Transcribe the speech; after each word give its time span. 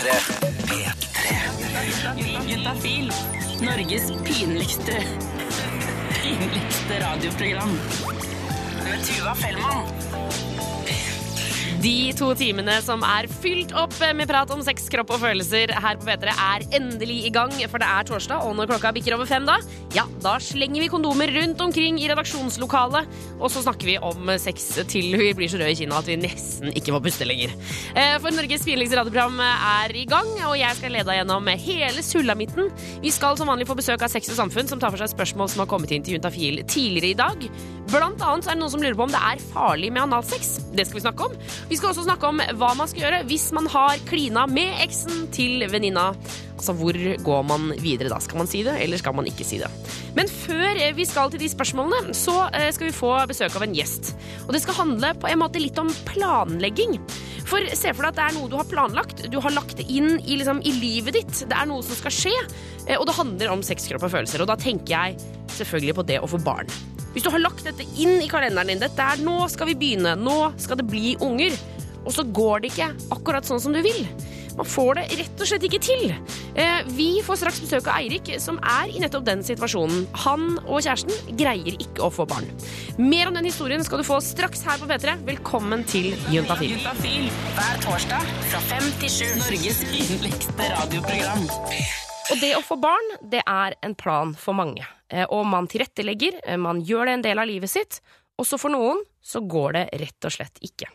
P3. 0.00 0.12
P3. 0.66 2.48
Juntafil. 2.48 3.12
Norges 3.60 4.12
pinligste 4.24 5.04
pinligste 6.22 7.00
radioprogram. 7.00 7.70
Med 8.84 9.04
Tuva 9.04 9.34
Fellmann. 9.34 9.86
De 11.80 12.10
to 12.12 12.26
timene 12.36 12.74
som 12.84 13.00
er 13.08 13.24
fylt 13.40 13.70
opp 13.78 13.94
med 14.12 14.28
prat 14.28 14.50
om 14.52 14.60
sex, 14.60 14.84
kropp 14.92 15.14
og 15.14 15.22
følelser 15.22 15.70
her 15.80 15.96
på 15.96 16.04
P3 16.04 16.32
er 16.34 16.64
endelig 16.76 17.14
i 17.24 17.30
gang, 17.32 17.54
for 17.72 17.80
det 17.80 17.88
er 17.88 18.04
torsdag, 18.04 18.44
og 18.44 18.52
når 18.58 18.68
klokka 18.74 18.90
bikker 18.92 19.16
over 19.16 19.28
fem 19.28 19.46
da, 19.48 19.54
ja, 19.96 20.04
da 20.20 20.34
slenger 20.44 20.84
vi 20.84 20.90
kondomer 20.92 21.32
rundt 21.32 21.62
omkring 21.64 21.96
i 22.02 22.10
redaksjonslokalet, 22.10 23.08
og 23.38 23.48
så 23.54 23.62
snakker 23.64 23.88
vi 23.88 23.96
om 23.96 24.28
sex 24.42 24.68
til 24.92 25.16
vi 25.16 25.30
blir 25.38 25.48
så 25.48 25.62
røde 25.62 25.72
i 25.72 25.78
kinna 25.80 26.02
at 26.02 26.10
vi 26.10 26.18
nesten 26.20 26.68
ikke 26.76 26.92
får 26.98 27.04
puste 27.08 27.30
lenger. 27.30 27.56
Eh, 27.94 28.18
For 28.20 28.36
Norges 28.36 28.68
pinligste 28.68 29.00
radioprogram 29.00 29.40
er 29.40 29.96
i 29.96 30.04
gang, 30.10 30.28
og 30.50 30.58
jeg 30.60 30.76
skal 30.76 30.92
lede 30.98 31.08
deg 31.08 31.22
gjennom 31.22 31.48
hele 31.64 32.04
sulamitten. 32.04 32.68
Vi 33.00 33.14
skal 33.14 33.40
som 33.40 33.48
vanlig 33.48 33.70
få 33.70 33.78
besøk 33.80 34.04
av 34.04 34.12
Sex 34.12 34.28
og 34.28 34.36
Samfunn, 34.42 34.68
som 34.68 34.84
tar 34.84 34.92
for 34.92 35.00
seg 35.00 35.14
spørsmål 35.16 35.48
som 35.48 35.64
har 35.64 35.72
kommet 35.72 35.96
inn 35.96 36.04
til 36.04 36.18
Juntafil 36.18 36.60
tidligere 36.68 37.14
i 37.14 37.20
dag. 37.24 37.50
Blant 37.90 38.20
annet 38.22 38.46
er 38.46 38.54
det 38.54 38.60
noen 38.60 38.70
som 38.70 38.84
lurer 38.84 38.94
på 38.94 39.08
om 39.08 39.10
det 39.10 39.18
er 39.32 39.40
farlig 39.50 39.88
med 39.90 40.04
analsex. 40.04 40.58
Det 40.76 40.84
skal 40.86 41.00
vi 41.00 41.06
snakke 41.08 41.26
om. 41.26 41.34
Vi 41.70 41.78
skal 41.78 41.92
også 41.92 42.02
snakke 42.02 42.26
om 42.26 42.40
hva 42.58 42.72
man 42.74 42.88
skal 42.90 43.04
gjøre 43.04 43.24
hvis 43.30 43.50
man 43.54 43.68
har 43.70 44.00
klina 44.08 44.42
med 44.50 44.80
eksen 44.82 45.28
til 45.34 45.62
venninna. 45.70 46.08
Altså, 46.60 46.74
hvor 46.76 46.96
går 47.24 47.44
man 47.46 47.70
videre 47.80 48.10
da? 48.12 48.18
Skal 48.20 48.40
man 48.42 48.50
si 48.50 48.64
det, 48.66 48.74
eller 48.82 48.98
skal 49.00 49.14
man 49.16 49.28
ikke 49.30 49.46
si 49.46 49.60
det? 49.62 49.70
Men 50.18 50.28
før 50.28 50.76
eh, 50.76 50.90
vi 50.98 51.06
skal 51.08 51.30
til 51.32 51.40
de 51.40 51.48
spørsmålene, 51.48 52.12
så 52.16 52.34
eh, 52.50 52.68
skal 52.74 52.90
vi 52.90 52.96
få 52.96 53.12
besøk 53.30 53.54
av 53.56 53.64
en 53.64 53.76
gjest. 53.78 54.12
Og 54.48 54.52
det 54.52 54.60
skal 54.64 54.76
handle 54.82 55.14
på 55.22 55.30
en 55.30 55.40
måte 55.40 55.62
litt 55.62 55.78
om 55.80 55.88
planlegging. 56.10 56.98
For 57.48 57.64
se 57.72 57.94
for 57.94 58.04
deg 58.04 58.10
at 58.12 58.18
det 58.18 58.26
er 58.26 58.36
noe 58.36 58.50
du 58.50 58.58
har 58.58 58.68
planlagt. 58.68 59.24
Du 59.32 59.38
har 59.40 59.54
lagt 59.54 59.78
det 59.78 59.86
inn 59.88 60.18
i, 60.20 60.36
liksom, 60.42 60.60
i 60.66 60.74
livet 60.76 61.16
ditt. 61.16 61.44
Det 61.48 61.56
er 61.56 61.70
noe 61.70 61.86
som 61.86 61.96
skal 62.02 62.12
skje. 62.18 62.34
eh, 62.88 62.98
Og 62.98 63.06
det 63.08 63.16
handler 63.16 63.54
om 63.54 63.62
sex, 63.64 63.86
kropp 63.88 64.10
og 64.10 64.12
følelser. 64.18 64.42
Og 64.42 64.50
da 64.50 64.58
tenker 64.60 64.90
jeg 64.98 65.20
selvfølgelig 65.56 65.96
på 66.02 66.08
det 66.10 66.20
å 66.20 66.28
få 66.34 66.42
barn. 66.44 66.68
Hvis 67.14 67.24
du 67.26 67.30
har 67.34 67.42
lagt 67.42 67.64
dette 67.66 67.86
inn 67.98 68.20
i 68.22 68.28
kalenderen 68.30 68.70
din, 68.70 68.82
dette 68.82 69.02
er 69.02 69.22
nå 69.24 69.40
skal 69.50 69.70
vi 69.72 69.78
begynne, 69.78 70.16
nå 70.18 70.52
skal 70.62 70.78
det 70.78 70.86
bli 70.90 71.16
unger, 71.20 71.56
og 72.04 72.12
så 72.14 72.22
går 72.24 72.62
det 72.62 72.70
ikke 72.72 72.92
akkurat 73.16 73.48
sånn 73.48 73.62
som 73.62 73.74
du 73.74 73.82
vil. 73.84 74.04
Man 74.58 74.66
får 74.68 74.98
det 74.98 75.04
rett 75.20 75.42
og 75.42 75.48
slett 75.48 75.64
ikke 75.64 75.78
til. 75.82 76.10
Eh, 76.58 76.82
Vi 76.90 77.22
får 77.24 77.38
straks 77.40 77.60
besøk 77.62 77.86
av 77.88 78.00
Eirik, 78.00 78.28
som 78.42 78.58
er 78.58 78.90
i 78.92 79.00
nettopp 79.00 79.24
den 79.24 79.44
situasjonen. 79.46 80.02
Han 80.26 80.58
og 80.66 80.82
kjæresten 80.82 81.38
greier 81.38 81.78
ikke 81.78 82.04
å 82.04 82.10
få 82.12 82.26
barn. 82.28 82.50
Mer 82.98 83.30
om 83.30 83.38
den 83.38 83.48
historien 83.48 83.84
skal 83.86 84.02
du 84.02 84.04
få 84.04 84.20
straks 84.24 84.62
her 84.66 84.82
på 84.82 84.90
P3. 84.90 85.16
Velkommen 85.24 85.86
til 85.88 86.12
Juntafil. 86.34 86.76
Juntafil 86.76 87.30
hver 87.56 87.80
torsdag 87.86 88.36
fra 88.50 88.62
fem 88.68 88.92
til 89.00 89.16
sju. 89.16 89.26
Norges 89.40 89.82
yndligste 89.88 90.70
radioprogram. 90.76 91.50
Og 92.30 92.38
det 92.40 92.52
å 92.56 92.62
få 92.62 92.76
barn, 92.80 93.08
det 93.26 93.42
er 93.46 93.74
en 93.82 93.94
plan 93.98 94.32
for 94.38 94.54
mange. 94.54 94.86
Eh, 95.10 95.26
Og 95.30 95.46
man 95.46 95.66
tilrettelegger, 95.66 96.40
eh, 96.44 96.56
man 96.56 96.80
gjør 96.84 97.06
det 97.06 97.12
en 97.14 97.22
del 97.22 97.38
av 97.38 97.46
livet 97.46 97.70
sitt. 97.70 98.00
Og 98.38 98.46
så 98.46 98.58
for 98.58 98.70
noen 98.70 99.02
så 99.22 99.40
går 99.46 99.72
det 99.72 100.00
rett 100.00 100.24
og 100.24 100.32
slett 100.32 100.58
ikke. 100.62 100.86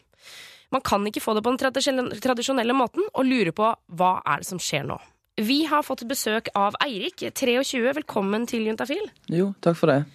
Man 0.72 0.82
kan 0.82 1.04
ikke 1.06 1.22
få 1.22 1.36
det 1.36 1.44
på 1.44 1.52
den 1.56 2.10
tradisjonelle- 2.20 2.74
måten, 2.76 3.04
og 3.14 3.26
lure 3.26 3.52
på 3.52 3.76
hva 3.94 4.22
er 4.26 4.38
det 4.38 4.46
som 4.46 4.58
skjer 4.60 4.86
nå. 4.86 5.00
Vi 5.38 5.66
har 5.66 5.84
fått 5.84 6.08
besøk 6.08 6.48
av 6.56 6.76
Eirik, 6.82 7.18
23. 7.34 7.94
Velkommen 7.94 8.48
til 8.48 8.66
Juntafil. 8.66 9.10
Jo, 9.28 9.54
takk 9.62 9.76
for 9.76 9.88
det. 9.88 10.06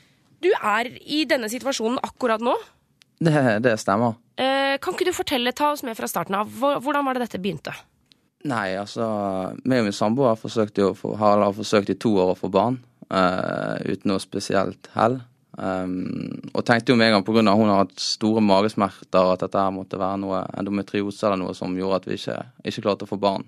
Du 0.40 0.48
er 0.50 0.84
i 1.04 1.24
denne 1.26 1.50
situasjonen 1.52 1.98
akkurat 2.02 2.40
nå. 2.40 2.56
Det, 3.20 3.60
det 3.62 3.76
stemmer. 3.78 4.16
Eh, 4.38 4.78
Kan 4.78 4.94
ikke 4.94 5.04
du 5.04 5.12
fortelle, 5.12 5.52
ta 5.52 5.72
oss 5.72 5.82
med 5.82 5.94
fra 5.96 6.08
starten 6.08 6.34
av, 6.34 6.48
hvordan 6.48 7.04
var 7.04 7.14
det 7.14 7.28
dette 7.28 7.42
begynte? 7.42 7.74
Nei, 8.48 8.72
altså 8.80 9.04
meg 9.68 9.82
og 9.82 9.90
min 9.90 9.96
samboer 9.96 10.38
forsøkte 10.40 10.86
jo 10.86 11.16
har, 11.20 11.42
har 11.44 11.52
forsøkt 11.56 11.92
i 11.92 11.98
to 12.00 12.14
år 12.22 12.32
å 12.32 12.38
få 12.38 12.48
barn, 12.52 12.78
uh, 13.12 13.76
uten 13.84 14.12
noe 14.12 14.22
spesielt 14.22 14.88
hell. 14.94 15.18
Um, 15.60 16.38
og 16.54 16.62
tenkte 16.64 16.94
jo 16.94 16.96
med 16.96 17.10
en 17.10 17.18
gang 17.18 17.24
pga. 17.26 17.52
hun 17.52 17.68
har 17.68 17.82
hatt 17.82 17.98
store 18.00 18.40
magesmerter 18.40 19.32
at 19.32 19.42
dette 19.42 19.60
her 19.60 19.74
måtte 19.74 19.98
være 20.00 20.22
noe 20.22 20.44
endometriose 20.56 21.26
eller 21.26 21.42
noe 21.42 21.56
som 21.58 21.74
gjorde 21.76 21.98
at 21.98 22.06
vi 22.08 22.16
ikke, 22.16 22.36
ikke 22.64 22.84
klarte 22.86 23.04
å 23.04 23.10
få 23.10 23.18
barn. 23.20 23.44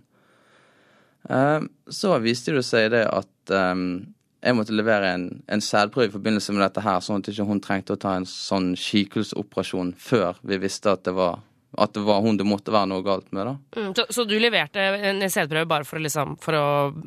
Um, 1.22 1.70
så 1.88 2.18
viste 2.20 2.52
det 2.52 2.66
seg 2.66 2.90
det 2.92 3.06
at 3.06 3.54
um, 3.54 4.02
jeg 4.42 4.58
måtte 4.58 4.74
levere 4.74 5.14
en, 5.14 5.26
en 5.46 5.62
sædprøve 5.62 6.10
i 6.10 6.12
forbindelse 6.12 6.52
med 6.52 6.64
dette 6.66 6.82
her, 6.84 6.98
sånn 7.00 7.22
at 7.22 7.30
ikke 7.30 7.46
hun 7.48 7.62
trengte 7.62 7.94
å 7.94 8.02
ta 8.02 8.16
en 8.18 8.26
sånn 8.28 8.72
kikelsoperasjon 8.76 9.94
før 9.96 10.42
vi 10.42 10.58
visste 10.60 10.92
at 10.92 11.06
det 11.06 11.14
var 11.16 11.40
at 11.78 11.92
det 11.96 12.02
var 12.04 12.20
hun 12.20 12.36
det 12.36 12.44
måtte 12.44 12.72
være 12.74 12.88
noe 12.90 13.04
galt 13.06 13.30
med. 13.32 13.46
da. 13.48 13.80
Mm, 13.80 13.94
så, 13.96 14.04
så 14.12 14.24
du 14.28 14.34
leverte 14.40 14.82
en 15.08 15.22
sædprøve 15.30 15.68
bare 15.70 15.86
for 15.88 15.96
å, 15.96 16.02
liksom, 16.04 16.36
for 16.42 16.58
å 16.58 16.64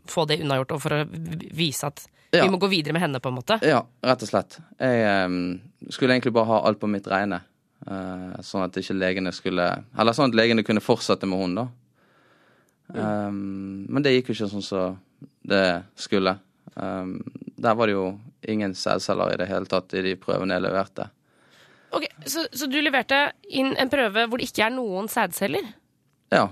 få 0.09 0.25
det 0.29 0.39
unnagjort, 0.41 0.73
og 0.77 0.81
for 0.81 0.97
å 0.97 1.01
vise 1.53 1.91
at 1.91 2.07
Ja. 2.33 2.43
vi 2.43 2.49
må 2.51 2.57
gå 2.59 2.67
videre 2.67 2.93
med 2.93 3.03
henne, 3.05 3.21
på 3.21 3.29
en 3.29 3.37
måte? 3.37 3.59
Ja, 3.63 3.83
rett 4.03 4.23
og 4.25 4.27
slett. 4.31 4.57
Jeg 4.81 5.25
um, 5.29 5.59
skulle 5.89 6.17
egentlig 6.17 6.33
bare 6.33 6.49
ha 6.49 6.63
alt 6.67 6.81
på 6.81 6.89
mitt 6.89 7.07
regne. 7.07 7.43
Uh, 7.85 8.33
sånn 8.41 8.65
at 8.65 8.77
ikke 8.81 8.95
legene 8.97 9.29
skulle 9.35 9.65
Eller 9.93 10.15
sånn 10.15 10.31
at 10.31 10.37
legene 10.39 10.63
kunne 10.65 10.81
fortsette 10.81 11.27
med 11.29 11.37
hun, 11.37 11.53
da. 11.59 11.67
Em, 12.95 13.85
men 13.89 14.03
det 14.05 14.15
gikk 14.15 14.31
jo 14.31 14.35
ikke 14.37 14.49
sånn 14.49 14.65
som 14.65 14.97
det 15.45 15.83
skulle. 15.99 16.37
Um, 16.75 17.19
der 17.55 17.77
var 17.77 17.87
det 17.87 17.95
jo 17.95 18.07
ingen 18.49 18.73
sædceller 18.77 19.33
i 19.33 19.37
det 19.41 19.47
hele 19.49 19.69
tatt 19.69 19.93
i 19.93 20.03
de 20.05 20.15
prøvene 20.19 20.57
jeg 20.57 20.65
leverte. 20.65 21.07
Ok, 21.95 22.05
så, 22.27 22.43
så 22.51 22.67
du 22.67 22.77
leverte 22.83 23.19
inn 23.55 23.73
en 23.79 23.91
prøve 23.91 24.25
hvor 24.27 24.41
det 24.41 24.49
ikke 24.49 24.65
er 24.67 24.73
noen 24.75 25.07
sædceller? 25.11 25.67
Ja, 26.33 26.47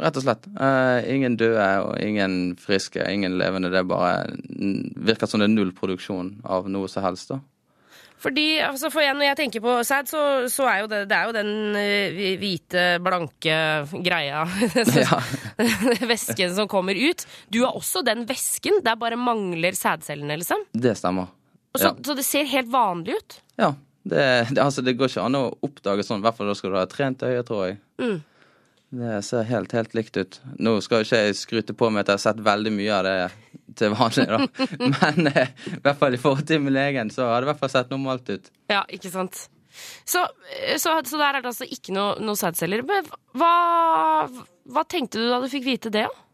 rett 0.00 0.16
og 0.16 0.24
slett. 0.24 0.46
Uh, 0.56 1.02
ingen 1.12 1.36
døde 1.36 1.66
og 1.84 1.98
ingen 2.00 2.54
friske, 2.60 3.02
ingen 3.12 3.36
levende. 3.40 3.68
Det 3.74 3.82
bare 3.90 4.24
virker 4.96 5.28
som 5.28 5.42
det 5.42 5.50
er 5.50 5.54
null 5.56 5.74
produksjon 5.76 6.38
av 6.48 6.70
noe 6.72 6.88
som 6.88 7.04
helst, 7.04 7.34
da. 7.34 7.42
Fordi, 8.16 8.46
altså 8.64 8.88
for 8.88 9.04
jeg, 9.04 9.12
Når 9.12 9.26
jeg 9.26 9.36
tenker 9.36 9.60
på 9.60 9.72
sæd, 9.84 10.08
så, 10.08 10.20
så 10.48 10.64
er 10.70 10.78
jo 10.80 10.86
det, 10.88 11.02
det 11.10 11.16
er 11.18 11.26
jo 11.28 11.34
den 11.36 11.50
eh, 11.76 12.38
hvite, 12.40 12.84
blanke 13.04 13.58
greia. 14.02 14.46
Ja. 14.96 15.18
væsken 16.10 16.54
som 16.56 16.68
kommer 16.72 16.96
ut. 16.96 17.26
Du 17.52 17.60
har 17.66 17.76
også 17.76 18.00
den 18.06 18.24
væsken. 18.28 18.80
Der 18.86 18.96
bare 18.96 19.18
mangler 19.20 19.76
sædcellene, 19.76 20.38
liksom. 20.40 20.64
Det 20.72 20.96
stemmer. 20.96 21.28
Så, 21.76 21.90
Ja. 21.90 21.92
så 22.08 22.16
det 22.16 22.24
ser 22.24 22.48
helt 22.48 22.72
vanlig 22.72 23.18
ut. 23.20 23.36
Ja. 23.60 23.74
Det, 24.06 24.24
det, 24.52 24.62
altså, 24.62 24.84
det 24.86 24.94
går 24.98 25.10
ikke 25.10 25.26
an 25.26 25.38
å 25.38 25.44
oppdage 25.66 26.04
sånn, 26.06 26.22
i 26.22 26.26
hvert 26.26 26.38
fall 26.38 26.50
da 26.50 26.56
skal 26.58 26.72
du 26.72 26.78
ha 26.78 26.86
trent 26.90 27.24
øye, 27.26 27.42
tror 27.46 27.62
jeg. 27.66 27.78
Mm. 28.02 28.18
Det 28.96 29.16
ser 29.26 29.48
helt, 29.48 29.72
helt 29.74 29.96
likt 29.98 30.16
ut. 30.16 30.38
Nå 30.62 30.76
skal 30.84 31.02
ikke 31.02 31.18
jeg 31.24 31.38
skryte 31.40 31.74
på 31.76 31.88
meg 31.90 32.04
at 32.04 32.12
jeg 32.12 32.20
har 32.20 32.24
sett 32.28 32.44
veldig 32.46 32.72
mye 32.76 32.92
av 32.94 33.08
det 33.08 33.16
til 33.80 33.96
vanlig, 33.96 34.28
da. 34.30 34.66
Men 34.94 35.32
eh, 35.32 35.50
i 35.72 35.80
hvert 35.82 35.98
fall 35.98 36.14
i 36.14 36.20
forhold 36.22 36.46
til 36.46 36.62
min 36.62 36.78
egen, 36.80 37.10
så 37.10 37.26
har 37.32 37.42
det 37.42 37.48
i 37.48 37.50
hvert 37.50 37.64
fall 37.64 37.72
sett 37.74 37.90
normalt 37.92 38.30
ut. 38.30 38.50
Ja, 38.70 38.84
ikke 38.86 39.10
sant? 39.10 39.48
Så, 40.06 40.22
så, 40.78 40.94
så 41.04 41.18
der 41.18 41.34
er 41.34 41.42
det 41.42 41.50
altså 41.50 41.66
ikke 41.68 41.96
noe, 41.96 42.14
noe 42.22 42.38
sædceller. 42.38 42.86
Men 42.86 43.10
hva, 43.36 43.50
hva 44.70 44.86
tenkte 44.88 45.20
du 45.20 45.26
da 45.32 45.42
du 45.42 45.50
fikk 45.52 45.66
vite 45.66 45.92
det? 45.92 46.06
da? 46.06 46.25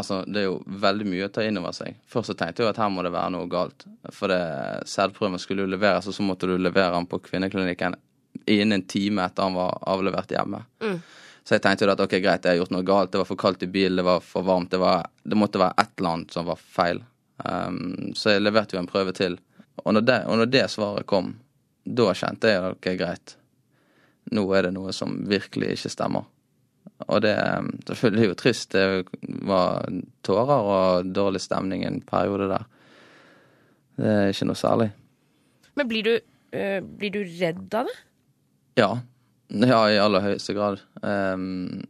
Altså, 0.00 0.22
det 0.24 0.42
er 0.42 0.46
jo 0.46 0.60
veldig 0.80 1.06
mye 1.08 1.26
å 1.26 1.32
ta 1.32 1.44
inn 1.44 1.60
over 1.60 1.74
seg. 1.76 1.98
Først 2.08 2.32
så 2.32 2.36
tenkte 2.38 2.64
jeg 2.64 2.72
at 2.72 2.80
her 2.80 2.92
må 2.92 3.04
det 3.04 3.12
være 3.12 3.34
noe 3.34 3.48
galt. 3.52 3.84
For 4.16 4.32
det 4.32 4.88
sædprøven 4.88 5.40
skulle 5.42 5.66
jo 5.66 5.72
leveres, 5.72 6.08
og 6.08 6.16
så 6.16 6.24
måtte 6.24 6.48
du 6.48 6.54
levere 6.56 6.94
den 6.96 7.08
på 7.10 7.20
kvinneklinikken 7.26 7.98
innen 8.46 8.78
en 8.78 8.86
time 8.88 9.24
etter 9.26 9.42
han 9.42 9.58
var 9.58 9.78
avlevert 9.90 10.32
hjemme. 10.32 10.62
Så 11.44 11.56
jeg 11.56 11.64
tenkte 11.64 11.86
jo 11.86 11.92
at 11.92 12.02
ok, 12.04 12.16
greit, 12.22 12.44
jeg 12.44 12.54
har 12.54 12.60
gjort 12.60 12.72
noe 12.74 12.86
galt. 12.86 13.12
Det 13.12 13.20
var 13.20 13.28
for 13.28 13.40
kaldt 13.40 13.64
i 13.66 13.70
bilen, 13.70 13.98
det 13.98 14.06
var 14.06 14.24
for 14.24 14.46
varmt. 14.46 14.70
Det, 14.72 14.80
var, 14.80 15.08
det 15.22 15.38
måtte 15.38 15.60
være 15.60 15.76
et 15.82 15.92
eller 15.98 16.16
annet 16.16 16.36
som 16.36 16.48
var 16.48 16.60
feil. 16.60 17.02
Um, 17.44 18.10
så 18.16 18.36
jeg 18.36 18.44
leverte 18.44 18.76
jo 18.76 18.82
en 18.82 18.90
prøve 18.90 19.14
til. 19.16 19.38
Og 19.84 19.96
når, 19.96 20.06
det, 20.06 20.18
og 20.28 20.40
når 20.40 20.50
det 20.52 20.66
svaret 20.70 21.08
kom, 21.10 21.32
da 21.84 22.12
kjente 22.16 22.52
jeg 22.52 22.60
at 22.60 22.76
ok, 22.76 22.90
greit. 23.00 23.36
Nå 24.36 24.44
er 24.54 24.68
det 24.68 24.74
noe 24.76 24.92
som 24.94 25.16
virkelig 25.28 25.74
ikke 25.74 25.92
stemmer. 25.92 26.28
Og 27.08 27.22
det 27.24 27.34
um, 27.38 27.70
selvfølgelig 27.88 28.24
er 28.24 28.30
jo 28.32 28.38
trist. 28.38 28.74
Det 28.74 29.38
var 29.48 29.88
tårer 30.26 30.70
og 30.74 31.14
dårlig 31.14 31.42
stemning 31.42 31.84
en 31.86 32.00
periode 32.06 32.50
der. 32.50 32.66
Det 34.00 34.12
er 34.16 34.32
ikke 34.32 34.48
noe 34.48 34.58
særlig. 34.58 34.90
Men 35.76 35.88
blir 35.88 36.06
du, 36.06 36.12
øh, 36.56 36.78
blir 36.82 37.14
du 37.14 37.20
redd 37.24 37.74
av 37.76 37.88
det? 37.88 37.96
Ja. 38.80 38.92
Ja, 39.50 39.80
i 39.90 39.98
aller 39.98 40.22
høyeste 40.22 40.54
grad. 40.54 40.80
Um, 41.02 41.82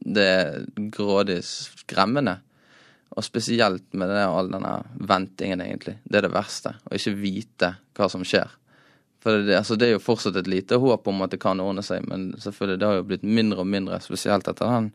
det 0.00 0.26
er 0.26 0.64
grådig 0.92 1.40
skremmende. 1.46 2.38
Og 3.16 3.26
spesielt 3.26 3.88
med 3.98 4.12
det, 4.12 4.22
all 4.22 4.50
denne 4.52 4.74
ventingen, 5.10 5.62
egentlig. 5.64 5.96
Det 6.04 6.20
er 6.20 6.28
det 6.28 6.34
verste. 6.34 6.76
Å 6.86 6.94
ikke 6.94 7.16
vite 7.18 7.72
hva 7.98 8.06
som 8.12 8.22
skjer. 8.26 8.52
For 9.20 9.42
det, 9.44 9.56
altså, 9.58 9.76
det 9.76 9.88
er 9.88 9.96
jo 9.96 10.02
fortsatt 10.02 10.38
et 10.40 10.48
lite 10.48 10.78
håp 10.80 11.08
om 11.08 11.20
at 11.24 11.34
det 11.34 11.42
kan 11.42 11.60
ordne 11.60 11.84
seg, 11.84 12.06
men 12.08 12.30
selvfølgelig, 12.40 12.80
det 12.80 12.88
har 12.88 13.00
jo 13.00 13.08
blitt 13.10 13.26
mindre 13.26 13.64
og 13.64 13.68
mindre, 13.68 14.00
spesielt 14.00 14.48
etter 14.48 14.70
den, 14.72 14.88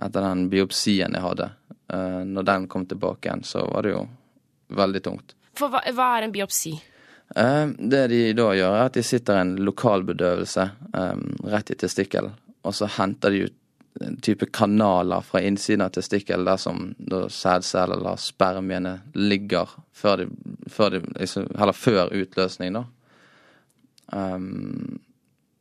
etter 0.00 0.24
den 0.24 0.46
biopsien 0.52 1.18
jeg 1.18 1.24
hadde. 1.24 1.50
Uh, 1.92 2.22
når 2.24 2.48
den 2.48 2.68
kom 2.72 2.86
tilbake 2.88 3.28
igjen, 3.28 3.44
så 3.44 3.66
var 3.68 3.84
det 3.84 3.92
jo 3.92 4.06
veldig 4.72 5.02
tungt. 5.04 5.36
For 5.58 5.68
hva, 5.72 5.82
hva 5.92 6.08
er 6.16 6.26
en 6.26 6.32
biopsi? 6.32 6.72
Eh, 7.36 7.66
det 7.78 8.06
de 8.08 8.22
da 8.36 8.52
gjør, 8.56 8.76
er 8.76 8.86
at 8.88 8.96
de 8.96 9.04
sitter 9.04 9.40
en 9.40 9.52
lokalbedøvelse 9.64 10.68
um, 10.92 11.26
rett 11.48 11.72
i 11.72 11.76
testikkelen, 11.80 12.32
og 12.62 12.76
så 12.76 12.88
henter 12.98 13.32
de 13.32 13.44
ut 13.46 13.58
en 14.00 14.16
type 14.24 14.46
kanaler 14.56 15.20
fra 15.20 15.42
innsiden 15.44 15.84
av 15.84 15.92
testikkelen 15.92 16.46
der 16.48 16.56
som 16.56 16.94
sædceller 17.28 18.00
eller 18.00 18.16
spermiene 18.16 18.94
ligger 19.14 19.68
før 19.92 20.22
de, 20.22 20.26
før 20.72 20.94
de 20.94 21.00
liksom, 21.18 21.50
Eller 21.58 21.76
før 21.76 22.08
utløsning, 22.16 22.72
da. 22.72 22.86
Um, 24.12 25.00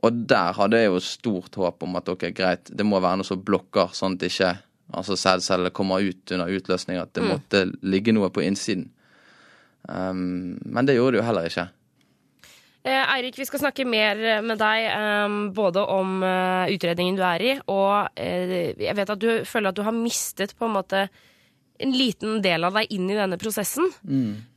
og 0.04 0.24
der 0.28 0.56
hadde 0.58 0.80
jeg 0.82 0.90
jo 0.90 1.00
stort 1.00 1.56
håp 1.56 1.84
om 1.86 1.96
at 2.00 2.10
ok, 2.10 2.32
greit, 2.36 2.72
det 2.74 2.86
må 2.86 3.00
være 3.00 3.22
noe 3.22 3.28
som 3.28 3.42
blokker, 3.46 3.94
sånn 3.96 4.18
at 4.18 4.26
ikke 4.28 4.56
altså 4.92 5.16
sædcellene 5.16 5.72
kommer 5.72 6.04
ut 6.04 6.32
under 6.36 6.50
utløsning, 6.52 6.98
at 7.00 7.14
det 7.16 7.24
Mm. 7.24 7.30
måtte 7.30 7.62
ligge 7.82 8.12
noe 8.12 8.30
på 8.30 8.42
innsiden. 8.44 8.90
Um, 9.88 10.60
men 10.66 10.86
det 10.86 10.96
gjorde 10.98 11.16
det 11.16 11.22
jo 11.22 11.28
heller 11.28 11.48
ikke. 11.48 11.70
Eh, 12.84 13.16
Eirik, 13.16 13.38
vi 13.38 13.46
skal 13.46 13.60
snakke 13.62 13.86
mer 13.86 14.42
med 14.42 14.58
deg 14.58 14.88
um, 14.98 15.54
både 15.54 15.84
om 15.86 16.24
uh, 16.24 16.66
utredningen 16.66 17.16
du 17.16 17.22
er 17.22 17.42
i, 17.46 17.52
og 17.70 18.10
uh, 18.18 18.82
jeg 18.82 18.96
vet 18.98 19.10
at 19.10 19.22
du 19.22 19.46
føler 19.46 19.70
at 19.70 19.78
du 19.78 19.84
har 19.86 19.94
mistet 19.94 20.56
på 20.58 20.66
en 20.66 20.74
måte 20.74 21.04
en 21.82 21.96
liten 21.96 22.42
del 22.44 22.68
av 22.68 22.78
deg 22.80 22.92
inn 22.94 23.10
i 23.10 23.18
denne 23.18 23.38
prosessen. 23.42 23.90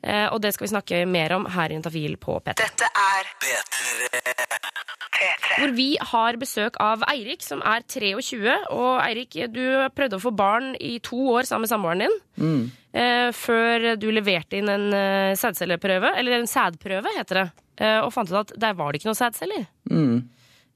Eh, 0.02 0.26
og 0.28 0.40
det 0.44 0.54
skal 0.54 0.66
vi 0.66 0.72
snakke 0.74 1.02
mer 1.10 1.36
om 1.38 1.48
her 1.54 1.72
i 1.72 1.78
Juntafil 1.78 2.16
på 2.20 2.38
P3. 2.44 2.56
Dette 2.60 2.88
er 2.88 3.32
Hvor 5.58 5.74
vi 5.76 5.90
har 6.12 6.38
besøk 6.40 6.78
av 6.82 7.04
Eirik, 7.08 7.42
som 7.46 7.62
er 7.64 7.84
23. 7.86 8.54
Og 8.74 8.92
Eirik, 9.00 9.38
du 9.54 9.64
prøvde 9.96 10.20
å 10.20 10.24
få 10.24 10.34
barn 10.34 10.74
i 10.78 10.98
to 11.04 11.20
år 11.34 11.48
sammen 11.48 11.64
med 11.66 11.72
samboeren 11.72 12.06
din. 12.06 12.16
Eh, 12.94 13.28
før 13.34 13.94
du 13.98 14.08
leverte 14.14 14.60
inn 14.60 14.70
en 14.70 14.88
uh, 14.94 15.34
sædcelleprøve, 15.38 16.12
eller 16.18 16.38
en 16.38 16.50
sædprøve, 16.50 17.10
heter 17.16 17.42
det. 17.42 17.48
Eh, 17.82 18.00
og 18.04 18.12
fant 18.14 18.30
ut 18.30 18.38
at 18.38 18.54
der 18.60 18.76
var 18.78 18.92
det 18.92 19.00
ikke 19.00 19.10
noen 19.10 19.18
sædceller. 19.18 19.66
Mm. 19.90 20.18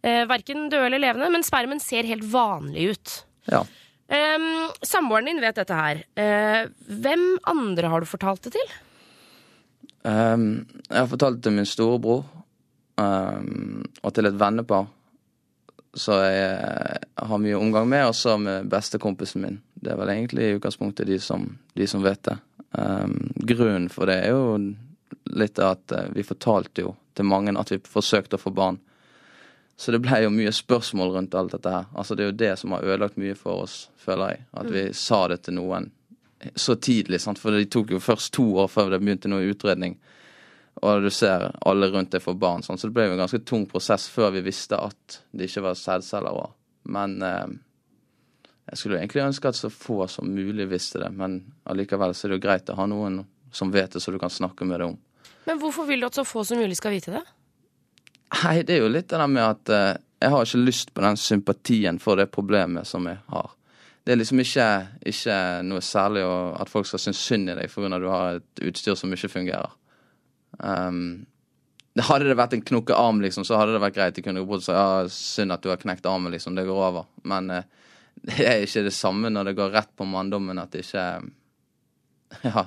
Eh, 0.03 0.25
verken 0.31 0.67
døde 0.71 0.89
eller 0.89 1.03
levende, 1.03 1.31
men 1.35 1.47
spermen 1.47 1.83
ser 1.83 2.09
helt 2.09 2.27
vanlig 2.33 2.93
ut. 2.95 3.15
Ja. 3.51 3.63
Um, 4.09 4.71
samboeren 4.83 5.29
din 5.29 5.41
vet 5.43 5.59
dette 5.61 5.77
her. 5.77 6.03
Uh, 6.17 6.71
hvem 6.89 7.25
andre 7.49 7.91
har 7.93 8.01
du 8.01 8.09
fortalt 8.09 8.47
det 8.47 8.55
til? 8.57 8.77
Um, 10.03 10.67
jeg 10.89 11.01
har 11.03 11.11
fortalt 11.11 11.41
det 11.41 11.49
til 11.49 11.59
min 11.59 11.69
storebror 11.69 12.23
um, 12.97 13.83
og 14.01 14.15
til 14.15 14.31
et 14.31 14.39
vennepar 14.41 14.87
som 15.99 16.21
jeg 16.23 16.99
har 17.17 17.41
mye 17.43 17.59
omgang 17.59 17.89
med, 17.89 18.07
og 18.11 18.15
så 18.15 18.37
med 18.39 18.69
bestekompisen 18.71 19.43
min. 19.43 19.61
Det 19.75 19.93
er 19.93 19.99
vel 19.99 20.13
egentlig 20.13 20.45
i 20.47 20.59
utgangspunktet 20.59 21.09
de 21.09 21.19
som, 21.21 21.47
de 21.75 21.87
som 21.91 22.05
vet 22.05 22.23
det. 22.29 22.37
Um, 22.79 23.33
grunnen 23.49 23.89
for 23.93 24.09
det 24.09 24.21
er 24.23 24.35
jo 24.37 24.59
litt 25.39 25.59
at 25.61 25.93
eh, 25.93 26.11
vi 26.13 26.25
fortalte 26.25 26.85
jo 26.85 26.95
til 27.17 27.27
mange 27.29 27.55
at 27.59 27.73
vi 27.73 27.81
forsøkte 27.85 28.37
å 28.39 28.43
få 28.43 28.53
barn. 28.55 28.79
Så 29.79 29.93
det 29.95 30.01
ble 30.03 30.25
jo 30.25 30.31
mye 30.35 30.51
spørsmål 30.51 31.13
rundt 31.15 31.37
alt 31.39 31.53
dette 31.55 31.71
her. 31.71 31.85
Altså 31.95 32.17
Det 32.19 32.25
er 32.25 32.33
jo 32.33 32.39
det 32.41 32.55
som 32.59 32.73
har 32.75 32.83
ødelagt 32.83 33.19
mye 33.21 33.37
for 33.39 33.63
oss, 33.63 33.77
føler 33.97 34.33
jeg. 34.33 34.41
At 34.59 34.71
vi 34.75 34.83
sa 34.93 35.21
det 35.31 35.45
til 35.47 35.55
noen 35.55 35.93
så 36.55 36.75
tidlig. 36.75 37.21
sant? 37.23 37.39
For 37.39 37.55
det 37.55 37.71
tok 37.71 37.93
jo 37.95 38.01
først 38.03 38.33
to 38.35 38.47
år 38.59 38.67
før 38.73 38.91
det 38.91 38.99
begynte 39.05 39.31
noe 39.31 39.47
utredning. 39.47 39.95
Og 40.83 41.03
du 41.03 41.11
ser 41.15 41.47
alle 41.67 41.91
rundt 41.95 42.11
deg 42.11 42.23
får 42.23 42.35
barn. 42.43 42.67
Sånn. 42.67 42.79
Så 42.79 42.91
det 42.91 42.97
ble 42.99 43.07
jo 43.07 43.15
en 43.15 43.23
ganske 43.23 43.43
tung 43.47 43.69
prosess 43.71 44.09
før 44.11 44.35
vi 44.35 44.45
visste 44.47 44.79
at 44.83 45.21
det 45.31 45.47
ikke 45.47 45.65
var 45.69 45.79
sædceller. 45.79 46.53
Men 46.91 47.17
eh, 47.23 47.57
jeg 48.71 48.79
skulle 48.79 48.99
jo 48.99 49.03
egentlig 49.03 49.27
ønske 49.29 49.51
at 49.51 49.63
så 49.63 49.71
få 49.73 50.07
som 50.11 50.31
mulig 50.31 50.69
visste 50.71 51.03
det. 51.03 51.11
Men 51.15 51.41
allikevel 51.71 52.15
så 52.15 52.27
er 52.27 52.35
det 52.35 52.41
jo 52.41 52.47
greit 52.49 52.75
å 52.75 52.79
ha 52.79 52.87
noen 52.91 53.23
som 53.55 53.71
vet 53.73 53.95
det, 53.95 54.03
så 54.03 54.11
du 54.13 54.19
kan 54.19 54.31
snakke 54.31 54.67
med 54.69 54.83
det 54.83 54.91
om. 54.91 54.99
Men 55.49 55.63
hvorfor 55.63 55.87
vil 55.89 56.03
du 56.03 56.11
at 56.11 56.19
så 56.19 56.27
få 56.29 56.43
som 56.45 56.61
mulig 56.61 56.77
skal 56.77 56.93
vite 56.93 57.15
det? 57.15 57.23
Nei, 58.29 58.63
det 58.63 58.77
er 58.77 58.83
jo 58.85 58.91
litt 58.93 59.09
det 59.09 59.21
der 59.21 59.31
med 59.31 59.45
at 59.45 59.73
eh, 59.73 60.01
jeg 60.19 60.35
har 60.35 60.45
ikke 60.45 60.67
lyst 60.67 60.93
på 60.95 61.05
den 61.05 61.17
sympatien 61.17 62.01
for 62.03 62.19
det 62.19 62.29
problemet 62.35 62.89
som 62.89 63.07
jeg 63.09 63.21
har. 63.33 63.55
Det 64.05 64.15
er 64.15 64.21
liksom 64.21 64.41
ikke, 64.43 64.69
ikke 65.11 65.39
noe 65.69 65.85
særlig 65.85 66.25
å, 66.25 66.37
at 66.59 66.71
folk 66.73 66.89
skal 66.89 67.03
synes 67.03 67.21
synd 67.21 67.53
i 67.53 67.57
deg 67.59 67.71
fordi 67.71 68.01
du 68.01 68.07
har 68.09 68.39
et 68.39 68.63
utstyr 68.71 68.97
som 68.99 69.13
ikke 69.15 69.31
fungerer. 69.33 69.75
Um, 70.59 71.27
hadde 71.99 72.29
det 72.31 72.39
vært 72.39 72.55
en 72.57 72.65
knokke 72.65 72.97
arm, 72.97 73.21
liksom, 73.23 73.45
så 73.47 73.59
hadde 73.59 73.75
det 73.75 73.83
vært 73.83 73.97
greit. 73.97 74.17
De 74.17 74.25
kunne 74.25 74.43
jo 74.43 74.61
sagt 74.61 74.77
ja, 74.79 75.11
synd 75.13 75.55
at 75.55 75.65
du 75.65 75.71
har 75.73 75.81
knekt 75.83 76.07
armen, 76.07 76.33
liksom. 76.35 76.57
Det 76.57 76.67
går 76.67 76.83
over. 76.89 77.09
Men 77.29 77.51
eh, 77.53 77.69
det 78.29 78.47
er 78.47 78.65
ikke 78.65 78.87
det 78.87 78.95
samme 78.97 79.31
når 79.33 79.51
det 79.51 79.59
går 79.59 79.75
rett 79.77 79.93
på 79.97 80.09
manndommen 80.09 80.63
at 80.63 80.75
ikke 80.79 81.05
Ja, 82.45 82.67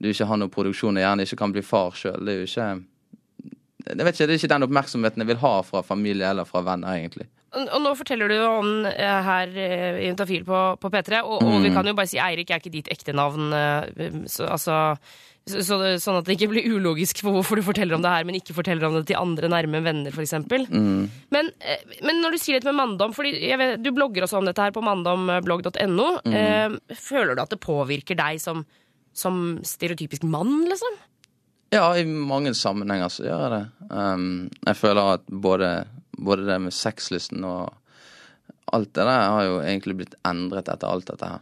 du 0.00 0.08
ikke 0.08 0.26
har 0.28 0.38
noe 0.40 0.52
produksjon 0.52 0.96
og 0.96 1.04
gjerne 1.04 1.26
ikke 1.26 1.40
kan 1.40 1.52
bli 1.54 1.62
far 1.66 1.96
sjøl. 1.96 2.22
Det 2.24 2.32
er 2.32 2.40
jo 2.40 2.48
ikke 2.48 2.68
jeg 3.86 4.06
vet 4.06 4.14
ikke, 4.14 4.26
Det 4.26 4.34
er 4.34 4.40
ikke 4.40 4.52
den 4.54 4.66
oppmerksomheten 4.68 5.24
jeg 5.24 5.30
vil 5.32 5.40
ha 5.42 5.54
fra 5.66 5.82
familie 5.86 6.28
eller 6.30 6.48
fra 6.48 6.62
venner, 6.66 6.94
egentlig. 7.00 7.26
Og 7.52 7.82
nå 7.84 7.90
forteller 7.98 8.30
du 8.32 8.38
om 8.46 8.68
eh, 8.88 9.18
her 9.26 9.50
eh, 9.60 9.98
i 10.00 10.06
Juntafil 10.08 10.44
på, 10.48 10.60
på 10.80 10.90
P3, 10.94 11.18
og, 11.20 11.42
og 11.44 11.58
vi 11.60 11.72
kan 11.74 11.84
jo 11.84 11.92
bare 11.98 12.08
si 12.08 12.16
Eirik 12.22 12.48
er 12.50 12.62
ikke 12.62 12.72
ditt 12.72 12.88
ekte 12.94 13.12
navn. 13.12 13.52
eh, 13.52 14.22
Så, 14.30 14.46
altså, 14.48 14.78
så, 15.44 15.60
så, 15.66 15.76
sånn 16.00 16.20
at 16.20 16.28
det 16.30 16.38
ikke 16.38 16.48
blir 16.54 16.70
ulogisk 16.70 17.20
for 17.20 17.34
hvorfor 17.36 17.58
du 17.58 17.64
forteller 17.66 17.98
om 17.98 18.04
det 18.04 18.12
her, 18.14 18.24
men 18.24 18.38
ikke 18.38 18.54
forteller 18.56 18.86
om 18.88 18.94
det 18.96 19.04
til 19.10 19.18
andre 19.20 19.50
nærme 19.52 19.82
venner, 19.84 20.14
f.eks. 20.14 20.32
Mm. 20.70 21.10
Men, 21.34 21.50
men 22.06 22.20
når 22.22 22.36
du 22.36 22.40
sier 22.40 22.56
dette 22.60 22.70
med 22.70 22.78
manndom, 22.78 23.12
fordi 23.12 23.34
du 23.82 23.90
blogger 23.92 24.24
også 24.24 24.38
om 24.40 24.46
dette 24.48 24.62
her 24.62 24.72
på 24.72 24.84
manndomblogg.no, 24.86 26.08
eh, 26.32 26.76
føler 26.94 27.34
du 27.36 27.42
at 27.44 27.52
det 27.52 27.60
påvirker 27.60 28.16
deg 28.22 28.40
som, 28.40 28.64
som 29.12 29.58
stereotypisk 29.66 30.24
mann, 30.24 30.62
liksom? 30.70 31.00
Ja, 31.72 31.86
i 31.96 32.04
mange 32.04 32.52
sammenhenger 32.54 33.08
så 33.08 33.24
gjør 33.24 33.42
jeg 33.46 33.52
det. 33.54 33.62
Um, 33.88 34.50
jeg 34.66 34.76
føler 34.76 35.14
at 35.14 35.22
både, 35.26 35.70
både 36.20 36.44
det 36.44 36.58
med 36.60 36.74
sexlysten 36.76 37.46
og 37.48 37.72
alt 38.76 38.90
det 38.92 39.06
der 39.08 39.30
har 39.32 39.46
jo 39.46 39.54
egentlig 39.62 39.96
blitt 40.02 40.18
endret 40.28 40.68
etter 40.68 40.90
alt 40.90 41.08
dette 41.08 41.30
her. 41.30 41.40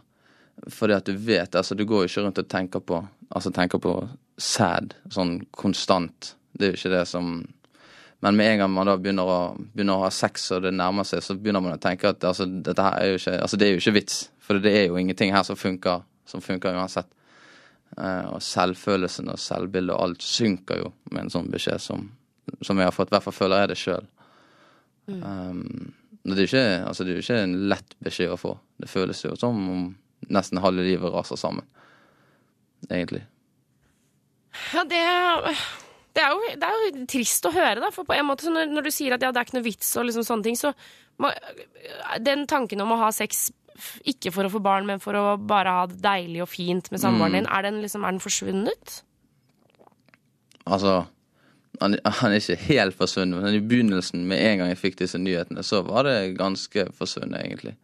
Fordi 0.71 0.95
at 0.95 1.09
du 1.11 1.17
vet, 1.19 1.55
altså 1.59 1.75
du 1.75 1.83
går 1.83 2.05
jo 2.05 2.11
ikke 2.13 2.25
rundt 2.27 2.39
og 2.43 2.51
tenker 2.53 2.83
på 2.85 3.01
altså 3.31 3.51
tenker 3.55 3.83
på 3.83 3.95
sæd 4.39 4.95
sånn 5.11 5.41
konstant. 5.51 6.35
Det 6.55 6.67
er 6.69 6.73
jo 6.75 6.81
ikke 6.81 6.97
det 6.99 7.07
som 7.09 7.41
Men 8.21 8.37
med 8.37 8.51
en 8.53 8.59
gang 8.61 8.71
man 8.75 8.85
da 8.85 8.99
begynner 9.01 9.25
å, 9.25 9.37
begynner 9.73 9.97
å 9.97 10.03
ha 10.05 10.11
sex 10.13 10.51
og 10.53 10.67
det 10.67 10.75
nærmer 10.77 11.07
seg, 11.09 11.23
så 11.25 11.33
begynner 11.35 11.63
man 11.65 11.79
å 11.79 11.81
tenke 11.81 12.11
at 12.11 12.23
altså, 12.23 12.45
dette 12.45 12.85
her 12.85 12.99
er 13.01 13.15
jo 13.15 13.17
ikke 13.17 13.39
Altså 13.41 13.57
det 13.57 13.67
er 13.67 13.73
jo 13.73 13.81
ikke 13.81 13.95
vits. 13.97 14.19
For 14.45 14.61
det 14.61 14.75
er 14.77 14.85
jo 14.91 14.99
ingenting 15.01 15.33
her 15.33 15.43
som 15.49 15.57
funker, 15.57 16.03
som 16.29 16.45
funker 16.45 16.77
uansett. 16.77 17.09
Eh, 17.99 18.27
og 18.31 18.43
selvfølelsen 18.45 19.31
og 19.33 19.41
selvbildet 19.41 19.97
og 19.97 20.05
alt 20.05 20.25
synker 20.25 20.85
jo 20.85 20.93
med 21.11 21.25
en 21.25 21.33
sånn 21.35 21.51
beskjed 21.51 21.83
som, 21.83 22.07
som 22.63 22.79
jeg 22.79 22.87
har 22.87 22.95
fått. 22.95 23.11
I 23.11 23.17
hvert 23.17 23.27
fall 23.27 23.39
føler 23.41 23.65
jeg 23.65 23.73
det 23.73 23.81
sjøl. 23.81 24.07
Um, 25.11 25.91
det, 26.23 26.37
er 26.37 26.47
ikke, 26.47 26.65
altså 26.87 27.03
det 27.03 27.11
er 27.11 27.19
jo 27.19 27.25
ikke 27.25 27.43
en 27.43 27.59
lett 27.73 27.99
beskjed 28.05 28.35
å 28.35 28.39
få. 28.39 28.55
Det 28.79 28.91
føles 28.91 29.25
jo 29.25 29.35
som 29.39 29.59
om 29.73 29.85
nesten 30.31 30.63
halve 30.63 30.87
livet 30.87 31.13
raser 31.13 31.41
sammen. 31.41 31.67
Egentlig. 32.89 33.25
Ja, 34.75 34.85
det, 34.87 35.01
det, 36.15 36.23
er 36.23 36.31
jo, 36.31 36.55
det 36.61 36.69
er 36.69 36.85
jo 36.85 37.07
trist 37.11 37.47
å 37.49 37.55
høre, 37.55 37.81
da. 37.83 37.91
For 37.95 38.09
på 38.09 38.15
en 38.17 38.29
måte, 38.29 38.47
så 38.47 38.55
når, 38.55 38.71
når 38.71 38.87
du 38.87 38.93
sier 38.95 39.17
at 39.17 39.25
ja, 39.25 39.33
det 39.33 39.43
er 39.43 39.49
ikke 39.49 39.59
noe 39.59 39.67
vits 39.67 39.91
og 39.99 40.07
liksom 40.09 40.27
sånne 40.27 40.47
ting, 40.47 40.59
så 40.59 40.73
må, 41.21 41.33
Den 42.23 42.47
tanken 42.49 42.81
om 42.81 42.95
å 42.95 43.01
ha 43.03 43.11
sex 43.13 43.51
ikke 44.09 44.33
for 44.35 44.47
å 44.47 44.53
få 44.53 44.63
barn, 44.65 44.89
men 44.89 45.03
for 45.03 45.17
å 45.19 45.37
bare 45.37 45.77
ha 45.77 45.87
det 45.91 46.01
deilig 46.05 46.43
og 46.45 46.51
fint 46.53 46.91
med 46.93 47.03
samboeren 47.03 47.39
din, 47.39 47.49
er 47.51 47.67
den, 47.67 47.81
liksom, 47.85 48.05
er 48.05 48.17
den 48.17 48.23
forsvunnet? 48.23 49.01
Altså 50.71 51.03
han, 51.81 51.97
han 52.05 52.33
er 52.33 52.41
ikke 52.41 52.59
helt 52.69 52.97
forsvunnet, 52.99 53.41
men 53.41 53.57
i 53.57 53.63
begynnelsen, 53.65 54.27
med 54.29 54.43
en 54.45 54.61
gang 54.61 54.73
jeg 54.73 54.81
fikk 54.83 54.99
disse 55.01 55.21
nyhetene, 55.21 55.65
så 55.65 55.81
var 55.87 56.05
det 56.09 56.35
ganske 56.39 56.87
forsvunnet, 56.97 57.41
egentlig. 57.41 57.77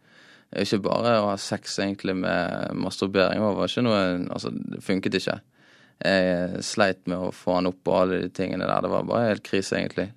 Ikke 0.55 0.79
bare 0.85 1.17
å 1.19 1.31
ha 1.31 1.37
sex 1.41 1.75
egentlig 1.83 2.15
med 2.21 2.77
masturbering. 2.79 3.41
Det 3.41 3.55
var 3.57 3.71
ikke 3.71 3.83
noe 3.83 4.03
Altså, 4.31 4.53
det 4.53 4.79
funket 4.85 5.17
ikke. 5.19 5.39
Jeg 5.97 6.61
sleit 6.63 7.01
med 7.09 7.17
å 7.17 7.33
få 7.35 7.57
han 7.57 7.67
opp 7.67 7.89
og 7.89 7.97
alle 8.03 8.21
de 8.23 8.29
tingene 8.31 8.67
der. 8.69 8.85
Det 8.85 8.93
var 8.93 9.09
bare 9.09 9.33
helt 9.33 9.43
krise, 9.43 9.75
egentlig. 9.75 10.07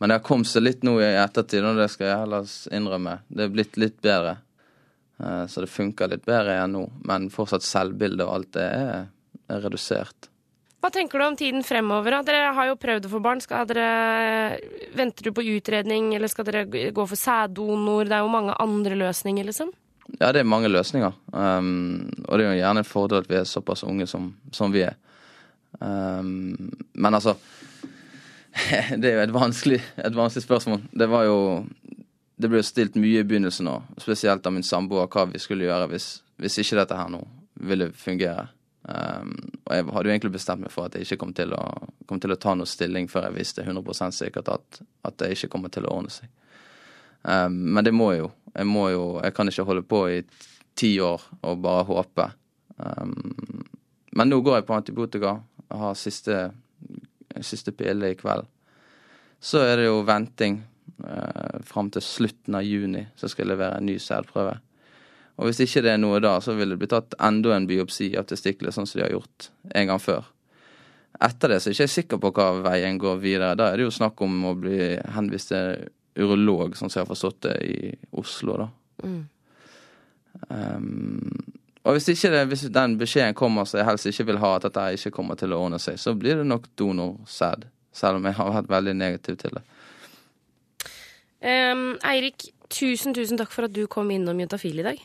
Men 0.00 0.08
det 0.08 0.16
har 0.16 0.24
kommet 0.24 0.48
seg 0.48 0.64
litt 0.64 0.84
nå 0.86 0.94
i 1.02 1.10
ettertid, 1.20 1.64
og 1.64 1.76
det 1.76 1.90
skal 1.92 2.08
jeg 2.08 2.20
heller 2.22 2.52
innrømme. 2.72 3.18
Det 3.28 3.44
er 3.44 3.52
blitt 3.52 3.76
litt 3.80 3.98
bedre. 4.00 4.38
Eh, 5.20 5.44
Så 5.46 5.60
det 5.60 5.68
funker 5.70 6.08
litt 6.08 6.24
bedre 6.24 6.56
igjen 6.56 6.72
nå. 6.78 6.86
Men 7.04 7.28
fortsatt 7.32 7.66
selvbildet 7.66 8.24
og 8.24 8.34
alt 8.38 8.52
det 8.56 8.64
er, 8.64 9.08
er 9.50 9.60
redusert. 9.66 10.30
Hva 10.80 10.88
tenker 10.88 11.20
du 11.20 11.26
om 11.26 11.36
tiden 11.36 11.60
fremover? 11.66 12.14
da? 12.16 12.22
Dere 12.24 12.54
har 12.56 12.70
jo 12.70 12.78
prøvd 12.80 13.04
å 13.04 13.12
få 13.12 13.20
barn. 13.20 13.42
Skal 13.44 13.66
dere, 13.68 14.56
venter 14.96 15.28
du 15.28 15.34
på 15.36 15.44
utredning, 15.44 16.14
eller 16.16 16.32
skal 16.32 16.48
dere 16.48 16.64
gå 16.64 17.04
for 17.04 17.20
sæddonor? 17.20 18.08
Det 18.08 18.16
er 18.16 18.24
jo 18.24 18.32
mange 18.32 18.56
andre 18.56 18.96
løsninger, 18.96 19.44
liksom. 19.44 19.74
Ja, 20.16 20.32
det 20.32 20.40
er 20.40 20.48
mange 20.48 20.72
løsninger. 20.72 21.12
Um, 21.36 22.08
og 22.24 22.38
det 22.40 22.46
er 22.46 22.54
jo 22.54 22.62
gjerne 22.62 22.80
en 22.82 22.88
fordel 22.88 23.20
at 23.20 23.28
vi 23.28 23.36
er 23.36 23.44
såpass 23.46 23.84
unge 23.84 24.08
som, 24.08 24.32
som 24.56 24.72
vi 24.72 24.86
er. 24.88 24.96
Um, 25.78 26.72
men 26.96 27.14
altså 27.14 27.36
Det 29.00 29.10
er 29.10 29.18
jo 29.18 29.24
et 29.24 29.34
vanskelig, 29.34 29.80
et 29.96 30.16
vanskelig 30.16 30.44
spørsmål. 30.44 30.84
Det 30.92 31.08
var 31.10 31.26
jo 31.28 31.38
Det 32.40 32.48
ble 32.48 32.62
stilt 32.64 32.94
mye 32.96 33.20
i 33.20 33.26
begynnelsen 33.26 33.66
nå, 33.68 33.74
spesielt 34.00 34.46
av 34.48 34.54
min 34.54 34.64
samboer, 34.64 35.10
hva 35.12 35.26
vi 35.28 35.38
skulle 35.42 35.66
gjøre 35.66 35.90
hvis, 35.92 36.06
hvis 36.40 36.56
ikke 36.62 36.78
dette 36.78 36.96
her 36.96 37.10
nå 37.12 37.20
ville 37.60 37.90
fungere. 37.92 38.46
Um, 38.80 39.34
og 39.66 39.74
jeg 39.76 39.84
hadde 39.92 40.08
jo 40.08 40.12
egentlig 40.14 40.32
bestemt 40.32 40.62
meg 40.64 40.72
for 40.72 40.88
at 40.88 40.96
jeg 40.96 41.04
ikke 41.04 41.18
kom 41.20 41.34
til 41.36 41.52
å, 41.52 41.60
kom 42.08 42.20
til 42.22 42.32
å 42.32 42.38
ta 42.40 42.54
noe 42.56 42.68
stilling 42.68 43.10
før 43.12 43.26
jeg 43.28 43.36
visste 43.36 43.64
100% 43.66 44.16
sikkert 44.16 44.48
at, 44.54 44.80
at 45.04 45.18
det 45.20 45.34
ikke 45.34 45.50
kommer 45.52 45.72
til 45.74 45.84
å 45.84 45.92
ordne 45.98 46.14
seg. 46.14 46.30
Um, 47.22 47.58
men 47.76 47.84
det 47.84 47.92
må 47.92 48.14
jo. 48.16 48.30
Jeg 48.54 48.66
må 48.66 48.88
jo 48.90 49.04
Jeg 49.20 49.34
kan 49.36 49.52
ikke 49.52 49.66
holde 49.68 49.84
på 49.84 50.00
i 50.08 50.22
ti 50.80 50.94
år 51.04 51.22
og 51.44 51.60
bare 51.60 51.84
håpe. 51.90 52.30
Um, 52.80 53.66
men 54.16 54.32
nå 54.32 54.40
går 54.42 54.60
jeg 54.60 54.68
på 54.70 54.78
antibiotika. 54.78 55.36
Jeg 55.68 55.82
har 55.82 55.98
siste, 55.98 56.38
siste 57.46 57.72
pille 57.76 58.12
i 58.12 58.18
kveld. 58.18 58.48
Så 59.40 59.62
er 59.64 59.80
det 59.80 59.86
jo 59.86 60.02
venting 60.04 60.60
eh, 61.04 61.60
fram 61.64 61.88
til 61.92 62.04
slutten 62.04 62.58
av 62.58 62.66
juni, 62.66 63.06
så 63.16 63.30
skal 63.30 63.46
jeg 63.46 63.54
levere 63.54 63.78
en 63.80 63.88
ny 63.88 63.96
sædprøve. 64.02 64.58
Og 65.40 65.48
hvis 65.48 65.62
ikke 65.64 65.80
det 65.86 65.94
er 65.94 66.02
noe 66.02 66.18
da, 66.20 66.34
så 66.44 66.52
vil 66.58 66.74
det 66.74 66.80
bli 66.82 66.90
tatt 66.90 67.16
enda 67.24 67.54
en 67.56 67.68
biopsi 67.68 68.10
av 68.20 68.26
testiklene, 68.28 68.74
sånn 68.76 68.88
som 68.88 69.00
de 69.00 69.06
har 69.06 69.14
gjort 69.14 69.48
en 69.72 69.88
gang 69.88 70.02
før. 70.02 70.28
Etter 71.20 71.54
det 71.54 71.60
så 71.60 71.70
er 71.70 71.72
jeg 71.72 71.78
ikke 71.80 71.94
sikker 71.94 72.20
på 72.20 72.32
hva 72.36 72.50
veien 72.66 72.98
går 73.00 73.22
videre. 73.22 73.56
Da 73.56 73.70
er 73.70 73.80
det 73.80 73.86
jo 73.88 73.94
snakk 73.94 74.20
om 74.24 74.36
å 74.50 74.54
bli 74.58 74.92
henvist 75.16 75.50
til 75.54 75.88
urolog, 76.20 76.76
sånn 76.76 76.92
som 76.92 77.00
jeg 77.00 77.06
har 77.06 77.12
forstått 77.14 77.40
det 77.46 77.56
i 77.64 77.90
Oslo, 78.20 78.58
da. 78.60 78.68
Mm. 79.00 79.20
Um, 80.50 81.59
og 81.84 81.96
hvis 81.96 82.10
ikke 82.12 82.30
det, 82.34 82.40
hvis 82.50 82.66
den 82.72 82.96
beskjeden 83.00 83.36
kommer 83.36 83.64
som 83.64 83.80
jeg 83.80 83.88
helst 83.88 84.08
ikke 84.10 84.26
vil 84.28 84.40
ha, 84.42 84.54
at 84.56 84.66
dette 84.68 84.86
ikke 84.98 85.14
kommer 85.16 85.38
til 85.40 85.54
å 85.56 85.60
ordne 85.64 85.78
seg, 85.80 85.96
så 86.00 86.12
blir 86.18 86.36
det 86.40 86.48
nok 86.48 86.68
donorsæd. 86.76 87.64
Selv 87.96 88.20
om 88.20 88.26
jeg 88.28 88.36
har 88.36 88.52
vært 88.54 88.68
veldig 88.70 88.94
negativ 88.94 89.38
til 89.40 89.56
det. 89.56 89.62
Um, 91.40 91.96
Eirik, 92.06 92.50
tusen, 92.68 93.16
tusen 93.16 93.40
takk 93.40 93.50
for 93.54 93.66
at 93.66 93.74
du 93.74 93.86
kom 93.90 94.12
innom 94.12 94.38
Juntafil 94.44 94.82
i 94.82 94.86
dag. 94.86 95.00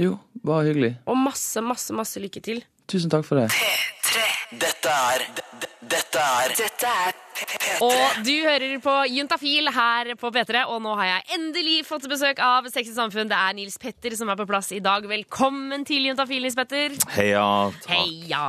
Jo, 0.00 0.14
bare 0.46 0.70
hyggelig. 0.70 0.94
Og 1.10 1.18
masse, 1.18 1.60
masse, 1.66 1.92
masse 1.92 2.22
lykke 2.22 2.40
til. 2.46 2.62
Tusen 2.88 3.10
takk 3.12 3.26
for 3.26 3.42
det. 3.42 3.50
Dette 4.60 4.94
er 4.94 5.26
Dette 5.80 6.20
er 6.20 6.52
Dette 6.58 6.88
er 7.08 7.14
P3. 7.40 7.76
Og 7.86 8.18
du 8.26 8.32
hører 8.44 8.74
på 8.84 8.94
Juntafil 9.14 9.70
her 9.72 10.10
på 10.20 10.28
P3, 10.34 10.64
og 10.68 10.82
nå 10.84 10.92
har 10.98 11.06
jeg 11.08 11.38
endelig 11.38 11.78
fått 11.88 12.04
besøk 12.10 12.40
av 12.44 12.66
Sexy 12.68 12.92
Samfunn. 12.92 13.30
Det 13.30 13.38
er 13.38 13.54
Nils 13.56 13.78
Petter 13.80 14.12
som 14.18 14.28
er 14.28 14.36
på 14.36 14.44
plass 14.50 14.68
i 14.76 14.80
dag. 14.84 15.06
Velkommen 15.08 15.86
til 15.88 16.04
Juntafil, 16.10 16.42
Nils 16.44 16.58
Petter. 16.58 16.92
Heia. 17.14 17.46
Takk. 17.80 17.94
Heia! 17.94 18.42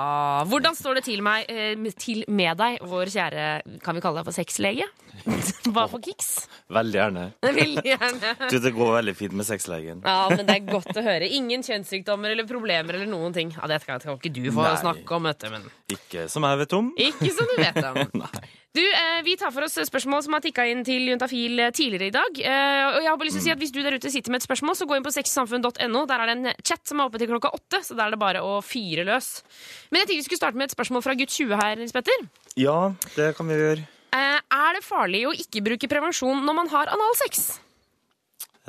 Hvordan 0.51 0.75
står 0.75 0.99
det 0.99 1.05
til, 1.07 1.23
meg, 1.23 1.47
eh, 1.47 1.77
til 2.03 2.25
med 2.27 2.59
deg, 2.59 2.81
vår 2.83 3.13
kjære 3.13 3.45
Kan 3.85 3.95
vi 3.95 4.03
kalle 4.03 4.19
deg 4.19 4.27
for 4.27 4.35
sexlege? 4.35 4.89
Hva 5.71 5.85
for 5.91 6.01
kiks? 6.03 6.33
Veldig 6.73 6.99
gjerne. 6.99 7.25
Veldig 7.47 7.85
gjerne. 7.93 8.33
Du, 8.51 8.57
det 8.63 8.73
går 8.75 8.91
veldig 8.97 9.15
fint 9.15 9.35
med 9.37 9.47
sexlegen. 9.47 10.03
Ja, 10.03 10.27
men 10.33 10.43
det 10.49 10.57
er 10.57 10.67
godt 10.67 10.91
å 10.97 11.03
høre. 11.05 11.27
Ingen 11.31 11.63
kjønnssykdommer 11.63 12.33
eller 12.33 12.47
problemer 12.49 12.97
eller 12.97 13.07
noen 13.11 13.35
ting. 13.35 13.53
Ja, 13.55 13.69
Det 13.71 13.79
kan, 13.85 14.01
kan 14.03 14.19
ikke 14.19 14.33
du 14.35 14.43
få 14.51 14.65
Nei. 14.65 14.75
snakke 14.81 15.15
om, 15.15 15.29
vet 15.31 15.45
du. 15.45 15.49
Men 15.53 15.69
Ikke 15.95 16.27
som 16.31 16.47
jeg 16.49 16.61
vet 16.65 16.75
om. 16.79 16.91
ikke 16.97 17.20
som 17.29 17.47
du 17.51 17.55
vet 17.61 17.83
om. 17.91 18.25
Du, 18.71 18.79
eh, 18.79 19.19
Vi 19.25 19.33
tar 19.35 19.51
for 19.51 19.65
oss 19.65 19.73
spørsmål 19.75 20.21
som 20.23 20.31
har 20.37 20.43
tikka 20.45 20.63
inn 20.71 20.85
til 20.87 21.09
Juntafil 21.09 21.59
eh, 21.59 21.73
tidligere 21.75 22.07
i 22.07 22.13
dag. 22.15 22.37
Eh, 22.39 22.83
og 22.87 23.01
jeg 23.03 23.09
har 23.09 23.17
bare 23.19 23.27
lyst 23.27 23.35
til 23.35 23.43
å 23.43 23.47
si 23.49 23.51
at 23.51 23.59
Hvis 23.59 23.73
du 23.75 23.81
der 23.83 23.97
ute 23.99 24.11
sitter 24.13 24.31
med 24.31 24.39
et 24.39 24.45
spørsmål, 24.45 24.77
så 24.79 24.87
gå 24.87 24.95
inn 24.95 25.03
på 25.03 25.11
sexsamfunn.no. 25.11 26.03
Der 26.07 26.23
er 26.23 26.29
det 26.29 26.35
en 26.37 26.63
chat 26.63 26.79
som 26.87 27.01
er 27.01 27.09
oppe 27.09 27.19
til 27.19 27.27
klokka 27.27 27.51
åtte, 27.51 27.81
så 27.83 27.97
der 27.99 28.07
er 28.07 28.15
det 28.15 28.21
bare 28.21 28.43
å 28.47 28.61
fyre 28.63 29.03
løs. 29.09 29.41
Men 29.91 29.99
jeg 29.99 30.07
tenkte 30.07 30.21
vi 30.21 30.27
skulle 30.29 30.39
starte 30.39 30.61
med 30.61 30.69
et 30.69 30.75
spørsmål 30.77 31.03
fra 31.03 31.17
gutt 31.19 31.35
20 31.35 31.59
her, 31.59 31.75
Nils 31.81 31.91
Petter. 31.91 32.23
Ja, 32.55 32.77
det 33.17 33.33
kan 33.35 33.51
vi 33.51 33.59
gjøre. 33.59 33.83
Eh, 34.15 34.39
er 34.39 34.77
det 34.79 34.85
farlig 34.87 35.25
å 35.27 35.35
ikke 35.35 35.65
bruke 35.67 35.91
prevensjon 35.91 36.39
når 36.47 36.57
man 36.61 36.71
har 36.71 36.93
analsex? 36.95 37.59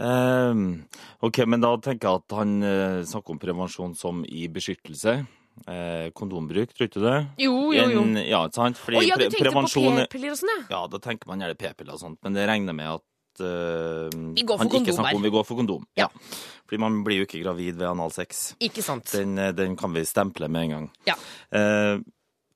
Um, 0.02 0.82
ok, 1.20 1.44
men 1.46 1.62
da 1.62 1.76
tenker 1.82 2.08
jeg 2.08 2.22
at 2.22 2.34
han 2.38 2.52
eh, 2.64 2.98
snakker 3.06 3.34
om 3.34 3.40
prevensjon 3.42 3.94
som 3.98 4.22
i 4.26 4.46
beskyttelse. 4.50 5.20
Eh, 5.68 6.08
kondombruk, 6.16 6.72
tror 6.72 6.88
du 6.88 6.90
ikke 6.90 7.02
det? 7.04 7.18
Jo, 7.44 7.54
jo, 7.76 7.84
jo. 7.92 8.02
En, 8.02 8.16
ja, 8.26 8.40
sant? 8.54 8.80
Fordi 8.80 8.98
Å 8.98 9.02
ja, 9.04 9.18
du 9.20 9.28
tenkte 9.28 9.44
prevensjon 9.44 9.98
på 10.00 10.06
p-piller 10.08 10.34
og 10.34 10.40
sånn, 10.40 10.52
ja. 10.56 10.62
Ja, 10.72 10.80
da 10.90 11.00
tenker 11.04 11.30
man 11.30 11.44
gjerne 11.44 11.58
p-piller 11.60 11.94
og 11.94 12.00
sånt, 12.02 12.18
men 12.24 12.38
det 12.38 12.46
regner 12.50 12.74
med 12.76 12.88
at 12.96 13.42
eh, 13.44 14.16
Vi 14.32 14.46
går 14.48 14.56
for 14.56 14.64
han 14.64 14.72
kondom 14.72 14.88
ikke 14.88 14.96
snakker 14.96 15.20
om 15.20 15.28
vi 15.28 15.34
går 15.36 15.46
for 15.46 15.60
kondom. 15.60 15.84
Ja. 16.00 16.08
Ja. 16.08 16.32
Fordi 16.66 16.80
man 16.82 16.98
blir 17.06 17.20
jo 17.20 17.28
ikke 17.28 17.42
gravid 17.44 17.76
ved 17.76 17.90
analsex. 17.90 18.42
Ikke 18.64 18.82
sant. 18.82 19.12
Den, 19.12 19.36
eh, 19.38 19.52
den 19.54 19.76
kan 19.78 19.94
vi 19.94 20.06
stemple 20.08 20.48
med 20.48 20.66
en 20.66 20.74
gang. 20.74 20.90
Ja. 21.10 21.18
Eh, 21.52 22.00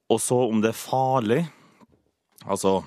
og 0.09 0.21
så 0.23 0.41
om 0.49 0.63
det 0.63 0.71
er 0.73 0.79
farlig 0.79 1.41
Altså 2.47 2.85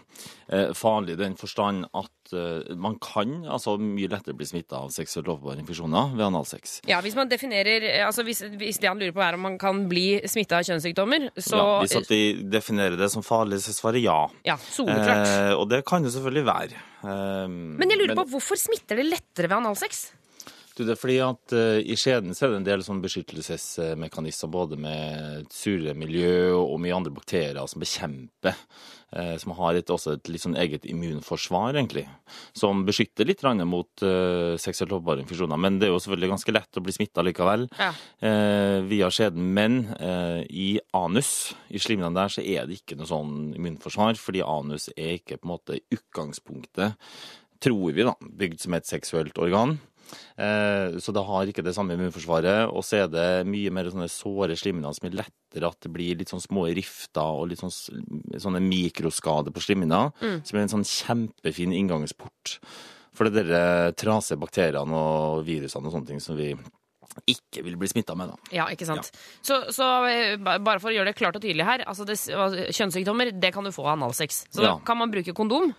eh, 0.47 0.69
farlig 0.77 1.17
i 1.17 1.19
den 1.19 1.33
forstand 1.35 1.89
at 1.91 2.11
eh, 2.37 2.75
man 2.79 2.97
kan 3.03 3.45
altså 3.49 3.75
mye 3.81 4.09
lettere 4.11 4.35
bli 4.37 4.47
smitta 4.49 4.81
av 4.83 4.91
seksuelt 4.93 5.29
lovbare 5.29 5.61
infeksjoner 5.61 6.13
ved 6.15 6.25
analsex. 6.27 6.79
Ja, 6.89 6.99
Hvis 7.05 7.17
man 7.17 7.31
definerer 7.31 7.85
eh, 7.89 8.05
altså 8.05 8.25
hvis, 8.27 8.43
hvis 8.59 8.79
det 8.81 8.89
han 8.91 9.01
lurer 9.01 9.15
på 9.15 9.23
er 9.25 9.37
om 9.39 9.45
man 9.47 9.57
kan 9.61 9.85
bli 9.91 10.19
smitta 10.29 10.59
av 10.59 10.67
kjønnssykdommer, 10.69 11.29
så 11.37 11.57
ja, 11.59 11.79
hvis 11.83 11.97
at 12.01 12.11
de 12.11 12.21
definerer 12.57 12.99
det 12.99 13.09
som 13.13 13.25
farlig, 13.25 13.61
så 13.65 13.75
svarer 13.75 14.03
ja. 14.03 14.19
Ja, 14.47 14.57
soleklart. 14.69 15.27
Eh, 15.27 15.55
og 15.57 15.67
det 15.71 15.83
kan 15.87 16.05
jo 16.05 16.13
selvfølgelig 16.13 16.45
være. 16.49 16.85
Eh, 17.03 17.49
Men 17.49 17.89
jeg 17.91 18.03
lurer 18.03 18.17
på, 18.21 18.29
hvorfor 18.35 18.59
smitter 18.59 18.99
det 19.01 19.09
lettere 19.09 19.49
ved 19.49 19.59
analsex? 19.61 20.07
Det 20.79 20.93
er 20.93 20.95
fordi 20.95 21.17
at 21.19 21.51
eh, 21.51 21.81
I 21.91 21.95
skjeden 21.99 22.31
så 22.31 22.45
er 22.45 22.53
det 22.53 22.59
en 22.61 22.67
del 22.69 22.83
sånn 22.85 23.01
beskyttelsesmekanismer 23.03 24.51
både 24.53 24.77
med 24.79 25.41
et 25.41 25.51
surere 25.55 25.95
miljø 25.97 26.53
og 26.55 26.77
mye 26.79 26.95
andre 26.95 27.11
bakterier 27.11 27.67
som 27.67 27.83
bekjemper. 27.83 28.55
Eh, 29.15 29.35
som 29.41 29.53
har 29.57 29.77
et, 29.77 29.89
også 29.89 30.15
et 30.17 30.29
litt 30.31 30.43
sånn 30.43 30.57
eget 30.59 30.85
immunforsvar, 30.89 31.73
egentlig. 31.73 32.05
Som 32.57 32.85
beskytter 32.87 33.27
litt 33.27 33.43
mot 33.65 34.03
uh, 34.03 34.55
seksuelt 34.59 34.91
overførbare 34.91 35.23
infeksjoner. 35.23 35.57
Men 35.57 35.79
det 35.79 35.87
er 35.87 35.93
jo 35.93 36.01
selvfølgelig 36.03 36.31
ganske 36.33 36.55
lett 36.55 36.79
å 36.79 36.83
bli 36.85 36.95
smitta 36.95 37.25
likevel 37.25 37.67
Ja. 37.79 37.91
uh, 38.23 38.79
via 38.89 39.09
skjeden. 39.09 39.53
Men 39.55 39.79
uh, 39.99 40.41
i 40.49 40.79
anus, 40.93 41.53
i 41.69 41.81
slimene 41.81 42.13
der, 42.15 42.33
så 42.33 42.43
er 42.43 42.67
det 42.67 42.81
ikke 42.81 42.99
noe 42.99 43.09
sånn 43.09 43.53
immunforsvar. 43.57 44.19
Fordi 44.19 44.45
anus 44.45 44.89
er 44.95 45.17
ikke 45.17 45.39
på 45.39 45.49
en 45.49 45.55
måte 45.55 45.81
utgangspunktet, 45.93 46.97
tror 47.59 47.91
vi, 47.91 48.05
da, 48.07 48.15
bygd 48.19 48.61
som 48.63 48.75
et 48.77 48.87
seksuelt 48.87 49.37
organ. 49.41 49.79
Eh, 50.37 50.97
Så 50.99 51.13
det 51.13 51.23
har 51.25 51.45
ikke 51.51 51.63
det 51.63 51.73
samme 51.75 51.93
immunforsvaret. 51.97 52.71
Og 52.73 52.83
så 52.83 53.03
er 53.03 53.07
det 53.11 53.47
mye 53.47 53.71
mer 53.71 53.89
sånne 53.91 54.09
såre 54.09 54.55
slimhinner 54.59 54.93
som 54.95 55.07
er 55.09 55.17
lettere 55.23 55.67
at 55.69 55.79
det 55.81 55.91
blir 55.93 56.17
litt 56.17 56.29
sånn 56.29 56.41
små 56.43 56.67
rifter 56.73 57.21
og 57.41 57.49
litt 57.49 57.59
sånn, 57.59 57.73
sånne 58.39 58.61
mikroskader 58.61 59.51
på 59.55 59.61
slimhinna. 59.63 60.11
Som 60.43 60.57
er 60.59 60.65
en 60.65 60.73
sånn 60.77 60.87
kjempefin 60.87 61.73
inngangsport 61.75 62.59
for 63.13 63.27
det 63.29 63.43
de 63.49 63.63
trasige 63.99 64.39
bakteriene 64.39 64.93
og 64.95 65.41
virusene 65.47 65.89
og 65.89 65.91
sånne 65.97 66.07
ting 66.07 66.21
som 66.23 66.37
vi 66.39 66.53
ikke 67.27 67.63
vil 67.65 67.75
bli 67.75 67.87
smitta 67.89 68.15
med. 68.15 68.29
da. 68.29 68.35
Ja, 68.53 68.67
ikke 68.71 68.85
sant. 68.87 69.09
Så, 69.43 69.57
så 69.75 69.83
eh, 70.07 70.37
bare 70.39 70.79
for 70.79 70.91
å 70.91 70.93
gjøre 70.93 71.09
det 71.11 71.17
klart 71.19 71.35
og 71.35 71.41
tydelig 71.43 71.65
her, 71.67 71.83
altså 71.89 72.05
det, 72.07 72.15
kjønnssykdommer 72.77 73.33
det 73.41 73.51
kan 73.55 73.65
du 73.65 73.71
få 73.75 73.83
av 73.87 73.97
analsex. 73.97 74.45
Så 74.53 74.63
Ja. 74.63 74.77
kan 74.85 74.97
man 75.01 75.11
bruke 75.11 75.33
kondom. 75.35 75.73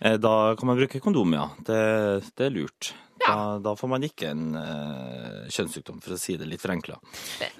Eh, 0.00 0.18
Da 0.18 0.54
kan 0.58 0.66
man 0.70 0.78
bruke 0.78 1.00
kondom, 1.00 1.32
ja. 1.36 1.48
Det, 1.66 1.80
det 2.36 2.46
er 2.48 2.54
lurt. 2.54 2.92
Ja. 3.24 3.30
Da, 3.30 3.58
da 3.62 3.72
får 3.78 3.88
man 3.88 4.02
ikke 4.04 4.26
en 4.34 4.56
uh, 4.58 5.46
kjønnssykdom, 5.48 6.00
for 6.04 6.12
å 6.16 6.18
si 6.20 6.34
det 6.36 6.48
litt 6.50 6.60
forenkla. 6.60 6.98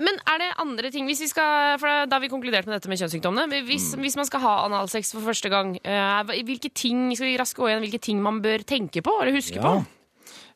Men 0.03 0.19
er 0.29 0.43
det 0.43 0.49
andre 0.61 0.91
ting 0.93 1.07
hvis 1.09 1.23
vi 1.25 1.29
skal, 1.31 1.79
for 1.81 2.05
Da 2.11 2.19
har 2.19 2.21
vi 2.25 2.29
konkludert 2.33 2.67
med 2.69 2.75
dette 2.77 2.91
med 2.91 3.01
kjønnssykdommene. 3.01 3.47
Hvis, 3.49 3.65
Hvis, 3.71 3.87
hvis 4.03 4.19
man 4.21 4.29
skal 4.29 4.43
ha 4.45 4.55
analsex 4.67 5.15
for 5.15 5.25
første 5.25 5.49
gang, 5.53 5.77
uh, 5.81 6.35
hvilke 6.45 6.69
ting 6.75 7.07
skal 7.17 7.31
vi 7.31 7.39
raske 7.41 7.63
gå 7.63 7.71
igjen, 7.71 7.85
hvilke 7.87 8.03
ting 8.03 8.21
man 8.21 8.43
bør 8.45 8.67
tenke 8.67 9.01
på 9.05 9.15
eller 9.23 9.39
huske 9.39 9.63
på? 9.63 9.79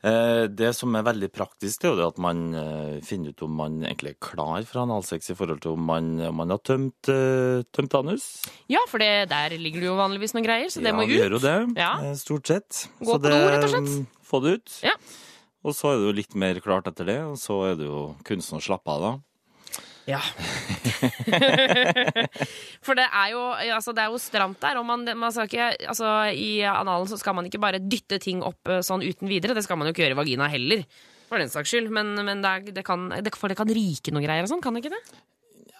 Eh, 0.04 0.46
Det 0.46 0.70
som 0.78 0.94
er 0.94 1.02
veldig 1.02 1.28
praktisk, 1.34 1.80
det 1.82 1.88
er 1.90 1.96
jo 1.98 2.06
at 2.06 2.18
man 2.22 2.42
eh, 2.54 3.00
finner 3.02 3.30
ut 3.34 3.42
om 3.42 3.56
man 3.58 3.80
egentlig 3.82 4.12
er 4.14 4.20
klar 4.22 4.62
for 4.68 4.82
analsex 4.84 5.30
i 5.30 5.34
forhold 5.34 5.60
til 5.64 5.72
om 5.74 5.82
man, 5.90 6.20
om 6.28 6.36
man 6.38 6.50
har 6.54 6.58
tømt, 6.62 7.10
eh, 7.10 7.64
tømt 7.74 7.96
anus. 7.98 8.28
Ja, 8.70 8.78
for 8.88 8.98
det, 9.02 9.28
der 9.32 9.56
ligger 9.58 9.80
det 9.82 9.88
jo 9.90 9.96
vanligvis 9.98 10.34
noen 10.36 10.46
greier, 10.46 10.70
så 10.70 10.78
det 10.84 10.92
ja, 10.92 10.98
må 10.98 11.06
vi 11.08 11.18
gjør 11.18 11.34
jo 11.38 11.42
det, 11.42 11.56
Ja. 11.82 11.96
stort 12.14 12.46
sett. 12.46 12.84
Gå 13.02 13.16
på 13.18 13.22
do, 13.26 13.28
rett 13.34 13.64
og 13.66 13.70
slett. 13.74 14.06
Få 14.28 14.42
det 14.44 14.52
ut. 14.60 14.78
Ja. 14.84 14.94
Og 15.66 15.74
så 15.74 15.90
er 15.90 15.96
det 15.98 16.06
jo 16.06 16.12
litt 16.20 16.34
mer 16.38 16.60
klart 16.62 16.86
etter 16.86 17.04
det, 17.08 17.18
og 17.26 17.34
så 17.36 17.72
er 17.72 17.74
det 17.80 17.86
jo 17.90 18.14
kunsten 18.24 18.60
å 18.60 18.62
slappe 18.62 18.86
av 18.94 19.00
da. 19.02 19.12
Ja. 20.08 20.22
For 22.86 22.96
det 22.98 23.04
er 23.06 23.32
jo, 23.34 23.42
altså 23.76 23.94
det 23.96 24.04
er 24.04 24.12
jo 24.12 24.20
stramt 24.22 24.60
der. 24.62 24.78
Og 24.80 24.86
man, 24.88 25.04
man 25.18 25.34
skal 25.34 25.48
ikke, 25.50 25.68
altså 25.90 26.12
I 26.32 26.50
analen 26.70 27.10
så 27.10 27.18
skal 27.20 27.36
man 27.38 27.48
ikke 27.48 27.60
bare 27.62 27.80
dytte 27.82 28.20
ting 28.22 28.42
opp 28.46 28.70
eh, 28.72 28.82
sånn 28.86 29.04
uten 29.04 29.30
videre. 29.30 29.56
Det 29.58 29.64
skal 29.66 29.80
man 29.80 29.90
jo 29.90 29.94
ikke 29.94 30.06
gjøre 30.06 30.16
i 30.16 30.20
vagina 30.22 30.48
heller. 30.52 30.84
For 31.28 31.42
den 31.42 31.50
saks 31.52 31.74
skyld. 31.74 31.90
Men, 31.94 32.14
men 32.24 32.44
det, 32.44 32.52
er, 32.54 32.74
det, 32.80 32.84
kan, 32.88 33.08
det, 33.12 33.34
for 33.36 33.52
det 33.52 33.58
kan 33.60 33.68
ryke 33.68 34.14
noen 34.14 34.24
greier 34.24 34.46
og 34.46 34.52
sånn, 34.52 34.64
kan 34.64 34.76
det 34.78 34.86
ikke 34.86 34.94
det? 34.96 35.04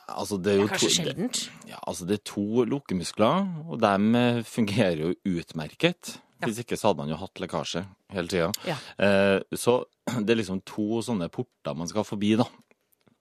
Altså, 0.09 0.39
det 0.41 0.55
er 0.55 0.63
jo 0.63 0.69
Kanskje 0.71 0.89
to- 0.89 0.95
sjeldent. 1.01 1.43
Ja, 1.69 1.81
altså 1.89 2.07
det 2.09 2.19
er 2.21 2.25
to 2.31 2.65
lukkemuskler, 2.69 3.43
og 3.69 3.77
de 3.83 3.95
eh, 4.23 4.41
fungerer 4.49 5.03
jo 5.07 5.15
utmerket. 5.37 6.17
Hvis 6.45 6.61
ikke 6.63 6.77
så 6.79 6.93
hadde 6.93 7.03
man 7.03 7.11
jo 7.11 7.17
hatt 7.19 7.41
lekkasje 7.43 7.81
hele 8.15 8.31
tida. 8.31 8.53
Ja. 8.69 8.77
Eh, 9.03 9.41
så 9.59 9.81
det 10.25 10.33
er 10.37 10.41
liksom 10.45 10.61
to 10.69 11.01
sånne 11.05 11.27
porter 11.35 11.77
man 11.77 11.91
skal 11.91 12.07
forbi, 12.09 12.37
da. 12.41 12.47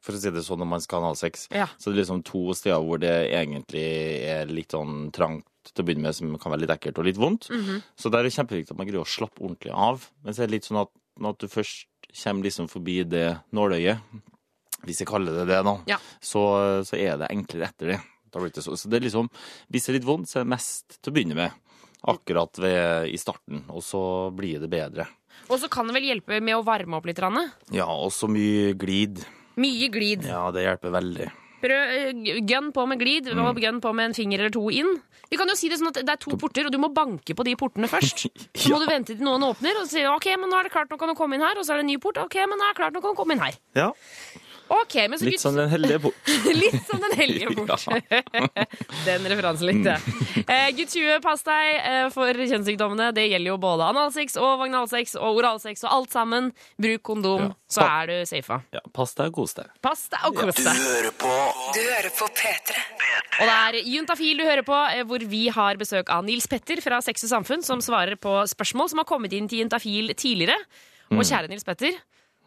For 0.08 0.16
å 0.16 0.22
si 0.24 0.32
det 0.32 0.46
sånn 0.46 0.62
når 0.64 0.70
man 0.72 0.84
skal 0.84 1.02
ha 1.04 1.10
analsex. 1.12 1.50
Ja. 1.52 1.66
Så 1.76 1.92
det 1.92 1.98
er 1.98 2.02
liksom 2.06 2.24
to 2.28 2.46
steder 2.56 2.80
hvor 2.86 3.02
det 3.04 3.12
egentlig 3.36 3.84
er 4.32 4.48
litt 4.48 4.72
sånn 4.72 5.10
trangt 5.16 5.46
til 5.74 5.84
å 5.84 5.88
begynne 5.90 6.06
med, 6.08 6.16
som 6.16 6.32
kan 6.40 6.54
være 6.54 6.64
litt 6.64 6.72
ekkelt 6.78 7.02
og 7.02 7.10
litt 7.10 7.20
vondt. 7.20 7.50
Mhm. 7.52 7.82
Så 8.00 8.08
det 8.14 8.22
er 8.22 8.30
det 8.30 8.36
kjempeviktig 8.38 8.72
at 8.72 8.80
man 8.80 8.88
greier 8.88 9.04
å 9.04 9.10
slappe 9.18 9.44
ordentlig 9.44 9.74
av. 9.76 10.08
Men 10.24 10.34
så 10.34 10.44
er 10.46 10.48
det 10.48 10.56
litt 10.62 10.70
sånn 10.70 10.80
at 10.86 10.94
når 11.20 11.38
du 11.44 11.48
først 11.52 11.88
kommer 12.24 12.48
liksom 12.48 12.70
forbi 12.72 13.02
det 13.04 13.28
nåløyet, 13.52 14.00
hvis 14.88 15.02
jeg 15.02 15.10
kaller 15.10 15.34
det 15.42 15.48
det, 15.50 15.60
da, 15.66 15.74
Ja. 15.92 15.98
så, 16.24 16.44
så 16.88 16.96
er 16.96 17.18
det 17.20 17.32
enklere 17.34 17.68
etter 17.68 17.92
det. 17.96 18.00
Det 18.32 18.62
så, 18.62 18.76
så 18.78 18.90
det 18.92 19.00
er 19.00 19.06
liksom, 19.08 19.30
hvis 19.74 19.88
det 19.88 19.92
er 19.92 19.98
litt 19.98 20.08
vondt, 20.08 20.30
så 20.30 20.40
er 20.40 20.44
det 20.46 20.52
mest 20.54 21.00
til 21.02 21.12
å 21.12 21.16
begynne 21.16 21.36
med. 21.36 21.52
Akkurat 22.08 22.60
ved, 22.62 23.10
i 23.10 23.18
starten, 23.18 23.64
og 23.74 23.82
så 23.84 24.02
blir 24.38 24.62
det 24.62 24.70
bedre. 24.70 25.08
Og 25.50 25.58
så 25.60 25.70
kan 25.72 25.88
det 25.90 25.96
vel 25.98 26.08
hjelpe 26.12 26.38
med 26.44 26.56
å 26.56 26.64
varme 26.66 27.00
opp 27.00 27.08
litt. 27.10 27.20
Ranne. 27.24 27.48
Ja, 27.74 27.88
og 27.90 28.12
så 28.14 28.30
mye 28.30 28.76
glid. 28.78 29.24
Mye 29.58 29.90
glid. 29.94 30.24
Ja, 30.30 30.46
det 30.54 30.64
hjelper 30.68 30.94
veldig. 30.94 31.28
Prøv, 31.58 31.92
gun 32.22 32.46
gønn 32.48 32.68
på 32.74 32.84
med 32.88 33.00
glid, 33.02 33.26
Mm. 33.34 33.40
og 33.50 33.58
gønn 33.58 33.80
på 33.82 33.94
med 33.98 34.06
en 34.12 34.14
finger 34.14 34.40
eller 34.44 34.54
to 34.54 34.70
inn. 34.70 34.92
Vi 35.32 35.36
kan 35.38 35.48
jo 35.50 35.56
si 35.58 35.68
det 35.68 35.80
sånn 35.80 35.90
at 35.90 35.98
det 36.06 36.10
er 36.14 36.20
to 36.22 36.38
porter, 36.38 36.66
og 36.68 36.72
du 36.72 36.78
må 36.78 36.88
banke 36.94 37.34
på 37.36 37.44
de 37.44 37.56
portene 37.58 37.90
først. 37.90 38.28
Så 38.56 38.70
må 38.70 38.78
du 38.80 38.86
vente 38.86 39.16
til 39.18 39.26
noen 39.26 39.42
åpner, 39.44 39.74
og 39.82 39.88
så 39.90 39.98
sier 39.98 40.06
du, 40.06 40.14
ok, 40.14 40.28
men 40.40 40.50
nå 40.54 40.60
er 40.60 40.64
det 40.70 40.72
klart, 40.72 40.90
nå 40.94 40.98
kan 41.02 41.10
du 41.10 41.16
komme 41.18 41.34
inn 41.36 41.42
her. 41.42 41.58
Og 41.58 41.66
så 41.66 41.74
er 41.74 41.82
det 41.82 41.88
en 41.88 41.92
ny 41.92 41.98
port. 41.98 42.18
Ok, 42.22 42.36
men 42.48 42.56
nå 42.56 42.64
er 42.64 42.72
det 42.74 42.78
klart, 42.80 42.94
nå 42.94 43.02
kan 43.02 43.12
du 43.12 43.18
komme 43.18 43.34
inn 43.36 43.42
her. 43.44 43.58
Ja, 43.76 43.90
Ok, 44.70 44.96
men 45.10 45.20
så 45.20 45.26
Litt 45.28 45.40
som 45.42 45.56
Den 45.56 45.70
hellige 45.72 46.00
bort. 46.04 46.32
Litt 46.62 46.80
som 46.90 47.00
den 47.04 47.14
hellige 47.20 47.52
bort. 47.58 47.86
den 49.08 49.28
referansen 49.32 49.68
likte 49.70 49.94
jeg. 49.96 50.16
Eh, 50.48 50.68
gutt 50.78 50.92
20, 50.96 51.22
pass 51.24 51.44
deg 51.48 51.70
eh, 51.80 52.08
for 52.14 52.40
kjønnssykdommene. 52.42 53.10
Det 53.16 53.28
gjelder 53.30 53.52
jo 53.54 53.58
både 53.64 53.88
analsex 53.94 54.36
og 54.42 54.58
vaginalsex 54.64 55.16
og 55.22 55.40
oralsex 55.42 55.86
og 55.88 55.94
alt 55.98 56.16
sammen. 56.18 56.52
Bruk 56.82 57.04
kondom, 57.08 57.48
Ja. 57.48 57.54
så 57.72 57.86
er 57.88 58.12
du 58.12 58.16
safa. 58.30 58.60
Ja, 58.76 58.82
Pass 58.98 59.16
deg 59.18 59.30
og 59.32 59.38
kos 59.40 59.56
deg. 59.60 59.72
Pass 59.86 60.08
deg 60.12 60.28
og 60.28 60.36
kos 60.42 60.60
Du 60.60 60.70
hører 60.72 61.12
på 61.22 61.34
Du 61.78 61.82
hører 61.84 62.12
på 62.18 62.28
P3. 62.42 62.84
Og 63.38 63.46
det 63.46 63.56
er 63.56 63.80
Juntafil 63.94 64.40
du 64.42 64.46
hører 64.48 64.66
på, 64.68 64.78
eh, 64.92 65.04
hvor 65.08 65.24
vi 65.32 65.46
har 65.54 65.78
besøk 65.80 66.10
av 66.14 66.26
Nils 66.28 66.48
Petter 66.52 66.82
fra 66.84 67.00
Sex 67.06 67.24
og 67.28 67.34
Samfunn, 67.36 67.64
som 67.64 67.80
svarer 67.84 68.16
på 68.20 68.36
spørsmål 68.52 68.90
som 68.92 69.04
har 69.04 69.08
kommet 69.10 69.34
inn 69.38 69.48
til 69.48 69.64
Juntafil 69.64 70.12
tidligere. 70.18 70.58
Og 71.14 71.22
kjære 71.24 71.48
Nils 71.48 71.64
Petter, 71.64 71.96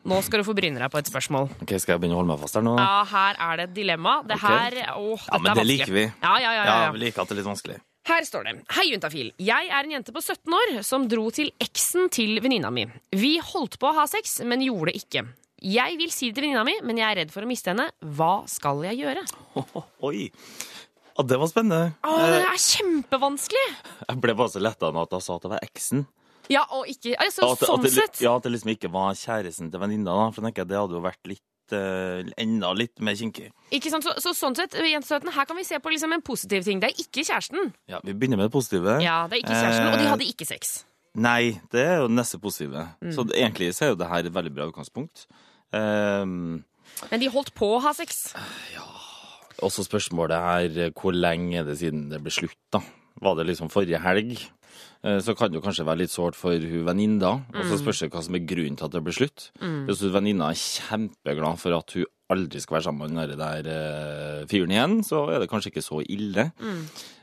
nå 0.09 0.21
skal 0.25 0.41
du 0.41 0.47
få 0.47 0.55
bryne 0.57 0.81
deg 0.81 0.91
på 0.93 1.01
et 1.01 1.09
spørsmål. 1.11 1.51
Ok, 1.65 1.75
Skal 1.83 1.95
jeg 1.97 2.03
begynne 2.03 2.17
å 2.17 2.23
holde 2.23 2.33
meg 2.33 2.41
fast 2.43 2.57
her 2.57 2.65
nå? 2.65 2.73
Ja, 2.81 3.05
her 3.11 3.41
er 3.47 3.61
det 3.61 3.67
et 3.69 3.75
dilemma. 3.77 4.15
Det 4.27 4.39
her 4.41 4.79
åh, 4.97 5.27
Ja, 5.29 5.39
men 5.45 5.59
det 5.61 5.67
liker 5.69 5.93
vi. 5.97 6.05
Ja, 6.23 6.35
ja, 6.41 6.53
ja, 6.57 6.65
ja, 6.65 6.77
Ja, 6.87 6.93
vi 6.95 7.03
liker 7.05 7.23
at 7.23 7.29
det 7.29 7.37
er 7.37 7.41
litt 7.43 7.51
vanskelig. 7.51 7.77
Her 8.09 8.25
står 8.25 8.47
det 8.49 8.55
Hei, 8.75 8.87
Juntafil. 8.95 9.29
Jeg 9.39 9.69
er 9.69 9.85
en 9.85 9.93
jente 9.93 10.15
på 10.17 10.23
17 10.25 10.57
år 10.57 10.73
som 10.87 11.05
dro 11.11 11.29
til 11.35 11.53
eksen 11.61 12.09
til 12.11 12.41
venninna 12.41 12.73
mi. 12.73 12.87
Vi 13.13 13.37
holdt 13.53 13.77
på 13.79 13.91
å 13.91 13.97
ha 14.01 14.07
sex, 14.11 14.39
men 14.43 14.65
gjorde 14.65 14.91
det 14.95 15.03
ikke. 15.05 15.27
Jeg 15.61 15.99
vil 16.01 16.09
si 16.15 16.31
det 16.31 16.39
til 16.41 16.47
venninna 16.49 16.65
mi, 16.65 16.79
men 16.83 16.97
jeg 16.97 17.07
er 17.11 17.19
redd 17.21 17.35
for 17.35 17.45
å 17.45 17.51
miste 17.51 17.75
henne. 17.75 17.91
Hva 18.01 18.47
skal 18.49 18.81
jeg 18.89 19.03
gjøre? 19.03 19.27
Oi. 20.09 20.31
Ja, 21.19 21.27
det 21.29 21.37
var 21.43 21.51
spennende. 21.53 21.93
Å, 22.01 22.15
det 22.25 22.41
er 22.49 22.63
kjempevanskelig! 22.65 23.67
Jeg 24.09 24.21
ble 24.25 24.35
bare 24.39 24.53
så 24.55 24.63
letta 24.65 24.89
av 24.89 25.03
at 25.03 25.13
jeg 25.19 25.27
sa 25.27 25.37
at 25.37 25.45
det 25.45 25.53
var 25.53 25.67
eksen. 25.67 26.07
Ja, 26.51 26.65
og 26.75 26.89
ikke 26.91 27.15
altså, 27.23 27.53
At, 27.53 27.61
Sånn 27.63 27.79
at 27.79 27.87
det, 27.87 27.93
sett. 27.95 28.21
ja, 28.25 28.33
at 28.37 28.43
det 28.47 28.51
liksom 28.57 28.73
ikke 28.75 28.91
var 28.91 29.15
kjæresten 29.15 29.71
til 29.71 29.81
venninna. 29.81 30.11
da, 30.19 30.27
For 30.35 30.43
jeg 30.43 30.51
tenker, 30.51 30.67
det 30.71 30.79
hadde 30.81 30.97
jo 30.99 31.03
vært 31.05 31.31
litt 31.31 31.75
eh, 31.79 32.25
enda 32.43 32.73
litt 32.75 32.99
mer 33.07 33.15
kinkig. 33.15 33.53
Ikke 33.71 33.93
sant? 33.93 34.03
Så, 34.03 34.17
så 34.19 34.33
sånn 34.35 34.57
sett, 34.59 34.75
jentestøten, 34.75 35.31
her 35.37 35.47
kan 35.47 35.57
vi 35.61 35.63
se 35.69 35.79
på 35.79 35.93
liksom 35.95 36.13
en 36.17 36.25
positiv 36.27 36.67
ting. 36.67 36.81
Det 36.83 36.91
er 36.91 36.99
ikke 37.05 37.23
kjæresten. 37.29 37.71
Ja, 37.93 38.01
Vi 38.03 38.13
begynner 38.19 38.41
med 38.41 38.49
det 38.51 38.55
positive. 38.57 38.97
Ja, 39.05 39.21
det 39.31 39.39
er 39.39 39.45
ikke 39.45 39.55
kjæresten, 39.61 39.93
Og 39.93 39.99
de 40.01 40.05
Eh, 40.09 40.11
hadde 40.11 40.27
ikke 40.27 40.49
sex. 40.51 40.73
Nei, 41.15 41.61
det 41.71 41.81
er 41.87 41.97
jo 42.03 42.09
det 42.11 42.17
neste 42.19 42.39
positive. 42.43 42.83
Mm. 43.03 43.13
Så 43.15 43.25
det, 43.31 43.39
egentlig 43.39 43.71
så 43.75 43.87
er 43.87 43.89
jo 43.95 44.01
det 44.03 44.11
her 44.11 44.27
et 44.27 44.35
veldig 44.35 44.53
bra 44.55 44.67
utgangspunkt. 44.71 45.27
Um, 45.75 46.65
Men 47.11 47.21
de 47.23 47.29
holdt 47.31 47.55
på 47.55 47.67
å 47.77 47.81
ha 47.83 47.93
sex. 47.95 48.33
Ja. 48.75 48.87
også 49.63 49.85
spørsmålet 49.87 50.41
her, 50.41 50.79
eh, 50.87 50.91
hvor 50.97 51.13
lenge 51.15 51.59
er 51.61 51.65
det 51.69 51.79
siden 51.79 52.09
det 52.11 52.23
ble 52.25 52.31
slutt, 52.33 52.57
da? 52.73 52.81
Var 53.21 53.35
det 53.37 53.47
liksom 53.51 53.69
forrige 53.71 54.01
helg? 54.01 54.39
Eh, 55.03 55.19
Så 55.25 55.35
kan 55.37 55.51
det 55.51 55.57
jo 55.61 55.65
kanskje 55.65 55.87
være 55.89 56.03
litt 56.03 56.13
sårt 56.13 56.37
for 56.37 56.53
hun 56.53 56.85
venninna. 56.85 57.31
Og 57.55 57.65
så 57.65 57.79
spørs 57.81 58.01
det 58.05 58.11
hva 58.13 58.23
som 58.23 58.35
er 58.37 58.45
grunnen 58.45 58.77
til 58.77 58.85
at 58.85 58.93
det 58.93 59.03
blir 59.07 59.17
slutt. 59.17 59.51
Hvis 59.61 60.03
hun 60.05 60.13
venninna 60.13 60.51
er 60.53 60.61
kjempeglad 60.61 61.59
for 61.59 61.77
at 61.79 61.95
hun 61.97 62.05
aldri 62.31 62.61
skal 62.63 62.77
være 62.79 62.87
sammen 62.87 63.15
med 63.17 63.33
den 63.33 63.41
der 63.41 63.67
eh, 63.67 64.45
fyren 64.51 64.71
igjen, 64.71 64.99
så 65.03 65.25
er 65.35 65.41
det 65.43 65.49
kanskje 65.51 65.73
ikke 65.73 65.83
så 65.83 66.03
ille. 66.05 66.51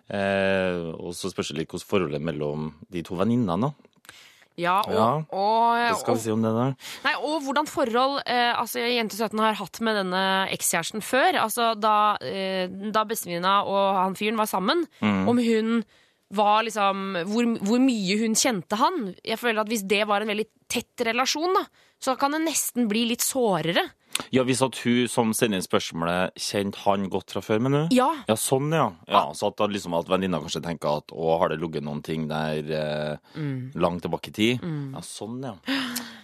Eh, 0.10 0.80
og 0.98 1.14
så 1.16 1.30
spørs 1.32 1.52
det 1.54 1.62
litt 1.62 1.72
hvordan 1.74 1.88
forholdet 1.92 2.24
mellom 2.24 2.72
de 2.92 3.04
to 3.08 3.16
venninnene. 3.20 3.74
Ja, 4.58 4.80
og, 4.82 4.94
Ja, 4.98 5.10
og, 5.38 5.76
Hva 5.78 5.98
skal 6.00 6.16
vi 6.16 6.22
si 6.24 6.32
om 6.34 6.42
det 6.42 6.50
der? 6.56 6.72
nei, 7.06 7.12
og 7.22 7.44
hvordan 7.46 7.68
forhold 7.70 8.24
eh, 8.26 8.56
altså, 8.58 8.80
jente 8.82 9.14
17 9.20 9.38
har 9.38 9.54
hatt 9.60 9.80
med 9.86 10.00
denne 10.00 10.24
ekskjæresten 10.50 11.04
før. 11.06 11.38
Altså 11.44 11.76
da, 11.78 12.18
eh, 12.26 12.66
da 12.90 13.04
bestevenninna 13.06 13.60
og 13.70 13.96
han 14.02 14.16
fyren 14.18 14.40
var 14.40 14.50
sammen. 14.50 14.88
Mm. 15.00 15.28
Om 15.30 15.38
hun 15.46 15.84
liksom 16.36 17.24
hvor, 17.30 17.48
hvor 17.64 17.80
mye 17.80 18.18
hun 18.20 18.36
kjente 18.36 18.76
han. 18.76 19.14
Jeg 19.24 19.40
føler 19.40 19.62
at 19.62 19.68
Hvis 19.72 19.86
det 19.88 20.08
var 20.08 20.22
en 20.22 20.28
veldig 20.28 20.48
tett 20.68 21.06
relasjon, 21.08 21.54
da, 21.58 21.66
så 22.00 22.18
kan 22.20 22.32
det 22.36 22.44
nesten 22.46 22.88
bli 22.92 23.06
litt 23.10 23.24
sårere. 23.26 23.88
Ja, 24.34 24.42
Hvis 24.48 24.64
at 24.66 24.74
hun 24.82 25.06
som 25.12 25.30
sender 25.36 25.60
inn 25.60 25.66
spørsmålet, 25.66 26.34
kjente 26.42 26.80
han 26.88 27.04
godt 27.14 27.36
fra 27.36 27.42
før, 27.46 27.60
mener 27.62 27.84
du? 27.86 27.96
Ja, 27.96 28.08
Ja, 28.28 28.34
sånn, 28.40 28.72
ja. 28.74 28.88
ja 29.06 29.22
så 29.38 29.52
at, 29.52 29.62
liksom 29.70 29.94
at 29.94 30.08
venninna 30.10 30.40
kanskje 30.42 30.62
tenker 30.66 30.98
at 31.04 31.14
å, 31.14 31.36
har 31.38 31.52
det 31.54 31.60
ligget 31.62 31.86
noen 31.86 32.02
ting 32.04 32.26
der 32.28 32.72
eh, 32.74 33.18
Mm. 33.38 33.72
langt 33.78 34.02
tilbake 34.02 34.32
i 34.32 34.34
tid? 34.34 34.64
Ja, 34.66 35.04
sånn, 35.06 35.38
ja. 35.46 35.54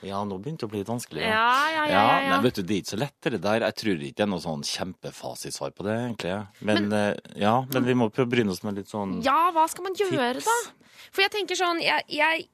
Ja, 0.03 0.23
nå 0.25 0.39
begynte 0.41 0.65
det 0.65 0.67
å 0.67 0.71
bli 0.73 0.79
litt 0.81 0.89
vanskelig. 0.89 1.21
ja, 1.21 1.29
ja. 1.69 1.85
ja, 1.85 1.85
ja, 1.93 2.21
ja. 2.25 2.29
Nei, 2.33 2.41
vet 2.47 2.55
du, 2.57 2.63
det 2.63 2.75
er 2.75 2.81
ikke 2.81 2.93
så 2.95 2.99
lett 3.03 3.29
det 3.29 3.41
der. 3.45 3.67
Jeg 3.67 3.75
tror 3.83 3.93
ikke 4.07 4.17
det 4.17 4.25
er 4.25 4.31
noe 4.33 4.43
sånn 4.43 4.65
kjempefasitsvar 4.67 5.71
på 5.77 5.85
det, 5.87 5.95
egentlig. 6.07 6.33
Men, 6.65 6.89
men, 6.89 7.19
ja, 7.39 7.53
men 7.73 7.85
vi 7.87 7.93
må 7.99 8.09
prøve 8.09 8.27
å 8.27 8.33
bryne 8.33 8.51
oss 8.55 8.63
med 8.65 8.81
litt 8.81 8.89
sånn 8.91 9.19
Ja, 9.23 9.51
hva 9.55 9.67
skal 9.69 9.85
man 9.87 9.95
gjøre, 9.95 10.41
Tips. 10.41 10.49
da? 10.49 10.89
For 11.13 11.21
jeg 11.27 11.31
tenker 11.35 11.55
sånn 11.59 11.79
Jeg, 11.83 12.03
jeg, 12.09 12.47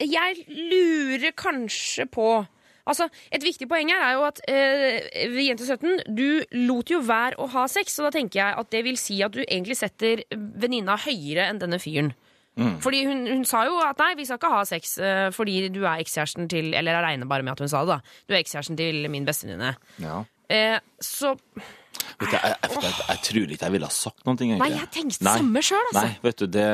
jeg 0.00 0.44
lurer 0.48 1.34
kanskje 1.36 2.06
på 2.10 2.30
Altså, 2.88 3.04
Et 3.28 3.42
viktig 3.44 3.66
poeng 3.68 3.90
her 3.92 4.00
er 4.00 4.14
jo 4.16 4.22
at 4.24 4.38
eh, 4.48 5.26
ved 5.28 5.42
Jente 5.44 5.66
17 5.68 6.14
du 6.16 6.40
lot 6.64 6.88
jo 6.88 7.02
være 7.04 7.36
å 7.36 7.44
ha 7.52 7.66
sex, 7.68 7.98
og 8.00 8.08
da 8.08 8.14
tenker 8.16 8.40
jeg 8.40 8.56
at 8.62 8.70
det 8.72 8.80
vil 8.86 8.96
si 8.96 9.18
at 9.20 9.34
du 9.34 9.42
egentlig 9.42 9.76
setter 9.76 10.22
venninna 10.32 10.96
høyere 10.96 11.50
enn 11.50 11.60
denne 11.60 11.76
fyren. 11.82 12.14
Mm. 12.56 12.78
Fordi 12.82 13.02
hun, 13.06 13.20
hun 13.28 13.44
sa 13.46 13.66
jo 13.68 13.76
at 13.84 14.00
nei, 14.00 14.14
vi 14.18 14.24
skal 14.26 14.40
ikke 14.40 14.54
ha 14.54 14.62
sex 14.66 14.96
eh, 15.04 15.26
fordi 15.36 15.68
du 15.70 15.82
er 15.84 16.00
ekskjæresten 16.02 16.48
til 16.50 16.72
Eller 16.74 16.96
jeg 16.96 17.04
regner 17.04 17.28
bare 17.30 17.44
med 17.46 17.52
at 17.52 17.60
hun 17.62 17.70
sa 17.70 17.84
det, 17.84 17.98
da. 17.98 18.16
Du 18.26 18.34
er 18.34 18.40
ekskjæresten 18.40 18.80
til 18.80 19.04
min 19.12 19.28
bestevenninne. 19.28 19.76
ja. 20.02 20.24
Eh, 20.48 20.78
så 21.04 21.34
Vet 22.18 22.30
du, 22.32 22.34
jeg, 22.34 22.40
jeg, 22.40 22.70
jeg, 22.72 22.92
jeg 23.08 23.20
tror 23.26 23.52
ikke 23.52 23.64
jeg 23.66 23.72
ville 23.74 23.88
ha 23.88 23.94
sagt 23.94 24.24
noe, 24.24 24.34
egentlig. 24.34 24.58
Nei, 24.64 24.80
jeg 24.80 24.90
tenkte 24.94 25.26
Nei. 25.26 25.36
samme 25.42 25.62
sjøl, 25.62 25.86
altså. 25.90 26.02
Nei, 26.06 26.16
vet 26.24 26.40
du, 26.40 26.46
det, 26.56 26.66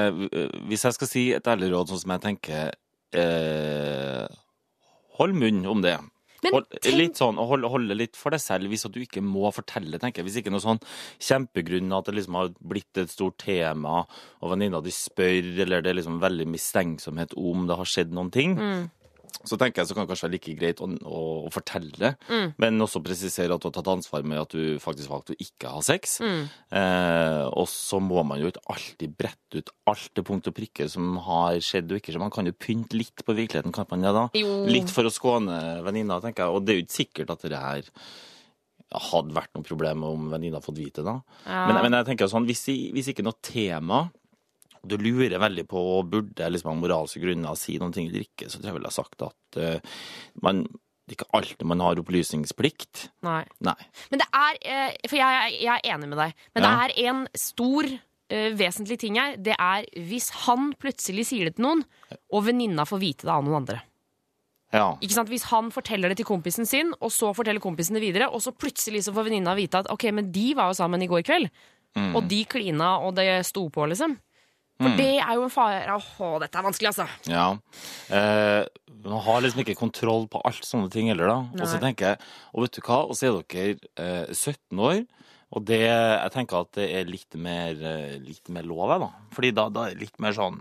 hvis 0.70 0.84
jeg 0.86 0.96
skal 0.96 1.10
si 1.10 1.22
et 1.36 1.50
ærlig 1.50 1.70
råd, 1.72 1.90
sånn 1.90 2.02
som 2.04 2.12
jeg 2.14 2.22
tenker 2.22 2.70
eh, 3.14 4.26
Hold 5.18 5.36
munn 5.38 5.64
om 5.70 5.82
det. 5.84 5.94
Men 6.44 6.52
Hold, 6.58 6.66
litt 6.98 7.16
sånn, 7.16 7.38
hold, 7.40 7.64
hold 7.70 7.92
litt 7.96 8.18
for 8.20 8.34
deg 8.34 8.40
selv, 8.42 8.68
hvis 8.68 8.82
du 8.92 8.98
ikke 9.00 9.22
må 9.24 9.46
fortelle. 9.54 9.96
tenker 10.02 10.20
jeg. 10.20 10.26
Hvis 10.26 10.38
ikke 10.42 10.52
noe 10.52 10.60
sånn 10.60 10.80
kjempegrunn 11.22 11.94
at 11.96 12.10
det 12.10 12.16
liksom 12.18 12.34
har 12.36 12.50
blitt 12.60 12.98
et 13.00 13.08
stort 13.12 13.38
tema, 13.40 14.02
og 14.42 14.50
venninna 14.52 14.82
di 14.84 14.92
spør, 14.92 15.38
eller 15.64 15.80
det 15.80 15.92
er 15.94 15.98
liksom 16.02 16.18
veldig 16.20 16.48
mistenksomhet 16.50 17.32
om 17.40 17.64
det 17.70 17.78
har 17.80 17.88
skjedd 17.88 18.12
noen 18.12 18.30
ting, 18.34 18.58
Mm. 18.58 18.90
Så 19.42 19.58
tenker 19.58 19.82
jeg 19.82 19.88
så 19.90 19.96
kan 19.96 20.04
det 20.04 20.12
kanskje 20.12 20.26
være 20.28 20.34
like 20.36 20.54
greit 20.60 20.82
å, 20.84 20.88
å, 21.02 21.22
å 21.48 21.52
fortelle 21.52 22.12
Mm. 22.28 22.52
men 22.60 22.84
også 22.84 23.00
presisere 23.04 23.54
at 23.54 23.62
du 23.62 23.66
har 23.68 23.74
tatt 23.74 23.88
ansvar 23.90 24.22
med 24.26 24.38
at 24.40 24.54
du 24.54 24.78
faktisk 24.82 25.10
valgte 25.10 25.34
å 25.34 25.40
ikke 25.42 25.72
ha 25.74 25.80
sex. 25.84 26.18
Mm. 26.24 26.44
Eh, 26.78 27.42
og 27.50 27.66
så 27.70 28.00
må 28.02 28.22
man 28.26 28.40
jo 28.40 28.50
ikke 28.52 28.62
alltid 28.72 29.16
brette 29.18 29.60
ut 29.60 29.72
alt 29.90 30.10
det 30.16 30.24
punkt 30.26 30.48
og 30.50 30.56
prikke 30.56 30.86
som 30.90 31.16
har 31.26 31.58
skjedd 31.64 31.90
og 31.92 32.00
ikke 32.00 32.12
skjedd. 32.14 32.22
Man 32.24 32.34
kan 32.34 32.48
jo 32.48 32.54
pynte 32.56 32.98
litt 32.98 33.24
på 33.26 33.36
virkeligheten, 33.36 33.74
kan 33.74 33.88
man 33.90 34.06
ja 34.06 34.14
da? 34.16 34.26
Jo. 34.38 34.62
Litt 34.70 34.92
for 34.94 35.06
å 35.06 35.12
skåne 35.12 35.58
venninna, 35.86 36.20
tenker 36.24 36.46
jeg. 36.46 36.54
Og 36.54 36.64
det 36.64 36.74
er 36.74 36.80
jo 36.80 36.86
ikke 36.86 36.98
sikkert 37.00 37.34
at 37.34 37.46
det 37.50 37.60
her 37.64 37.90
hadde 38.94 39.34
vært 39.34 39.54
noe 39.56 39.66
problem 39.66 40.04
om 40.06 40.28
venninna 40.30 40.60
hadde 40.60 40.68
fått 40.68 40.78
vite 40.78 41.02
det. 41.06 41.14
Ja. 41.48 41.64
Men, 41.68 41.80
men 41.86 41.96
jeg 41.98 42.08
tenker 42.12 42.30
sånn, 42.30 42.46
hvis, 42.46 42.66
hvis 42.94 43.10
ikke 43.10 43.24
noe 43.26 43.38
tema 43.42 44.04
du 44.86 44.96
lurer 45.00 45.38
veldig 45.42 45.64
på 45.70 45.80
og 45.98 46.10
burde 46.12 46.48
liksom 46.52 46.70
av 46.74 46.80
moralske 46.82 47.20
grunner 47.22 47.56
si 47.58 47.78
noen 47.80 47.92
ting 47.94 48.08
eller 48.10 48.24
ikke, 48.26 48.48
så 48.50 48.58
tror 48.60 48.70
jeg 48.72 48.76
vel 48.78 48.86
jeg 48.88 48.92
har 48.92 48.98
sagt 49.00 49.22
at 49.26 49.58
uh, 49.60 49.94
man, 50.42 50.62
det 51.04 51.14
er 51.14 51.18
ikke 51.18 51.30
alltid 51.36 51.66
man 51.68 51.80
har 51.84 52.00
opplysningsplikt. 52.00 53.08
Nei. 53.26 53.42
Nei. 53.64 53.76
Men 54.10 54.22
det 54.22 54.28
er 54.40 54.58
eh, 54.64 54.96
For 55.10 55.18
jeg, 55.20 55.56
jeg 55.62 55.72
er 55.74 55.94
enig 55.94 56.08
med 56.12 56.18
deg. 56.22 56.34
Men 56.54 56.64
Ja. 56.64 56.70
det 56.70 56.94
er 56.96 57.08
en 57.12 57.24
stor 57.36 57.88
eh, 57.92 58.50
vesentlig 58.56 58.98
ting 59.02 59.18
her. 59.20 59.34
Det 59.36 59.56
er 59.60 59.84
hvis 60.08 60.30
han 60.46 60.72
plutselig 60.80 61.26
sier 61.28 61.50
det 61.50 61.56
til 61.58 61.66
noen, 61.68 61.84
og 62.32 62.46
venninna 62.46 62.86
får 62.88 63.02
vite 63.02 63.28
det 63.28 63.34
av 63.34 63.44
noen 63.44 63.60
andre. 63.62 63.82
Ja. 64.74 64.88
Ikke 65.04 65.14
sant? 65.14 65.28
Hvis 65.30 65.44
han 65.52 65.68
forteller 65.70 66.10
det 66.10 66.16
til 66.18 66.26
kompisen 66.26 66.66
sin, 66.66 66.88
og 66.98 67.12
så 67.14 67.28
forteller 67.36 67.62
kompisen 67.62 67.94
det 67.94 68.02
videre, 68.02 68.26
og 68.32 68.40
så 68.42 68.50
plutselig 68.56 69.04
så 69.06 69.12
får 69.14 69.28
venninna 69.28 69.52
vite 69.54 69.84
at 69.84 69.90
ok, 69.92 70.08
men 70.16 70.32
de 70.34 70.48
var 70.58 70.72
jo 70.72 70.78
sammen 70.80 71.04
i 71.04 71.10
går 71.10 71.22
kveld, 71.28 71.50
Mm. 71.94 72.16
og 72.18 72.24
de 72.26 72.40
klina, 72.50 72.88
og 73.06 73.12
det 73.14 73.46
sto 73.46 73.68
på, 73.70 73.84
liksom. 73.86 74.16
For 74.80 74.96
det 74.98 75.10
er 75.22 75.36
jo 75.38 75.44
en 75.46 75.52
fare 75.54 75.82
Åh, 75.94 76.38
dette 76.42 76.58
er 76.58 76.66
vanskelig, 76.66 76.90
altså. 76.90 77.06
Ja. 77.30 77.46
Eh, 78.10 78.64
man 79.04 79.20
har 79.26 79.42
liksom 79.44 79.62
ikke 79.62 79.76
kontroll 79.78 80.26
på 80.32 80.40
alt 80.48 80.64
sånne 80.66 80.90
ting 80.92 81.10
heller, 81.12 81.30
da. 81.30 81.36
Og 81.60 81.68
så 81.70 81.78
tenker 81.82 82.14
jeg, 82.14 82.30
og 82.52 82.64
vet 82.64 82.78
du 82.78 82.80
hva, 82.86 83.02
og 83.06 83.18
så 83.18 83.28
er 83.28 83.38
dere 83.54 83.76
eh, 84.00 84.32
17 84.34 84.80
år, 84.80 85.02
og 85.54 85.66
det, 85.68 85.82
jeg 85.86 86.32
tenker 86.34 86.64
at 86.64 86.72
det 86.80 86.88
er 86.98 87.06
litt 87.10 87.36
mer, 87.38 87.76
eh, 87.78 88.16
litt 88.18 88.50
mer 88.50 88.66
lov, 88.66 88.88
jeg, 88.90 89.04
da. 89.04 89.28
Fordi 89.36 89.52
da, 89.54 89.68
da 89.70 89.86
er 89.86 89.94
det 89.94 90.08
litt 90.08 90.18
mer 90.24 90.34
sånn 90.34 90.58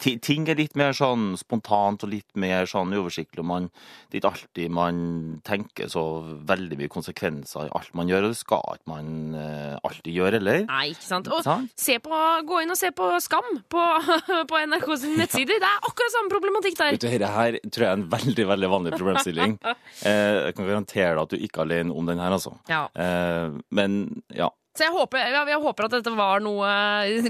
ti- 0.00 0.18
Ting 0.18 0.48
er 0.48 0.54
litt 0.58 0.76
mer 0.76 0.92
sånn 0.96 1.36
spontant 1.38 2.04
og 2.04 2.10
litt 2.12 2.28
mer 2.36 2.66
sånn 2.66 2.92
uoversiktlig. 2.94 3.38
og 3.42 3.44
Man, 3.50 3.70
det 4.10 4.18
er 4.18 4.20
ikke 4.20 4.32
alltid 4.32 4.70
man 4.70 5.40
tenker 5.44 5.88
så 5.92 6.02
veldig 6.46 6.78
mye 6.78 6.88
konsekvenser 6.92 7.66
i 7.66 7.72
alt 7.74 7.92
man 7.94 8.08
gjør, 8.08 8.24
og 8.28 8.34
det 8.34 8.38
skal 8.40 8.62
ikke 8.76 8.90
man 8.92 9.34
uh, 9.34 9.78
alltid 9.82 10.12
gjøre 10.14 10.38
heller. 10.40 10.64
Nei, 10.68 10.84
ikke 10.94 11.06
sant. 11.08 11.28
Og 11.32 11.42
se 11.76 11.98
på, 12.04 12.22
gå 12.46 12.60
inn 12.62 12.70
og 12.74 12.80
se 12.80 12.90
på 12.96 13.10
Skam 13.24 13.48
på, 13.72 13.84
på 14.50 14.62
NRK 14.66 14.88
sine 15.02 15.22
nettsider. 15.24 15.58
Det 15.62 15.70
er 15.70 15.88
akkurat 15.90 16.14
samme 16.16 16.32
problematikk 16.32 16.76
der. 16.78 16.92
Vet 16.96 17.06
du, 17.06 17.08
Dette 17.16 17.32
her 17.32 17.58
tror 17.70 17.86
jeg 17.86 17.90
er 17.92 17.98
en 18.00 18.08
veldig 18.12 18.46
veldig 18.52 18.72
vanlig 18.76 18.96
problemstilling. 18.98 19.58
Eh, 20.06 20.36
jeg 20.46 20.54
kan 20.56 20.66
garantere 20.68 21.14
deg 21.16 21.22
at 21.22 21.32
du 21.32 21.36
ikke 21.46 21.62
er 21.62 21.64
alene 21.66 21.94
om 21.96 22.06
den 22.06 22.18
her, 22.20 22.30
altså. 22.36 22.52
Ja. 22.70 22.84
Eh, 22.94 23.54
men 23.74 24.22
ja. 24.36 24.50
Så 24.76 24.84
jeg 24.86 24.92
håper, 24.92 25.18
jeg, 25.24 25.46
jeg 25.54 25.60
håper 25.62 25.86
at 25.88 25.94
dette 25.96 26.12
var 26.16 26.42
noe 26.44 26.68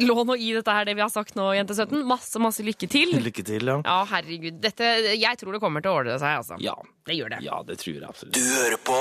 lå 0.02 0.16
noe 0.26 0.36
i 0.38 0.50
dette 0.56 0.72
her, 0.74 0.84
det 0.88 0.96
vi 0.98 1.04
har 1.04 1.12
sagt 1.12 1.36
nå, 1.38 1.48
Jente 1.56 1.76
17. 1.78 2.02
Masse, 2.08 2.40
masse 2.42 2.64
lykke 2.66 2.88
til. 2.90 3.14
Lykke 3.22 3.44
til, 3.46 3.70
ja. 3.70 3.78
Ja, 3.86 4.00
herregud. 4.10 4.58
Dette, 4.62 4.88
jeg 5.14 5.38
tror 5.40 5.54
det 5.56 5.62
kommer 5.62 5.84
til 5.84 5.92
å 5.94 6.00
ordne 6.02 6.18
seg, 6.18 6.36
altså. 6.42 6.58
Ja, 6.62 6.74
Det 7.06 7.14
gjør 7.14 7.30
det. 7.36 7.38
ja 7.46 7.60
det 7.62 7.76
tror 7.78 7.94
jeg 7.94 8.02
absolutt. 8.08 8.34
Du 8.34 8.42
hører 8.42 8.80
på 8.82 8.96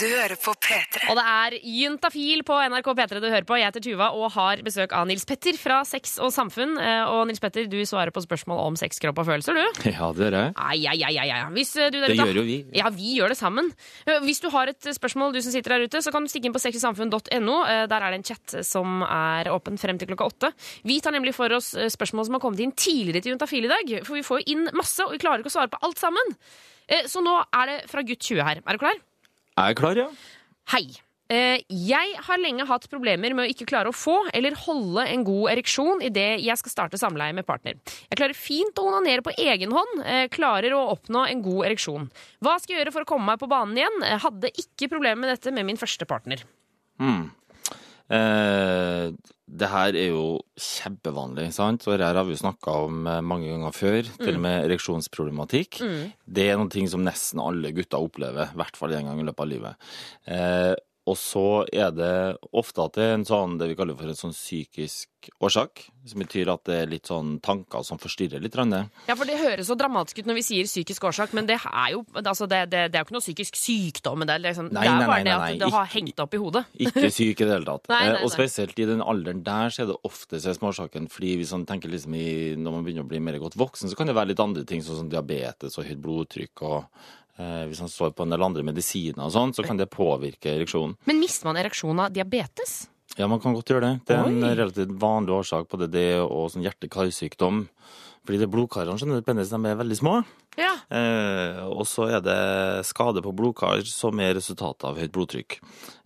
Du 0.00 0.04
hører 0.12 0.36
på 0.36 0.52
P3. 0.60 1.06
Og 1.08 1.16
det 1.16 1.24
er 1.32 1.56
Juntafil 1.64 2.42
på 2.44 2.58
NRK 2.68 2.90
P3 2.98 3.20
du 3.22 3.28
hører 3.32 3.46
på. 3.48 3.56
Jeg 3.56 3.70
heter 3.70 3.84
Tuva 3.86 4.10
og 4.12 4.28
har 4.34 4.60
besøk 4.66 4.92
av 4.92 5.06
Nils 5.08 5.24
Petter 5.24 5.56
fra 5.56 5.78
Sex 5.88 6.18
og 6.20 6.32
Samfunn. 6.36 6.76
Eh, 6.76 7.04
Og 7.06 7.22
Nils 7.30 7.40
Petter, 7.40 7.64
du 7.70 7.78
svarer 7.88 8.12
på 8.12 8.20
spørsmål 8.24 8.60
om 8.66 8.76
sex, 8.76 8.98
kropp 9.00 9.22
og 9.22 9.28
følelser, 9.30 9.56
du. 9.56 9.80
Ja, 9.96 10.10
det 10.12 10.26
gjør 10.28 10.36
jeg. 10.36 10.52
Ai, 10.60 10.76
ai, 10.92 10.98
ai, 11.08 11.14
ai, 11.22 11.28
ai. 11.38 11.40
Hvis 11.56 11.72
eh, 11.80 11.88
du 11.94 11.96
der 12.02 12.12
Det 12.12 12.18
ute- 12.18 12.26
gjør 12.28 12.40
jo 12.42 12.44
vi. 12.50 12.58
Ja, 12.76 12.90
vi 12.92 13.14
gjør 13.16 13.32
det 13.32 13.38
sammen. 13.40 13.70
Eh, 14.04 14.20
Hvis 14.26 14.42
du 14.44 14.50
har 14.52 14.68
et 14.74 14.90
spørsmål, 14.98 15.32
du 15.32 15.40
som 15.40 15.54
sitter 15.54 15.76
der 15.78 15.86
ute, 15.88 16.02
så 16.04 16.12
kan 16.12 16.26
du 16.26 16.28
stikke 16.32 16.50
inn 16.50 16.56
på 16.56 16.60
sexysamfunn.no. 16.60 17.56
Der 17.90 18.02
er 18.06 18.10
det 18.14 18.18
en 18.20 18.26
chat 18.26 18.56
som 18.66 19.02
er 19.06 19.50
åpen 19.52 19.78
frem 19.80 19.98
til 20.00 20.08
klokka 20.10 20.26
åtte. 20.30 20.52
Vi 20.86 20.98
tar 21.00 21.14
nemlig 21.16 21.34
for 21.36 21.52
oss 21.56 21.72
eh, 21.74 21.88
spørsmål 21.92 22.26
som 22.28 22.36
har 22.38 22.44
kommet 22.44 22.60
inn 22.64 22.74
tidligere 22.76 23.22
til 23.24 23.34
Juntafil 23.34 23.64
i 23.68 23.72
dag. 23.72 23.94
For 24.06 24.18
vi 24.18 24.24
får 24.26 24.42
jo 24.42 24.52
inn 24.56 24.68
masse, 24.76 25.02
og 25.06 25.14
vi 25.16 25.22
klarer 25.22 25.42
ikke 25.44 25.52
å 25.52 25.56
svare 25.58 25.72
på 25.72 25.82
alt 25.86 26.02
sammen. 26.02 26.36
Eh, 26.88 27.06
Så 27.10 27.22
nå 27.24 27.34
er 27.54 27.66
det 27.72 27.80
fra 27.90 28.02
gutt 28.06 28.22
20 28.22 28.42
her. 28.46 28.62
Er 28.66 28.72
du 28.78 28.82
klar? 28.82 29.02
Jeg 29.56 29.74
er 29.74 29.78
klar, 29.78 29.96
ja. 29.96 30.08
Hei. 30.74 30.84
Eh, 31.28 31.58
Jeg 31.66 32.12
har 32.22 32.38
lenge 32.38 32.62
hatt 32.68 32.84
problemer 32.88 33.34
med 33.34 33.48
å 33.48 33.50
ikke 33.50 33.66
klare 33.66 33.90
å 33.90 33.96
få 33.96 34.28
eller 34.30 34.54
holde 34.62 35.02
en 35.10 35.24
god 35.26 35.50
ereksjon 35.56 36.04
idet 36.06 36.38
jeg 36.44 36.54
skal 36.60 36.70
starte 36.70 37.00
samleie 37.00 37.34
med 37.34 37.46
partner. 37.48 37.74
Jeg 38.10 38.20
klarer 38.20 38.36
fint 38.38 38.78
å 38.78 38.84
onanere 38.92 39.24
på 39.26 39.34
egen 39.34 39.74
hånd, 39.74 40.04
klarer 40.30 40.70
å 40.76 40.84
oppnå 40.92 41.24
en 41.26 41.42
god 41.42 41.66
ereksjon. 41.66 42.06
Hva 42.38 42.60
skal 42.62 42.76
jeg 42.76 42.84
gjøre 42.84 42.94
for 42.94 43.02
å 43.02 43.10
komme 43.10 43.26
meg 43.32 43.40
på 43.42 43.48
banen 43.50 43.74
igjen? 43.80 43.98
Jeg 44.06 44.22
hadde 44.22 44.52
ikke 44.62 44.90
problemer 44.92 45.18
med 45.24 45.34
dette 45.34 45.50
med 45.50 45.66
min 45.66 45.76
første 45.82 46.06
partner. 46.06 46.44
Eh, 48.12 49.10
det 49.46 49.68
her 49.70 49.96
er 49.98 50.10
jo 50.12 50.24
kjempevanlig, 50.58 51.48
sant? 51.54 51.86
Og 51.86 51.96
det 51.98 52.06
her 52.06 52.18
har 52.18 52.26
vi 52.26 52.34
jo 52.36 52.42
snakka 52.42 52.74
om 52.86 53.06
eh, 53.10 53.22
mange 53.24 53.50
ganger 53.50 53.74
før. 53.74 54.10
Til 54.18 54.34
og 54.38 54.42
med 54.44 54.66
ereksjonsproblematikk. 54.66 55.80
Det 56.26 56.48
er 56.50 56.60
noe 56.60 56.90
som 56.90 57.06
nesten 57.06 57.42
alle 57.42 57.72
gutter 57.76 58.02
opplever, 58.02 58.52
i 58.52 58.60
hvert 58.60 58.78
fall 58.78 58.94
en 58.96 59.10
gang 59.10 59.22
i 59.22 59.26
løpet 59.26 59.46
av 59.46 59.50
livet. 59.52 59.88
Eh, 60.26 60.74
og 61.06 61.14
så 61.18 61.42
er 61.70 61.92
det 61.94 62.14
ofte 62.50 62.82
at 62.82 62.96
det 62.98 63.04
er 63.06 63.12
en 63.14 63.24
sånn, 63.28 63.58
det 63.60 63.68
vi 63.70 63.76
kaller 63.78 63.94
for 63.94 64.10
en 64.10 64.18
sånn 64.18 64.32
psykisk 64.34 65.28
årsak. 65.42 65.84
Som 66.06 66.20
betyr 66.22 66.48
at 66.52 66.62
det 66.66 66.74
er 66.82 66.88
litt 66.90 67.06
sånn 67.10 67.36
tanker 67.42 67.82
som 67.86 67.98
forstyrrer 67.98 68.42
litt. 68.42 68.54
grann 68.54 68.70
det. 68.70 68.80
Ja, 69.08 69.14
for 69.18 69.26
Det 69.26 69.36
høres 69.38 69.66
så 69.70 69.74
dramatisk 69.78 70.20
ut 70.20 70.26
når 70.30 70.38
vi 70.38 70.44
sier 70.46 70.66
psykisk 70.66 71.04
årsak, 71.08 71.32
men 71.34 71.46
det 71.46 71.56
er 71.62 71.88
jo, 71.94 72.04
altså 72.20 72.46
det, 72.50 72.60
det, 72.70 72.84
det 72.92 72.98
er 72.98 73.02
jo 73.04 73.08
ikke 73.08 73.16
noe 73.16 73.24
psykisk 73.24 73.58
sykdom. 73.58 74.18
Men 74.22 74.30
det 74.30 74.34
er, 74.36 74.42
liksom, 74.48 74.70
Nei, 74.74 74.84
det 74.86 74.92
er 74.92 75.10
bare 75.10 75.16
nei, 75.16 75.24
det 75.26 75.36
nei, 75.36 75.50
at 75.56 75.62
det 75.64 75.70
har 75.74 75.90
hengt 75.94 76.22
opp 76.26 76.34
i 76.34 76.40
hodet. 76.42 76.64
Ikke 76.86 77.10
syk 77.10 77.42
i 77.42 77.48
det 77.48 77.52
hele 77.54 77.68
tatt. 77.70 77.90
Eh, 77.90 78.22
Og 78.26 78.32
spesielt 78.34 78.78
i 78.82 78.88
den 78.90 79.02
alderen 79.02 79.42
der 79.46 79.70
så 79.74 79.82
er 79.86 79.90
det 79.92 79.98
ofte 80.06 80.40
så 80.42 80.54
småsaken. 80.58 81.06
Fordi 81.10 81.36
hvis 81.42 81.54
man 81.56 81.66
tenker 81.70 81.90
liksom 81.90 82.14
i, 82.18 82.28
når 82.58 82.76
man 82.80 82.86
begynner 82.86 83.06
å 83.06 83.10
bli 83.14 83.22
mer 83.22 83.38
godt 83.42 83.58
voksen, 83.58 83.90
så 83.90 83.98
kan 83.98 84.10
det 84.10 84.14
være 84.18 84.34
litt 84.34 84.42
andre 84.42 84.66
ting, 84.66 84.82
sånn 84.82 85.02
som 85.04 85.10
diabetes 85.10 85.78
og 85.78 85.86
høyt 85.86 86.02
blodtrykk. 86.02 86.62
og 86.66 86.90
Hvis 87.36 87.82
han 87.84 87.90
står 87.92 88.14
på 88.16 88.24
en 88.24 88.32
del 88.32 88.44
andre 88.46 88.64
medisiner 88.64 89.26
og 89.26 89.32
sånn, 89.34 89.52
så 89.52 89.64
kan 89.66 89.76
det 89.76 89.90
påvirke 89.92 90.54
ereksjonen. 90.54 90.94
Men 91.04 91.20
mister 91.20 91.50
man 91.50 91.58
ereksjon 91.60 92.00
av 92.00 92.14
diabetes? 92.14 92.86
Ja, 93.16 93.28
man 93.28 93.40
kan 93.40 93.54
godt 93.56 93.70
gjøre 93.70 93.84
det. 93.84 93.94
Det 94.08 94.16
er 94.16 94.28
en 94.28 94.42
Oi. 94.44 94.54
relativt 94.56 94.92
vanlig 95.00 95.36
årsak 95.36 95.68
på 95.68 95.78
det, 95.80 95.90
det 95.94 96.08
og 96.20 96.50
sånn 96.52 96.64
hjerte-karsykdom. 96.66 97.66
Fordi 98.26 98.40
det 98.42 98.48
blodkarene 98.50 98.98
skjønner 98.98 99.20
du, 99.20 99.24
penis, 99.24 99.52
de 99.52 99.70
er 99.70 99.78
veldig 99.78 99.96
små. 100.00 100.16
Ja. 100.58 100.72
Eh, 100.90 101.60
og 101.70 101.84
så 101.86 102.08
er 102.16 102.24
det 102.24 102.86
skade 102.88 103.22
på 103.22 103.32
blodkar 103.36 103.84
som 103.86 104.18
er 104.24 104.34
resultatet 104.34 104.88
av 104.88 104.98
høyt 104.98 105.14
blodtrykk. 105.14 105.58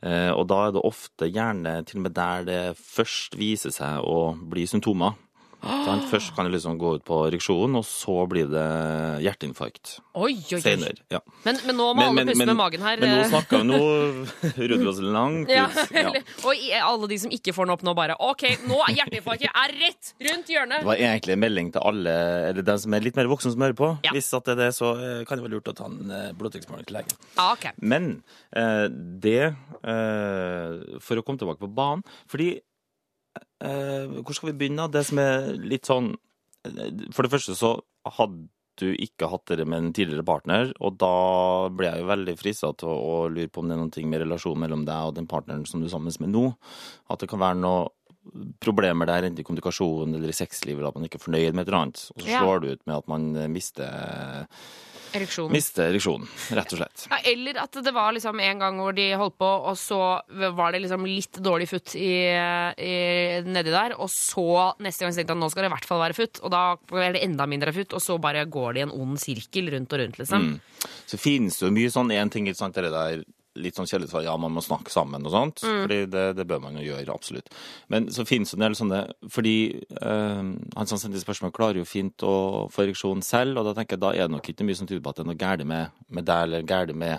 Eh, 0.04 0.28
og 0.34 0.44
da 0.50 0.66
er 0.66 0.76
det 0.76 0.84
ofte 0.84 1.30
gjerne 1.30 1.78
til 1.88 2.02
og 2.02 2.04
med 2.04 2.16
der 2.18 2.46
det 2.46 2.60
først 2.76 3.38
viser 3.40 3.72
seg 3.72 4.04
å 4.04 4.34
bli 4.36 4.66
symptomer. 4.68 5.16
Sant? 5.60 6.06
Først 6.08 6.32
kan 6.36 6.48
det 6.48 6.54
liksom 6.54 6.78
gå 6.80 6.94
ut 6.96 7.04
på 7.04 7.18
ereksjon, 7.28 7.74
og 7.76 7.84
så 7.84 8.14
blir 8.30 8.48
det 8.50 8.66
hjerteinfarkt 9.26 9.98
Oi, 10.20 10.32
oi, 10.56 10.60
oi. 10.60 10.92
Ja. 11.12 11.20
Men, 11.44 11.58
men 11.68 11.76
nå 11.78 11.86
må 11.94 12.04
alle 12.08 12.24
puste 12.26 12.46
med 12.48 12.56
magen 12.58 12.82
her. 12.84 13.00
Men 13.00 13.12
nå 13.14 13.18
eh. 13.22 13.28
snakker 13.30 13.62
nå 13.64 13.80
rydder 14.58 14.80
vi 14.80 14.88
oss 14.90 15.00
langt 15.04 15.50
ut. 15.50 15.92
Ja. 15.94 16.12
Og 16.48 16.64
alle 16.80 17.10
de 17.12 17.18
som 17.22 17.34
ikke 17.34 17.54
får 17.56 17.68
den 17.68 17.74
opp 17.76 17.84
nå, 17.86 17.94
bare 17.96 18.16
OK, 18.24 18.46
nå 18.68 18.80
er 18.88 18.96
hjerteinfarktet 18.98 19.50
er 19.50 19.74
rett 19.80 20.12
rundt 20.28 20.50
hjørnet! 20.52 20.82
Det 20.82 20.90
var 20.90 21.02
egentlig 21.10 21.36
en 21.36 21.42
melding 21.44 21.70
til 21.76 21.86
alle, 21.92 22.16
eller 22.50 22.66
dem 22.66 22.80
som 22.82 22.96
er 22.96 23.06
litt 23.06 23.20
mer 23.20 23.30
voksne 23.30 23.54
som 23.54 23.64
hører 23.64 23.78
på. 23.78 23.92
Hvis 24.10 24.32
at 24.36 24.48
det 24.48 24.56
er 24.56 24.60
det, 24.64 24.70
så 24.76 24.92
eh, 24.96 25.20
kan 25.28 25.38
det 25.38 25.46
være 25.46 25.54
lurt 25.58 25.70
å 25.70 25.76
ta 25.76 25.90
en 25.90 26.16
eh, 26.16 26.32
blodtrykksmåler 26.40 26.88
til 26.88 26.98
legen. 26.98 27.20
Ja, 27.36 27.52
ok. 27.54 27.70
Men 27.80 28.10
det 28.50 29.52
For 31.00 31.20
å 31.20 31.22
komme 31.24 31.40
tilbake 31.40 31.62
på 31.62 31.68
banen 31.70 32.02
Fordi 32.30 32.48
Hvor 33.60 34.34
skal 34.34 34.50
vi 34.52 34.56
begynne? 34.62 34.88
Det 34.90 35.04
som 35.06 35.20
er 35.22 35.52
litt 35.60 35.88
sånn 35.88 36.14
eh, 36.66 36.88
For 37.12 37.26
det 37.26 37.32
første 37.34 37.56
så 37.58 37.74
hadde 38.16 38.48
du 38.80 38.94
ikke 38.96 39.28
hatt 39.28 39.50
det 39.52 39.66
med 39.68 39.76
en 39.76 39.92
tidligere 39.92 40.24
partner, 40.24 40.70
og 40.80 40.94
da 41.02 41.68
ble 41.68 41.90
jeg 41.90 42.00
jo 42.00 42.06
veldig 42.08 42.34
frista 42.40 42.70
til 42.80 42.88
å, 42.88 43.16
lure 43.28 43.50
på 43.52 43.60
om 43.60 43.68
det 43.68 43.76
er 43.76 43.80
noe 43.82 44.04
med 44.08 44.22
relasjonen 44.22 44.62
mellom 44.64 44.84
deg 44.88 45.10
og 45.10 45.16
den 45.18 45.26
partneren 45.28 45.66
som 45.68 45.82
du 45.82 45.88
er 45.88 45.92
sammen 45.92 46.14
med 46.22 46.32
nå. 46.32 46.46
At 47.12 47.20
det 47.20 47.28
kan 47.28 47.42
være 47.42 47.58
noe 47.60 47.90
problemer 48.62 49.08
der, 49.10 49.26
enten 49.28 49.42
i 49.42 49.44
kommunikasjonen 49.44 50.16
eller 50.16 50.32
i 50.32 50.36
sexlivet, 50.36 50.86
at 50.86 50.96
man 50.96 51.04
ikke 51.04 51.20
er 51.20 51.26
fornøyd 51.26 51.52
med 51.56 51.66
et 51.66 51.68
eller 51.68 51.80
annet. 51.82 52.06
Og 52.14 52.22
så 52.24 52.30
Ja. 52.30 52.40
slår 52.40 52.60
det 52.62 52.72
ut 52.72 52.86
med 52.86 52.96
at 52.96 53.08
man 53.08 53.36
eh, 53.36 53.48
mister, 53.52 54.46
Ereksjon. 55.16 55.50
Miste 55.52 55.84
ereksjonen, 55.88 56.28
rett 56.56 56.74
og 56.74 56.80
slett. 56.80 57.04
Ja, 57.10 57.18
eller 57.32 57.60
at 57.64 57.78
det 57.84 57.92
var 57.94 58.14
liksom 58.14 58.40
en 58.44 58.62
gang 58.62 58.78
hvor 58.82 58.94
de 58.96 59.06
holdt 59.18 59.36
på, 59.40 59.48
og 59.70 59.78
så 59.78 60.00
var 60.28 60.74
det 60.74 60.82
liksom 60.84 61.06
litt 61.08 61.40
dårlig 61.42 61.66
futt 61.70 61.96
i, 61.98 62.12
i, 62.30 62.94
nedi 63.46 63.74
der. 63.74 63.96
Og 63.98 64.10
så 64.12 64.46
neste 64.82 65.06
gang 65.06 65.16
tenkte 65.16 65.36
han 65.36 65.42
nå 65.42 65.50
skal 65.52 65.66
det 65.66 65.72
i 65.72 65.74
hvert 65.74 65.90
fall 65.90 66.04
være 66.04 66.18
futt, 66.18 66.42
og 66.44 66.54
da 66.54 66.62
er 67.02 67.16
det 67.16 67.24
enda 67.26 67.48
mindre 67.50 67.74
futt. 67.76 67.96
Og 67.96 68.04
så 68.04 68.18
bare 68.22 68.46
går 68.46 68.76
det 68.76 68.84
i 68.84 68.86
en 68.86 68.96
ond 68.96 69.20
sirkel 69.20 69.72
rundt 69.74 69.96
og 69.96 70.04
rundt, 70.04 70.22
liksom. 70.22 70.48
Mm. 70.52 70.88
Så 71.10 71.20
finnes 71.20 71.58
det 71.58 71.66
jo 71.66 71.74
mye 71.74 71.92
sånn 71.92 72.14
én 72.14 72.32
ting, 72.32 72.48
ikke 72.48 72.62
sant, 72.62 72.78
det 72.78 72.94
der 72.94 73.24
litt 73.62 73.78
sånn 73.78 73.88
kjedelig 73.88 74.10
for 74.12 74.24
ja, 74.24 74.34
man 74.40 74.54
må 74.56 74.62
snakke 74.64 74.92
sammen 74.92 75.26
og 75.28 75.34
sånt. 75.34 75.62
Fordi 75.64 76.00
det, 76.10 76.24
det 76.38 76.46
bør 76.48 76.62
man 76.64 76.78
jo 76.80 76.86
gjøre, 76.88 77.14
absolutt. 77.14 77.52
Men 77.92 78.08
så 78.14 78.26
finnes 78.28 78.52
det 78.52 78.58
en 78.58 78.64
del 78.66 78.76
sånne 78.78 79.00
Fordi 79.32 79.54
øh, 80.00 80.42
han 80.76 80.90
som 80.90 81.00
sendte 81.00 81.22
spørsmål, 81.22 81.54
klarer 81.56 81.80
jo 81.82 81.88
fint 81.88 82.26
å 82.26 82.34
få 82.72 82.86
ereksjon 82.86 83.22
selv, 83.26 83.60
og 83.60 83.68
da 83.68 83.76
tenker 83.78 83.96
jeg 83.96 84.04
da 84.04 84.12
er 84.14 84.26
det 84.26 84.36
nok 84.36 84.50
ikke 84.52 84.66
mye 84.66 84.78
som 84.78 84.90
tyder 84.90 85.04
på 85.04 85.12
at 85.12 85.20
det 85.20 85.26
er 85.26 85.30
noe 85.32 85.40
galt 85.40 85.66
med, 85.68 86.02
med 86.08 86.28
deg 86.28 86.48
eller 86.48 86.66
galt 86.68 86.96
med 86.96 87.16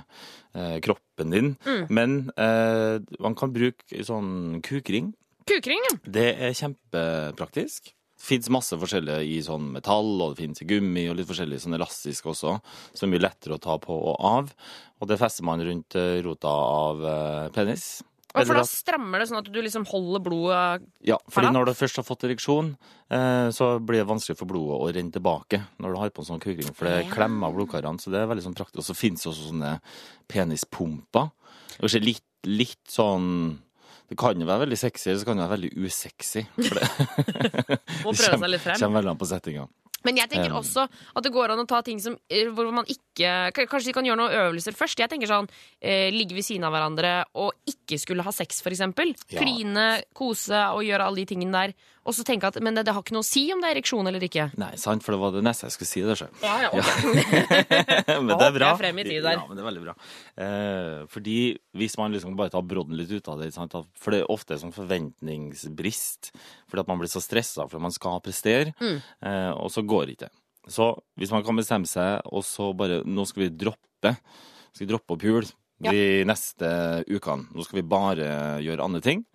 øh, 0.58 0.78
kroppen 0.84 1.36
din. 1.36 1.56
Men 1.90 2.20
øh, 2.36 3.00
man 3.22 3.38
kan 3.38 3.54
bruke 3.56 4.06
sånn 4.08 4.62
kukring. 4.66 5.14
Kukring, 5.50 5.82
ja. 5.90 5.98
Det 6.20 6.30
er 6.38 6.56
kjempepraktisk. 6.58 7.94
Fins 8.22 8.52
masse 8.54 8.78
forskjellige 8.78 9.26
i 9.26 9.40
sånn 9.46 9.72
metall, 9.74 10.14
og 10.22 10.36
det 10.36 10.44
fins 10.44 10.62
i 10.62 10.68
gummi, 10.70 11.08
og 11.10 11.18
litt 11.18 11.30
forskjellig 11.30 11.58
sånn 11.64 11.78
elastisk 11.78 12.30
også, 12.32 12.54
som 12.94 13.08
er 13.08 13.16
mye 13.16 13.26
lettere 13.26 13.58
å 13.58 13.64
ta 13.64 13.80
på 13.82 13.96
og 13.98 14.16
av. 14.22 14.54
Og 15.02 15.10
det 15.10 15.18
fester 15.22 15.48
man 15.48 15.64
rundt 15.66 15.98
eh, 15.98 16.22
rota 16.26 16.52
av 16.52 17.02
eh, 17.02 17.52
penis. 17.56 17.90
Og 18.32 18.48
for 18.48 18.56
da 18.56 18.64
strammer 18.68 19.20
det 19.20 19.28
sånn 19.28 19.42
at 19.42 19.50
du 19.52 19.58
liksom 19.60 19.84
holder 19.90 20.22
blodet 20.24 20.86
ja, 21.04 21.18
fordi 21.34 21.50
når 21.52 21.68
du 21.68 21.74
først 21.76 22.00
har 22.00 22.06
fått 22.08 22.24
ereksjon, 22.30 22.70
eh, 23.12 23.50
så 23.52 23.74
blir 23.84 24.00
det 24.00 24.08
vanskelig 24.08 24.38
for 24.40 24.48
blodet 24.48 24.78
å 24.78 24.92
renne 24.96 25.12
tilbake 25.12 25.60
når 25.84 25.92
du 25.92 26.00
har 26.00 26.14
på 26.16 26.24
en 26.24 26.30
sånn 26.30 26.44
kukring, 26.44 26.72
for 26.78 26.88
det 26.88 27.10
klemmer 27.12 27.52
blodkarene, 27.56 28.00
så 28.00 28.14
det 28.14 28.22
er 28.22 28.30
veldig 28.32 28.46
sånn 28.48 28.56
praktisk. 28.56 28.80
Og 28.86 28.88
så 28.88 28.96
fins 28.96 29.26
det 29.26 29.32
også 29.34 29.50
sånne 29.50 29.74
penispumper. 30.32 31.34
Kanskje 31.76 32.04
litt, 32.06 32.28
litt 32.48 32.86
sånn 32.88 33.28
Det 34.12 34.17
kan 34.19 34.36
jo 34.36 34.43
være 34.43 34.65
veldig 34.65 34.76
sexy, 34.76 35.06
eller 35.08 35.21
så 35.21 35.28
kan 35.30 35.39
det 35.39 35.45
være 35.45 35.54
veldig 35.56 35.86
usexy. 35.88 36.41
For 36.58 36.76
det, 36.76 36.88
Må 38.04 38.12
prøve 38.17 38.39
seg 38.41 38.50
litt 38.52 38.63
frem. 38.65 38.80
Kommer 38.82 39.00
veldig 39.00 39.13
an 39.13 39.21
på 39.21 39.28
settinga. 39.30 39.63
Men 40.04 40.18
jeg 40.18 40.30
tenker 40.32 40.52
også 40.58 40.88
at 40.90 41.24
det 41.24 41.32
går 41.34 41.54
an 41.54 41.62
å 41.62 41.68
ta 41.70 41.82
ting 41.86 42.00
som, 42.02 42.16
eh, 42.30 42.48
hvor 42.50 42.72
man 42.74 42.86
ikke 42.90 43.02
Kanskje 43.54 43.92
de 43.92 43.94
kan 43.94 44.06
gjøre 44.08 44.18
noen 44.18 44.34
øvelser 44.34 44.74
først. 44.74 44.98
Jeg 44.98 45.10
tenker 45.12 45.28
sånn 45.30 45.46
eh, 45.82 46.10
Ligge 46.16 46.34
ved 46.34 46.46
siden 46.48 46.64
av 46.66 46.72
hverandre 46.74 47.26
og 47.38 47.52
ikke 47.70 48.00
skulle 48.02 48.24
ha 48.26 48.32
sex, 48.34 48.64
eksempel. 48.66 49.12
Ja. 49.30 49.42
Kline, 49.44 49.88
kose 50.18 50.58
og 50.74 50.82
gjøre 50.88 51.06
alle 51.06 51.22
de 51.22 51.26
tingene 51.30 51.52
der. 51.68 51.74
Og 52.02 52.16
så 52.18 52.24
tenke 52.26 52.48
at 52.50 52.58
Men 52.66 52.74
det, 52.74 52.86
det 52.88 52.96
har 52.96 53.04
ikke 53.04 53.14
noe 53.14 53.22
å 53.22 53.28
si 53.28 53.44
om 53.54 53.60
det 53.62 53.70
er 53.70 53.76
ereksjon 53.78 54.08
eller 54.10 54.24
ikke. 54.26 54.48
Nei, 54.58 54.72
sant, 54.82 55.04
for 55.06 55.14
det 55.14 55.20
var 55.22 55.36
det 55.36 55.44
neste 55.46 55.68
jeg 55.68 55.76
skulle 55.76 55.92
si. 55.92 56.02
det 56.02 56.18
selv. 56.18 56.34
Ja, 56.42 56.56
ja, 56.66 56.72
men 58.26 58.32
det 58.34 58.48
er 58.48 58.56
bra. 58.56 58.72
jeg 58.72 58.80
frem 58.82 59.02
i 59.04 59.06
tid 59.06 59.22
der. 59.22 59.38
Ja, 59.38 59.44
men 59.46 59.60
det 59.60 59.62
er 59.62 59.68
veldig 59.70 59.84
bra. 59.86 59.94
Eh, 60.42 61.04
fordi 61.14 61.36
hvis 61.78 61.98
man 62.02 62.16
liksom 62.16 62.34
bare 62.40 62.50
tar 62.56 62.66
brodden 62.66 62.98
litt 62.98 63.12
ut 63.14 63.30
av 63.30 63.38
det, 63.44 63.52
sant? 63.54 63.76
for 64.02 64.16
det 64.16 64.24
er 64.24 64.34
ofte 64.34 64.58
sånn 64.58 64.74
forventningsbrist, 64.74 66.32
fordi 66.72 66.84
at 66.86 66.90
man 66.90 67.02
blir 67.02 67.12
så 67.12 67.22
stressa 67.24 67.68
fordi 67.70 67.86
man 67.86 67.94
skal 67.96 68.20
prestere, 68.26 68.74
Mm. 68.82 68.98
eh, 69.22 69.52
og 69.52 69.70
så 69.72 69.84
går 69.92 70.16
ikke. 70.16 70.32
Så 70.72 70.94
hvis 71.20 71.32
man 71.34 71.44
kan 71.46 71.58
bestemme 71.58 71.90
seg, 71.90 72.22
og 72.30 72.46
så 72.46 72.70
bare 72.78 73.02
Nå 73.08 73.26
skal 73.28 73.48
vi 73.48 73.54
droppe 73.64 74.16
skal 74.72 74.86
vi 74.86 74.92
droppe 74.94 75.16
å 75.16 75.20
pule 75.20 75.50
de 75.82 76.24
neste 76.28 76.70
ukene. 77.10 77.50
Nå 77.52 77.66
skal 77.66 77.82
vi 77.82 77.90
bare 77.92 78.30
gjøre 78.64 78.86
andre 78.86 79.02
ting. 79.04 79.26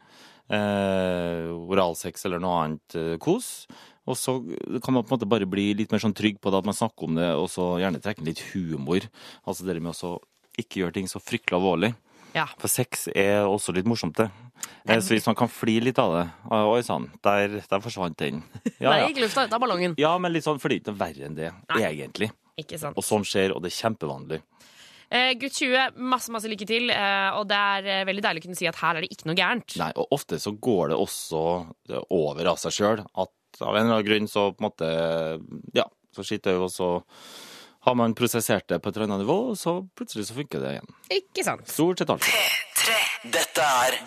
Eh, 0.47 1.49
oralsex 1.51 2.23
eller 2.27 2.41
noe 2.43 2.61
annet 2.63 2.97
eh, 2.97 3.17
kos. 3.23 3.67
Og 4.07 4.15
så 4.19 4.37
kan 4.85 4.95
man 4.95 5.03
på 5.03 5.11
en 5.11 5.17
måte 5.17 5.29
bare 5.29 5.49
bli 5.51 5.73
litt 5.75 5.93
mer 5.93 6.03
sånn 6.03 6.15
trygg 6.17 6.39
på 6.39 6.53
det, 6.53 6.63
at 6.63 6.69
man 6.69 6.79
snakker 6.79 7.09
om 7.09 7.19
det, 7.19 7.29
og 7.35 7.49
så 7.51 7.73
gjerne 7.83 8.01
trekke 8.03 8.23
inn 8.23 8.31
litt 8.31 8.45
humor. 8.53 9.09
Altså 9.45 9.67
det 9.67 9.81
med 9.83 9.99
å 10.07 10.13
ikke 10.57 10.85
gjøre 10.85 10.97
ting 11.01 11.11
så 11.11 11.21
fryktelig 11.21 11.59
alvorlig. 11.59 11.93
Ja. 12.37 12.45
For 12.61 12.69
sex 12.69 13.07
er 13.17 13.47
også 13.49 13.73
litt 13.77 13.89
morsomt, 13.89 14.19
det. 14.21 14.29
Eh, 14.89 15.01
Så 15.01 15.15
hvis 15.17 15.27
man 15.29 15.37
kan 15.39 15.49
fly 15.53 15.79
litt 15.85 15.99
av 16.01 16.13
det 16.15 16.25
ah, 16.51 16.65
Oi 16.73 16.81
sann, 16.85 17.09
der, 17.25 17.59
der 17.69 17.81
forsvant 17.85 18.17
den. 18.21 18.43
Ja, 18.83 18.93
Der 18.93 19.07
gikk 19.09 19.23
lufta 19.25 19.47
ut 19.47 19.53
av 19.57 19.61
ballongen. 19.63 19.95
ja, 20.01 20.13
men 20.21 20.33
litt 20.35 20.45
sånn, 20.45 20.61
for 20.61 20.69
det 20.73 20.79
er 20.79 20.85
ikke 20.85 20.99
verre 21.01 21.29
enn 21.31 21.37
det, 21.39 21.51
egentlig. 21.81 22.31
Ikke 22.61 22.79
sant. 22.81 22.97
Og 22.97 23.05
sånn 23.05 23.25
skjer, 23.27 23.53
og 23.57 23.63
det 23.65 23.73
er 23.73 23.77
kjempevanlig. 23.81 24.41
Eh, 25.13 25.33
Gutt 25.39 25.55
20, 25.61 25.97
masse 26.03 26.33
masse 26.35 26.49
lykke 26.51 26.67
til. 26.67 26.89
Eh, 26.91 27.29
og 27.39 27.45
det 27.49 27.57
er 27.57 27.89
eh, 28.01 28.05
veldig 28.09 28.25
deilig 28.25 28.43
å 28.43 28.47
kunne 28.49 28.59
si 28.59 28.67
at 28.69 28.79
her 28.81 28.97
er 28.99 29.05
det 29.07 29.11
ikke 29.15 29.29
noe 29.31 29.39
gærent. 29.39 29.77
Nei, 29.79 29.91
og 29.95 30.09
ofte 30.17 30.39
så 30.43 30.51
går 30.57 30.91
det 30.93 30.97
også 30.99 31.43
eh, 31.93 32.01
over 32.17 32.51
av 32.53 32.59
seg 32.59 32.75
sjøl. 32.75 33.05
At 33.15 33.61
av 33.63 33.77
en 33.77 33.85
eller 33.87 34.01
annen 34.01 34.09
grunn 34.09 34.27
så 34.29 34.49
på 34.53 34.61
en 34.65 34.67
måte 34.67 34.89
Ja, 35.79 35.85
så 36.17 36.25
sitter 36.27 36.53
jeg 36.57 36.59
jo, 36.61 36.67
og 36.67 36.73
så 36.75 36.89
har 37.87 37.95
man 37.95 38.15
prosessert 38.19 38.67
det 38.69 38.81
på 38.83 38.91
et 38.91 38.97
eller 38.97 39.07
annet 39.07 39.25
nivå, 39.25 39.55
så 39.59 39.79
plutselig 39.97 40.27
så 40.29 40.35
funker 40.37 40.63
det 40.63 40.77
igjen. 40.77 40.95
Ikke 41.21 41.45
sant. 41.47 41.69
Stort 41.71 42.03
sett 42.03 42.11
alt. 42.11 42.27
P3. 42.27 42.97
Dette 43.37 43.67
er 43.67 44.01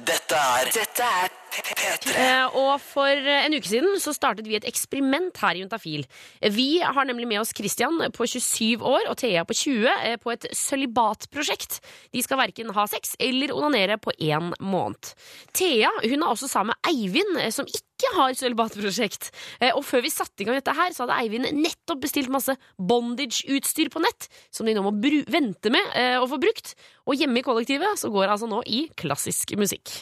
Dette 0.00 0.38
er 0.38 0.70
Dette 0.74 1.06
er 1.06 1.30
P3. 1.50 2.14
Eh, 2.14 2.56
og 2.58 2.72
for 2.82 3.10
eh, 3.10 3.44
en 3.46 3.54
uke 3.54 3.68
siden 3.68 3.98
så 4.02 4.14
startet 4.14 4.46
vi 4.48 4.56
et 4.58 4.66
eksperiment 4.68 5.38
her 5.42 5.58
i 5.58 5.62
Juntafil. 5.64 6.06
Vi 6.54 6.68
har 6.82 7.06
nemlig 7.06 7.28
med 7.30 7.42
oss 7.42 7.52
Christian 7.56 7.98
på 8.14 8.26
27 8.26 8.82
år 8.86 9.10
og 9.10 9.18
Thea 9.20 9.44
på 9.46 9.56
20 9.58 9.90
eh, 9.90 10.16
på 10.22 10.34
et 10.34 10.46
sølibatprosjekt. 10.56 11.80
De 12.14 12.22
skal 12.24 12.40
verken 12.40 12.74
ha 12.76 12.86
sex 12.90 13.14
eller 13.20 13.54
onanere 13.54 13.98
på 14.02 14.14
én 14.18 14.52
måned. 14.62 15.12
Thea 15.54 15.90
hun 16.02 16.22
er 16.22 16.30
også 16.30 16.50
sammen 16.50 16.74
med 16.74 16.92
Eivind, 16.94 17.36
eh, 17.42 17.54
som 17.54 17.68
ikke 17.70 17.89
har 18.16 18.36
sølibatprosjekt. 18.38 19.30
Eh, 19.60 19.72
og 19.74 19.84
før 19.86 20.04
vi 20.06 20.12
satte 20.12 20.42
i 20.42 20.48
gang 20.48 20.58
dette 20.58 20.74
her, 20.76 20.94
så 20.94 21.04
hadde 21.04 21.18
Eivind 21.20 21.50
nettopp 21.56 22.02
bestilt 22.04 22.32
masse 22.32 22.56
bondage-utstyr 22.76 23.90
på 23.92 24.02
nett, 24.04 24.30
som 24.54 24.68
de 24.68 24.76
nå 24.76 24.84
må 24.86 24.94
bru 24.96 25.20
vente 25.30 25.72
med 25.72 25.94
eh, 25.98 26.16
å 26.20 26.28
få 26.30 26.40
brukt. 26.42 26.74
Og 27.06 27.18
hjemme 27.20 27.40
i 27.40 27.46
kollektivet 27.46 28.00
så 28.00 28.12
går 28.12 28.26
det 28.26 28.34
altså 28.36 28.50
nå 28.50 28.62
i 28.66 28.86
klassisk 29.00 29.56
musikk. 29.60 29.94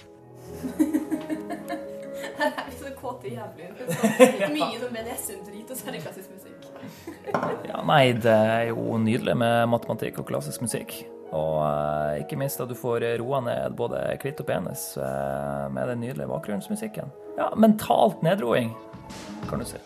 Her 2.39 2.53
er 2.53 2.67
vi 2.69 2.77
så 2.79 2.91
kåte 2.99 3.31
jævler. 3.31 3.75
Så 3.79 4.49
mye 4.55 4.79
sånn 4.79 4.95
BDSM-drit, 4.95 5.71
og 5.71 5.79
så 5.79 5.89
er 5.89 5.97
det 5.97 6.03
klassisk 6.05 6.35
musikk. 6.35 6.67
Ja, 7.67 7.83
nei, 7.87 8.13
det 8.15 8.35
er 8.35 8.69
jo 8.71 8.99
nydelig 9.03 9.35
med 9.39 9.71
matematikk 9.73 10.21
og 10.23 10.29
klassisk 10.31 10.63
musikk. 10.65 11.01
Og 11.35 11.59
eh, 11.61 12.23
ikke 12.23 12.39
minst 12.41 12.61
at 12.63 12.71
du 12.71 12.77
får 12.79 13.05
roa 13.21 13.43
ned 13.45 13.75
både 13.79 14.01
klitt 14.23 14.41
og 14.41 14.49
penis 14.49 14.91
eh, 14.97 15.65
med 15.75 15.91
den 15.93 16.07
nydelige 16.07 16.31
bakgrunnsmusikken. 16.31 17.11
Ja, 17.39 17.53
mentalt 17.57 18.23
nedroing, 18.23 18.73
kan 19.49 19.61
du 19.63 19.65
si. 19.65 19.79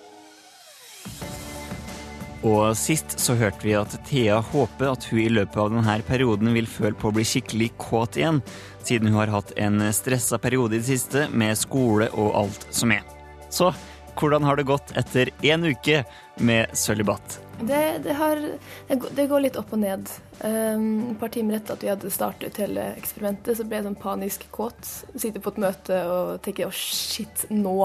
Og 2.43 2.73
sist 2.75 3.19
så 3.21 3.37
hørte 3.37 3.61
vi 3.67 3.75
at 3.77 3.93
Thea 4.09 4.39
håper 4.41 4.95
at 4.95 5.05
hun 5.11 5.21
i 5.21 5.29
løpet 5.31 5.59
av 5.61 5.69
denne 5.71 5.99
perioden 6.09 6.55
vil 6.57 6.67
føle 6.67 6.97
på 6.97 7.11
å 7.11 7.15
bli 7.15 7.27
skikkelig 7.29 7.69
kåt 7.77 8.17
igjen, 8.17 8.41
siden 8.83 9.13
hun 9.13 9.21
har 9.21 9.35
hatt 9.37 9.53
en 9.61 9.85
stressa 9.93 10.41
periode 10.41 10.79
i 10.79 10.81
det 10.81 10.89
siste 10.89 11.29
med 11.29 11.61
skole 11.61 12.09
og 12.17 12.33
alt 12.41 12.67
som 12.73 12.97
er. 12.97 13.05
Så 13.53 13.69
hvordan 14.17 14.49
har 14.49 14.57
det 14.57 14.71
gått 14.73 14.97
etter 14.97 15.29
én 15.45 15.69
uke 15.69 16.07
med 16.37 16.77
sølibat? 16.77 17.41
Det, 17.61 17.99
det, 18.03 18.13
har, 18.13 18.41
det 18.89 19.27
går- 19.27 19.41
litt 19.45 19.57
opp 19.61 19.73
og 19.73 19.79
ned. 19.83 20.09
Um, 20.43 21.13
et 21.13 21.21
par 21.21 21.31
timer 21.31 21.59
etter 21.59 21.77
at 21.77 21.85
vi 21.85 21.91
hadde 21.93 22.11
startet 22.11 22.59
hele 22.59 22.89
eksperimentet, 22.99 23.55
så 23.59 23.67
ble 23.69 23.79
jeg 23.79 23.87
sånn 23.87 23.99
panisk 24.03 24.47
kåt. 24.55 24.81
Sitter 25.15 25.43
på 25.45 25.53
et 25.53 25.61
møte 25.63 26.01
og 26.11 26.33
tenker 26.43 26.67
å 26.67 26.75
shit, 26.75 27.45
nå, 27.53 27.77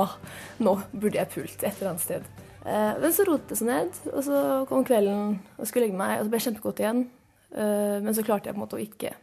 nå 0.63 0.75
burde 0.95 1.19
jeg 1.19 1.33
pult 1.35 1.61
et 1.61 1.69
eller 1.77 1.93
annet 1.93 2.05
sted. 2.07 2.25
Uh, 2.65 2.97
men 3.03 3.13
så 3.15 3.27
rotet 3.27 3.53
det 3.53 3.59
seg 3.61 3.69
ned, 3.69 4.01
og 4.11 4.25
så 4.25 4.41
kom 4.71 4.87
kvelden 4.87 5.37
og 5.57 5.69
skulle 5.69 5.87
legge 5.87 6.01
meg, 6.01 6.17
og 6.17 6.25
så 6.25 6.33
ble 6.33 6.41
jeg 6.41 6.47
kjempekåt 6.49 6.83
igjen. 6.83 7.05
Uh, 7.53 7.97
men 8.03 8.13
så 8.17 8.25
klarte 8.25 8.49
jeg 8.49 8.57
på 8.57 8.59
en 8.59 8.65
måte 8.65 8.79
å 8.79 8.83
ikke, 8.83 9.13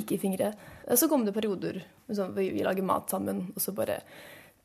ikke 0.00 0.20
fingre. 0.22 0.54
Og 0.88 0.98
så 0.98 1.10
kom 1.10 1.26
det 1.26 1.36
perioder 1.36 1.82
liksom, 2.08 2.32
vi, 2.38 2.48
vi 2.56 2.64
lager 2.66 2.86
mat 2.86 3.12
sammen, 3.12 3.50
og 3.52 3.62
så 3.62 3.76
bare 3.76 4.00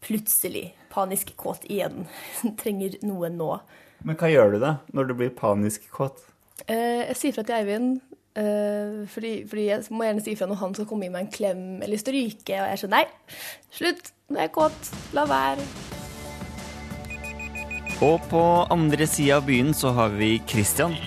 plutselig 0.06 0.70
panisk 0.94 1.36
kåt 1.36 1.68
igjen. 1.68 2.06
Trenger 2.62 2.98
noe 3.06 3.30
nå. 3.34 3.52
Men 4.04 4.18
hva 4.20 4.30
gjør 4.32 4.56
du 4.56 4.60
da, 4.64 4.76
når 4.94 5.10
du 5.10 5.16
blir 5.22 5.34
panisk 5.36 5.88
kåt? 5.94 6.20
Eh, 6.68 7.06
jeg 7.10 7.18
sier 7.20 7.36
fra 7.36 7.44
til 7.48 7.58
Eivind, 7.58 7.90
eh, 8.36 9.04
fordi, 9.12 9.34
fordi 9.50 9.68
jeg 9.70 9.86
må 9.92 10.08
gjerne 10.08 10.24
si 10.26 10.36
fra 10.36 10.48
når 10.50 10.62
han 10.62 10.76
skal 10.78 10.90
komme 10.90 11.10
meg 11.10 11.26
en 11.26 11.34
klem 11.34 11.66
eller 11.86 12.02
stryke, 12.02 12.56
og 12.56 12.66
jeg 12.66 12.78
er 12.78 12.82
sånn 12.84 12.96
nei, 12.96 13.06
slutt, 13.76 14.12
nå 14.30 14.40
er 14.40 14.50
jeg 14.50 14.56
kåt, 14.58 14.96
la 15.18 15.28
være. 15.30 15.68
Og 18.04 18.20
på 18.28 18.40
andre 18.74 19.06
sida 19.08 19.38
av 19.38 19.46
byen 19.48 19.72
så 19.72 19.94
har 19.96 20.10
vi 20.18 20.34
Christian. 20.52 20.98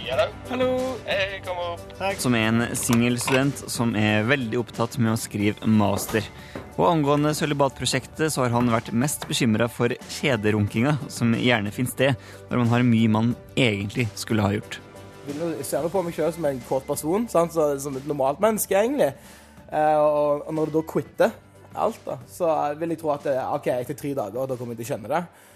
Som 2.17 2.37
er 2.39 2.47
en 2.49 2.63
singelstudent 2.73 3.61
som 3.69 3.93
er 3.99 4.25
veldig 4.25 4.63
opptatt 4.63 4.97
med 4.97 5.13
å 5.13 5.21
skrive 5.21 5.69
master. 5.69 6.25
Og 6.79 6.87
angående 6.87 7.33
sølibatprosjektet 7.35 8.31
så 8.31 8.45
har 8.45 8.53
han 8.55 8.71
vært 8.71 8.93
mest 8.95 9.25
bekymra 9.27 9.67
for 9.67 9.91
kjederunkinga, 10.15 10.95
som 11.11 11.35
gjerne 11.35 11.73
finner 11.75 11.91
sted 11.91 12.29
når 12.53 12.63
man 12.63 12.71
har 12.71 12.87
mye 12.87 13.11
man 13.11 13.33
egentlig 13.59 14.07
skulle 14.15 14.45
ha 14.47 14.53
gjort. 14.55 14.79
Jeg 15.29 15.67
ser 15.67 15.89
på 15.91 16.03
meg 16.07 16.15
selv 16.15 16.37
som 16.37 16.47
en 16.49 16.63
kåt 16.69 16.87
person, 16.87 17.27
sant? 17.29 17.53
Så, 17.53 17.67
som 17.83 17.99
et 17.99 18.07
normalt 18.09 18.39
menneske, 18.41 18.79
egentlig. 18.79 19.11
Eh, 19.69 19.99
og, 19.99 20.47
når 20.55 20.71
du 20.71 20.79
da 20.79 20.85
quitter 20.95 21.35
alt, 21.79 21.99
da, 22.07 22.17
så 22.31 22.55
vil 22.79 22.95
jeg 22.95 23.03
tro 23.03 23.11
at 23.13 23.27
OK, 23.27 23.69
etter 23.75 23.99
tre 23.99 24.15
dager, 24.17 24.47
da 24.47 24.57
kommer 24.57 24.79
jeg 24.79 24.85
til 24.85 24.87
å 24.87 24.93
kjenne 24.95 25.13
det. 25.13 25.48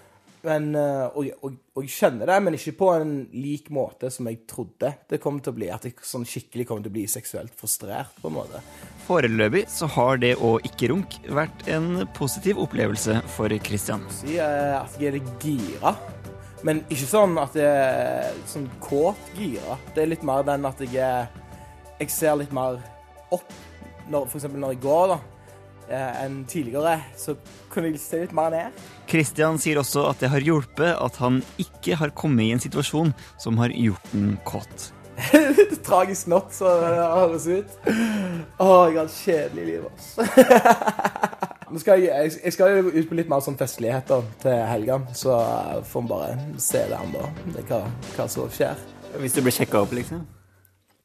Men, 0.42 0.72
eh, 0.74 1.04
og, 1.14 1.28
og, 1.46 1.58
og 1.76 1.84
jeg 1.86 1.94
kjenner 1.94 2.26
det, 2.26 2.38
men 2.42 2.56
ikke 2.56 2.74
på 2.80 2.88
en 2.96 3.12
lik 3.34 3.68
måte 3.74 4.10
som 4.10 4.26
jeg 4.26 4.40
trodde 4.50 4.90
det 5.10 5.20
kom 5.22 5.38
til 5.38 5.54
å 5.54 5.58
bli. 5.58 5.68
At 5.70 5.86
jeg 5.86 6.02
sånn 6.06 6.26
skikkelig 6.26 6.66
kom 6.68 6.82
til 6.82 6.90
å 6.90 6.96
bli 6.96 7.04
seksuelt 7.10 7.54
frustrert, 7.58 8.16
på 8.18 8.30
en 8.30 8.38
måte. 8.40 8.62
Foreløpig 9.06 9.68
så 9.70 9.86
har 9.94 10.18
det 10.22 10.34
å 10.42 10.56
ikke 10.66 10.90
runke 10.92 11.22
vært 11.38 11.66
en 11.70 12.02
positiv 12.18 12.58
opplevelse 12.62 13.20
for 13.36 13.54
Christian. 13.62 14.02
Si 14.18 14.34
eh, 14.34 14.74
at 14.80 14.98
jeg 15.02 15.14
er 15.14 15.32
gira. 15.42 15.94
Men 16.66 16.82
ikke 16.90 17.08
sånn 17.10 17.38
at 17.42 17.56
jeg 17.58 17.66
er 17.66 18.42
sånn 18.50 18.68
kåt 18.82 19.34
gira. 19.38 19.78
Det 19.94 20.04
er 20.04 20.10
litt 20.10 20.26
mer 20.26 20.46
den 20.46 20.66
at 20.68 20.82
jeg 20.82 20.98
er 21.02 21.30
Jeg 22.02 22.10
ser 22.10 22.34
litt 22.34 22.50
mer 22.50 22.80
opp. 23.30 23.50
Når, 24.10 24.24
for 24.26 24.40
eksempel 24.40 24.58
når 24.58 24.72
jeg 24.74 24.82
går, 24.82 25.12
da. 25.12 25.18
Eh, 25.92 26.24
enn 26.24 26.40
tidligere. 26.50 26.96
Så 27.18 27.36
kunne 27.72 27.92
se 28.00 28.22
litt 28.22 28.34
mer 28.36 28.52
ned. 28.54 28.82
Christian 29.10 29.60
sier 29.60 29.80
også 29.80 30.06
at 30.10 30.22
det 30.22 30.32
har 30.32 30.44
hjulpet 30.44 30.92
at 30.94 31.20
han 31.22 31.40
ikke 31.62 31.98
har 32.00 32.14
kommet 32.16 32.46
i 32.46 32.52
en 32.54 32.62
situasjon 32.62 33.14
som 33.40 33.60
har 33.62 33.74
gjort 33.74 34.12
den 34.12 34.36
kåt. 34.48 34.92
Tragisk 35.86 36.30
nok, 36.32 36.52
så 36.54 36.76
det 36.80 36.92
høres 36.96 37.46
ut. 37.48 37.74
Å, 38.56 38.68
jeg 38.88 38.96
har 38.96 39.02
et 39.02 39.16
kjedelig 39.18 39.66
liv, 39.68 39.88
altså. 39.90 40.26
Nå 41.72 41.80
skal 41.80 42.02
jeg, 42.02 42.10
jeg, 42.12 42.32
jeg 42.44 42.52
skal 42.52 42.74
jo 42.76 42.90
ut 42.92 43.08
på 43.08 43.16
litt 43.16 43.30
mer 43.32 43.40
sånn 43.44 43.56
festligheter 43.56 44.26
til 44.42 44.58
helgen, 44.68 45.06
så 45.16 45.38
får 45.88 46.04
vi 46.04 46.10
bare 46.10 46.60
se 46.60 46.82
det 46.90 46.98
an, 46.98 47.14
da. 47.16 47.62
Hva, 47.70 47.80
hva 48.16 48.28
som 48.28 48.52
skjer. 48.52 48.80
Hvis 49.20 49.36
du 49.36 49.40
blir 49.44 49.56
sjekka 49.56 49.80
opp, 49.80 49.94
liksom? 49.96 50.26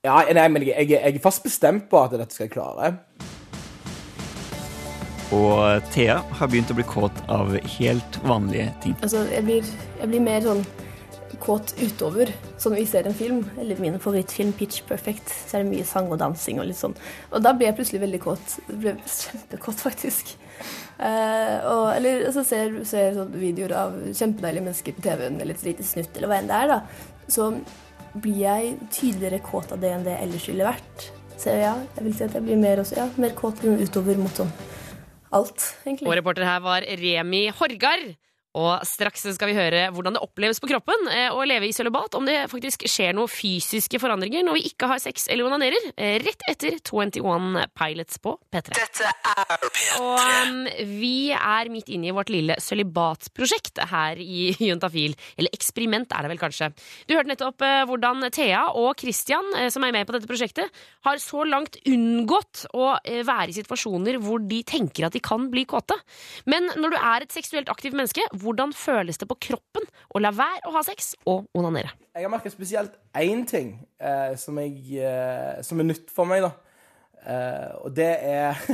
Ja, 0.05 0.19
nei, 0.35 0.47
men 0.51 0.63
jeg, 0.67 0.75
jeg, 0.87 0.99
jeg 0.99 1.17
er 1.17 1.23
fast 1.23 1.43
bestemt 1.43 1.87
på 1.91 1.99
at 2.03 2.15
dette 2.15 2.35
skal 2.35 2.47
jeg 2.47 2.53
klare. 2.53 2.91
Og 5.35 5.83
Thea 5.91 6.21
har 6.39 6.47
begynt 6.47 6.69
å 6.71 6.77
bli 6.77 6.85
kåt 6.87 7.17
av 7.31 7.51
helt 7.77 8.19
vanlige 8.23 8.69
ting. 8.83 8.93
Altså, 9.03 9.25
jeg 9.27 9.43
blir, 9.43 9.71
jeg 9.99 10.11
blir 10.13 10.23
mer 10.23 10.45
sånn 10.45 10.61
kåt 11.43 11.73
utover, 11.81 12.31
sånn 12.59 12.75
vi 12.77 12.85
ser 12.87 13.07
en 13.07 13.15
film. 13.15 13.41
Eller 13.59 13.79
min 13.83 13.99
favorittfilm, 13.99 14.53
'Pitch 14.55 14.85
Perfect', 14.87 15.33
så 15.49 15.57
er 15.57 15.65
det 15.65 15.73
mye 15.73 15.87
sang 15.87 16.07
og 16.11 16.21
dansing 16.21 16.61
og 16.61 16.69
litt 16.69 16.79
sånn. 16.79 16.95
Og 17.31 17.43
da 17.43 17.53
ble 17.53 17.67
jeg 17.67 17.77
plutselig 17.79 18.03
veldig 18.05 18.21
kåt. 18.23 18.55
Jeg 18.69 18.79
ble 18.81 18.95
kjempekåt, 19.03 19.83
faktisk. 19.83 20.33
Eh, 20.97 21.57
og, 21.67 21.91
eller 21.93 22.23
så 22.23 22.31
altså, 22.31 22.45
ser, 22.47 22.79
ser 22.87 23.19
sånn 23.19 23.35
videoer 23.35 23.75
av 23.83 23.99
kjempedeilige 24.07 24.65
mennesker 24.69 24.97
på 24.97 25.05
TV-en, 25.09 25.41
eller 25.43 25.59
et 25.59 25.67
lite 25.67 25.85
snutt, 25.85 26.15
eller 26.15 26.31
hva 26.31 26.39
enn 26.39 26.49
det 26.49 26.63
er, 26.63 26.73
da. 26.73 26.79
Så 27.27 27.51
blir 28.17 28.39
jeg 28.45 28.73
tydeligere 28.95 29.43
kåt 29.45 29.75
av 29.75 29.83
det 29.83 29.91
enn 29.93 30.07
det 30.07 30.15
jeg 30.15 30.29
ellers 30.29 30.49
ville 30.49 30.71
vært. 30.71 31.09
Så 31.37 31.53
ja, 31.53 31.75
jeg 31.99 32.07
vil 32.07 32.15
si 32.17 32.25
at 32.25 32.33
jeg 32.33 32.47
blir 32.47 32.57
mer, 32.57 32.79
også, 32.81 32.97
ja, 32.97 33.11
mer 33.21 33.35
kåt 33.37 33.61
utover 33.61 34.17
mot 34.17 34.39
sånn 34.39 34.55
alt, 35.31 35.65
egentlig. 35.85 36.07
Og 36.07 36.17
reporter 36.17 36.45
her 36.47 36.59
var 36.63 36.85
Remi 36.87 37.47
Horgard. 37.49 38.15
Og 38.57 38.85
straks 38.87 39.27
skal 39.35 39.51
vi 39.51 39.57
høre 39.57 39.87
hvordan 39.93 40.17
det 40.17 40.23
oppleves 40.23 40.61
på 40.61 40.69
kroppen 40.71 41.09
eh, 41.13 41.29
å 41.29 41.43
leve 41.47 41.69
i 41.69 41.75
sølibat, 41.75 42.15
om 42.17 42.25
det 42.27 42.47
faktisk 42.51 42.87
skjer 42.89 43.13
noen 43.17 43.29
fysiske 43.29 43.99
forandringer 44.01 44.45
når 44.45 44.57
vi 44.57 44.63
ikke 44.71 44.89
har 44.89 45.01
sex 45.03 45.27
eller 45.31 45.47
onanerer, 45.49 45.91
eh, 45.95 46.17
rett 46.23 46.45
etter 46.49 46.79
21 46.81 47.67
Pilots 47.77 48.21
på 48.23 48.33
P3. 48.53 48.73
Dette 48.77 49.11
er 49.11 49.43
P3. 49.51 49.83
Og 50.01 50.17
um, 50.17 50.63
vi 50.97 51.29
er 51.35 51.71
midt 51.73 51.91
inne 51.93 52.09
i 52.09 52.15
vårt 52.15 52.31
lille 52.33 52.57
sølibatprosjekt 52.63 53.83
her 53.91 54.21
i 54.21 54.49
Juntafil. 54.67 55.15
Eller 55.37 55.53
eksperiment, 55.55 56.11
er 56.13 56.25
det 56.25 56.33
vel 56.33 56.41
kanskje. 56.41 56.71
Du 57.07 57.15
hørte 57.17 57.31
nettopp 57.31 57.61
uh, 57.65 57.83
hvordan 57.89 58.25
Thea 58.33 58.67
og 58.77 58.97
Christian, 59.01 59.53
uh, 59.57 59.67
som 59.73 59.85
er 59.85 59.93
med 59.95 60.09
på 60.09 60.17
dette 60.17 60.29
prosjektet, 60.29 60.73
har 61.05 61.21
så 61.21 61.45
langt 61.47 61.77
unngått 61.85 62.65
å 62.73 62.89
uh, 62.95 63.21
være 63.27 63.51
i 63.53 63.57
situasjoner 63.59 64.21
hvor 64.23 64.41
de 64.41 64.63
tenker 64.67 65.07
at 65.07 65.15
de 65.15 65.21
kan 65.23 65.49
bli 65.53 65.67
kåte. 65.69 65.97
Men 66.49 66.71
når 66.75 66.95
du 66.95 66.99
er 66.99 67.25
et 67.25 67.37
seksuelt 67.37 67.69
aktivt 67.71 67.97
menneske, 67.97 68.25
hvordan 68.47 68.73
føles 68.75 69.19
det 69.19 69.27
på 69.29 69.37
kroppen 69.49 69.87
å 70.15 70.21
la 70.23 70.31
være 70.35 70.69
å 70.69 70.75
ha 70.77 70.83
sex 70.85 71.13
og 71.27 71.47
onanere? 71.57 71.91
Jeg 72.15 72.25
har 72.25 72.33
merket 72.33 72.55
spesielt 72.55 72.95
én 73.17 73.43
ting 73.49 73.75
eh, 73.99 74.37
som, 74.39 74.57
jeg, 74.61 75.01
eh, 75.03 75.59
som, 75.65 75.81
er 75.81 75.89
nytt 75.91 76.13
for 76.13 76.29
meg, 76.29 76.45
da. 76.47 76.53
Eh, 77.27 77.75
og 77.83 77.91
det 77.97 78.13
er 78.15 78.55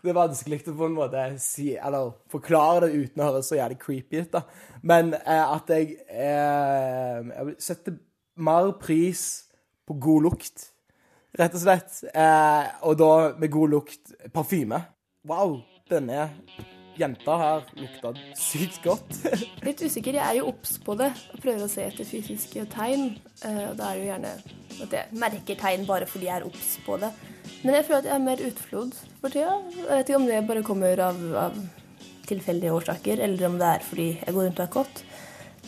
Det 0.00 0.12
er 0.12 0.16
vanskelig 0.16 0.60
å 0.70 0.72
på 0.78 0.86
en 0.86 0.94
måte 0.94 1.22
si, 1.42 1.72
eller 1.74 2.12
forklare 2.30 2.86
det 2.86 3.00
uten 3.02 3.20
å 3.20 3.26
høres 3.26 3.50
så 3.50 3.58
jævlig 3.58 3.80
creepy 3.82 4.22
ut, 4.22 4.36
da. 4.36 4.44
Men 4.86 5.12
eh, 5.18 5.42
at 5.42 5.72
jeg, 5.74 5.96
eh, 6.08 7.18
jeg 7.34 7.56
setter 7.60 7.98
mer 8.40 8.70
pris 8.80 9.24
på 9.84 9.98
god 10.00 10.28
lukt, 10.30 10.68
rett 11.36 11.58
og 11.58 11.64
slett. 11.66 12.00
Eh, 12.14 12.70
og 12.86 12.96
da 13.02 13.12
med 13.36 13.52
god 13.52 13.74
lukt 13.74 14.14
parfyme. 14.32 14.80
Wow, 15.28 15.58
denne 15.90 16.30
jenta 17.00 17.36
her 17.40 17.66
lukta 17.78 18.12
sykt 18.38 18.80
godt. 18.84 19.18
Litt 19.66 19.82
usikker. 19.82 20.18
Jeg 20.20 20.26
er 20.26 20.38
jo 20.40 20.48
obs 20.52 20.76
på 20.84 20.96
det 21.00 21.10
og 21.32 21.42
prøver 21.42 21.66
å 21.66 21.70
se 21.72 21.86
etter 21.88 22.08
fysiske 22.08 22.66
tegn. 22.74 23.12
Eh, 23.46 23.64
og 23.70 23.76
da 23.80 23.90
er 23.90 23.98
det 23.98 24.04
jo 24.04 24.10
gjerne 24.10 24.34
at 24.80 24.96
jeg 24.96 25.20
merker 25.20 25.60
tegn 25.60 25.84
bare 25.88 26.08
fordi 26.08 26.30
jeg 26.30 26.40
er 26.40 26.48
obs 26.48 26.72
på 26.86 27.00
det. 27.02 27.12
Men 27.60 27.76
jeg 27.76 27.86
føler 27.88 28.00
at 28.00 28.08
jeg 28.08 28.16
er 28.16 28.24
mer 28.24 28.46
utflod 28.46 28.96
for 29.20 29.34
tida. 29.34 29.58
Jeg 29.76 29.90
vet 29.90 30.08
ikke 30.08 30.20
om 30.20 30.28
det 30.30 30.40
bare 30.48 30.66
kommer 30.66 31.04
av, 31.10 31.22
av 31.48 31.60
tilfeldige 32.30 32.74
årsaker, 32.76 33.20
eller 33.26 33.48
om 33.48 33.58
det 33.60 33.70
er 33.74 33.84
fordi 33.84 34.10
jeg 34.14 34.34
går 34.36 34.46
rundt 34.48 34.62
og 34.62 34.66
er 34.66 34.74
kåt. 34.76 35.02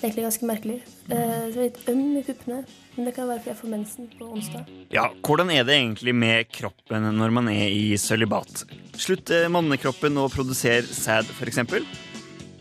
Det 0.02 0.08
er 0.08 0.16
egentlig 0.16 0.24
ganske 0.26 0.46
merkelig. 0.48 0.76
Eh, 1.14 1.42
litt 1.54 1.76
øm 1.86 2.16
i 2.18 2.20
puppene. 2.26 2.56
Men 2.96 3.06
det 3.06 3.12
kan 3.14 3.28
være 3.28 3.38
fordi 3.38 3.50
jeg 3.52 3.58
får 3.60 3.68
mensen 3.70 4.06
på 4.18 4.30
onsdag. 4.34 4.70
Ja, 4.90 5.04
Hvordan 5.22 5.50
er 5.54 5.62
det 5.62 5.76
egentlig 5.76 6.14
med 6.14 6.48
kroppen 6.50 7.06
når 7.20 7.30
man 7.30 7.46
er 7.52 7.68
i 7.70 7.94
sølibat? 7.94 8.64
Slutter 8.98 9.46
mannekroppen 9.46 10.18
å 10.18 10.24
produsere 10.26 10.82
sæd, 10.82 11.30
f.eks.? 11.30 11.60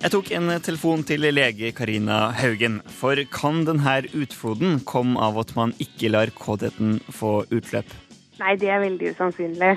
Jeg 0.03 0.13
tok 0.13 0.29
en 0.37 0.53
telefon 0.61 1.01
til 1.01 1.25
lege 1.33 1.71
Karina 1.73 2.29
Haugen. 2.37 2.77
For 2.93 3.17
kan 3.33 3.65
denne 3.65 3.95
utfloden 4.13 4.77
komme 4.85 5.17
av 5.17 5.41
at 5.41 5.55
man 5.57 5.73
ikke 5.81 6.13
lar 6.13 6.29
kåtheten 6.37 6.99
få 7.09 7.39
utløp? 7.49 7.89
Nei, 8.37 8.53
det 8.61 8.69
er 8.69 8.85
veldig 8.85 9.15
usannsynlig. 9.15 9.73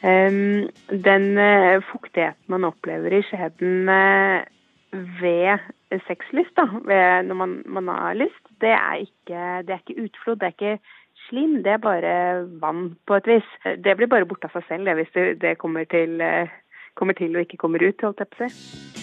Um, 0.00 0.72
den 0.88 1.28
uh, 1.36 1.84
fuktigheten 1.92 2.48
man 2.56 2.64
opplever 2.72 3.20
i 3.20 3.22
skjeden 3.28 3.92
uh, 3.92 4.40
ved 5.20 5.60
sexlyst, 6.06 6.54
da, 6.56 6.64
når 7.26 7.36
man, 7.38 7.54
man, 7.66 7.88
har 7.92 8.18
lyst, 8.18 8.44
det 8.60 8.72
er, 8.72 9.04
ikke, 9.04 9.76
ikke 9.76 10.04
utflod, 10.06 10.40
det 10.40 10.48
er 10.48 10.56
ikke 10.56 10.74
slim, 11.28 11.60
det 11.64 11.76
er 11.76 11.82
bare 11.82 12.14
vann 12.62 12.94
på 13.06 13.18
et 13.18 13.28
vis. 13.30 13.52
Det 13.84 13.96
blir 13.98 14.10
bare 14.10 14.28
borte 14.28 14.48
av 14.48 14.56
seg 14.56 14.68
selv 14.68 14.88
det, 14.88 14.96
hvis 15.00 15.14
det, 15.14 15.26
det 15.42 15.58
kommer, 15.60 15.84
til, 15.90 16.22
kommer, 16.98 17.18
til, 17.18 17.36
og 17.36 17.46
ikke 17.46 17.60
kommer 17.60 17.84
ut, 17.84 18.06
holdt 18.06 18.24
jeg 18.24 18.32
på 18.32 18.48
si. 18.48 19.00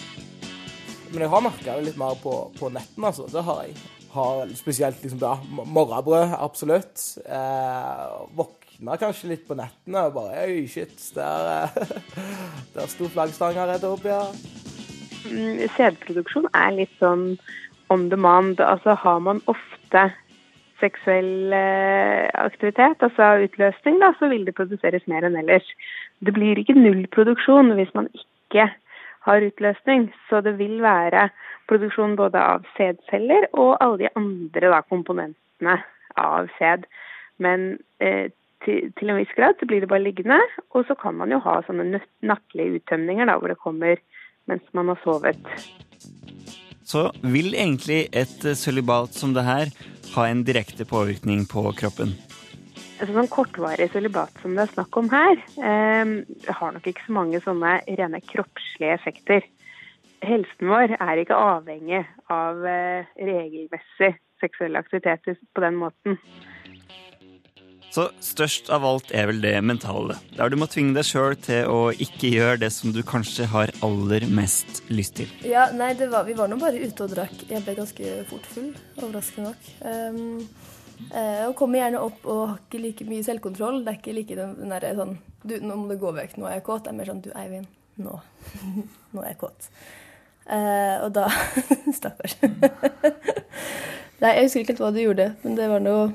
Men 1.10 1.24
jeg 1.24 1.30
har 1.32 1.42
merka 1.42 1.74
det 1.74 1.88
litt 1.88 1.98
mer 1.98 2.18
på, 2.22 2.34
på 2.54 2.70
netten, 2.70 3.04
altså. 3.06 3.26
Det 3.30 3.42
har 3.46 3.64
jeg. 3.66 3.74
Har 4.10 4.50
spesielt 4.58 5.02
liksom, 5.02 5.20
ja, 5.22 5.36
morgenbrød, 5.50 6.34
absolutt. 6.38 7.02
Eh, 7.26 8.04
våkna 8.38 8.96
kanskje 8.98 9.30
litt 9.32 9.44
på 9.46 9.54
nettene 9.58 10.06
og 10.08 10.16
bare 10.18 10.46
Oi, 10.48 10.64
shit, 10.70 10.96
der, 11.14 11.70
der 12.74 12.90
sto 12.90 13.10
flaggstanga 13.10 13.68
rett 13.70 13.86
opp, 13.86 14.06
ja. 14.06 14.22
Mm, 15.28 15.66
sædproduksjon 15.76 16.48
er 16.56 16.72
litt 16.76 16.92
sånn 17.02 17.34
on 17.92 18.08
demand. 18.12 18.60
Altså 18.64 18.96
har 19.02 19.20
man 19.24 19.42
ofte 19.50 20.08
seksuell 20.80 21.52
eh, 21.52 22.28
aktivitet, 22.40 23.02
altså 23.04 23.34
utløsning, 23.44 23.98
da, 24.00 24.14
så 24.18 24.30
vil 24.32 24.46
det 24.46 24.56
produseres 24.56 25.04
mer 25.10 25.26
enn 25.28 25.36
ellers. 25.36 25.66
Det 26.24 26.32
blir 26.36 26.58
ikke 26.60 26.78
nullproduksjon 26.78 27.74
hvis 27.76 27.92
man 27.96 28.08
ikke 28.16 28.70
har 29.26 29.44
utløsning, 29.44 30.08
så 30.30 30.40
det 30.44 30.56
vil 30.56 30.78
være 30.80 31.28
produksjon 31.68 32.16
både 32.16 32.40
av 32.40 32.64
sædceller 32.78 33.50
og 33.52 33.76
alle 33.76 34.06
de 34.06 34.12
andre 34.16 34.72
da, 34.72 34.80
komponentene 34.88 35.76
av 36.20 36.48
sæd. 36.56 36.88
Men 37.44 37.74
eh, 38.00 38.32
til, 38.64 38.88
til, 38.96 39.12
en 39.12 39.20
viss 39.20 39.36
grad 39.36 39.60
så 39.60 39.68
blir 39.68 39.84
det 39.84 39.92
bare 39.92 40.04
liggende, 40.04 40.40
og 40.72 40.88
så 40.88 40.96
kan 40.96 41.16
man 41.20 41.32
jo 41.32 41.40
ha 41.44 41.60
sånne 41.66 42.00
nattlige 42.24 42.80
uttømninger 42.80 43.28
da, 43.28 43.36
hvor 43.36 43.52
det 43.52 43.60
kommer 43.60 44.00
mens 44.50 44.66
man 44.76 44.90
har 44.92 44.98
sovet. 45.04 45.38
Så 46.90 47.06
vil 47.22 47.54
egentlig 47.54 48.08
et 48.10 48.42
sølibat 48.58 49.14
som 49.14 49.34
det 49.36 49.46
her 49.46 49.70
ha 50.16 50.26
en 50.26 50.42
direkte 50.46 50.86
påvirkning 50.88 51.46
på 51.50 51.62
kroppen? 51.78 52.16
Altså, 53.00 53.14
sånn 53.14 53.30
kortvarig 53.32 53.86
sølibat 53.94 54.42
som 54.42 54.56
det 54.56 54.66
er 54.66 54.72
snakk 54.74 54.96
om 55.00 55.06
her, 55.12 55.38
eh, 55.64 56.10
har 56.58 56.74
nok 56.74 56.88
ikke 56.90 57.06
så 57.06 57.14
mange 57.16 57.40
sånne 57.40 57.78
rene 57.86 58.20
kroppslige 58.26 58.96
effekter. 58.98 59.46
Helsen 60.20 60.68
vår 60.68 60.98
er 60.98 61.22
ikke 61.22 61.38
avhengig 61.38 62.02
av 62.28 62.60
eh, 62.68 63.08
regelmessig 63.16 64.18
seksuelle 64.42 64.82
aktiviteter 64.82 65.38
på 65.54 65.64
den 65.64 65.78
måten. 65.80 66.18
Så 67.90 68.04
størst 68.22 68.68
av 68.70 68.84
alt 68.86 69.08
er 69.10 69.26
vel 69.26 69.40
det 69.42 69.56
mentale, 69.66 70.14
der 70.36 70.50
du 70.52 70.54
må 70.60 70.68
tvinge 70.70 70.94
deg 70.94 71.08
sjøl 71.08 71.34
til 71.42 71.66
å 71.66 71.78
ikke 71.90 72.28
gjøre 72.30 72.60
det 72.62 72.68
som 72.70 72.92
du 72.94 73.00
kanskje 73.06 73.48
har 73.50 73.72
aller 73.82 74.26
mest 74.30 74.84
lyst 74.94 75.16
til. 75.18 75.32
Ja, 75.42 75.64
nei, 75.74 75.88
var, 75.98 76.22
vi 76.28 76.36
var 76.38 76.52
nå 76.52 76.60
bare 76.60 76.78
ute 76.78 77.08
og 77.08 77.16
drakk. 77.16 77.34
Jeg 77.50 77.64
ble 77.66 77.74
ganske 77.80 78.12
fort 78.30 78.46
full, 78.52 78.70
overraskende 79.00 79.50
nok. 79.50 79.66
Um, 79.82 80.46
uh, 81.10 81.48
og 81.48 81.56
kommer 81.58 81.82
gjerne 81.82 82.04
opp 82.06 82.30
og 82.30 82.40
har 82.44 82.62
ikke 82.62 82.84
like 82.86 83.08
mye 83.10 83.26
selvkontroll. 83.26 83.82
Det 83.82 83.92
er 83.96 83.98
ikke 83.98 84.16
like 84.20 84.38
den, 84.38 84.54
den 84.60 84.76
derre 84.76 84.94
sånn 85.02 85.18
du, 85.42 85.58
Nå 85.58 85.82
må 85.82 85.90
du 85.90 85.98
gå 85.98 86.14
vekk, 86.14 86.38
nå 86.38 86.46
er 86.46 86.60
jeg 86.60 86.66
kåt. 86.70 86.86
Det 86.86 86.94
er 86.94 86.98
mer 87.00 87.10
sånn 87.10 87.26
Du, 87.26 87.30
Eivind, 87.42 87.68
nå. 88.06 88.16
nå 89.16 89.26
er 89.26 89.32
jeg 89.32 89.42
kåt. 89.42 89.70
Uh, 90.46 90.96
og 91.08 91.10
da 91.18 91.26
Stakkars. 91.98 92.38
nei, 94.22 94.34
jeg 94.36 94.46
husker 94.46 94.62
ikke 94.62 94.76
helt 94.76 94.86
hva 94.86 94.94
du 94.94 95.02
gjorde, 95.02 95.32
men 95.42 95.58
det 95.58 95.72
var 95.74 95.82
noe 95.82 96.10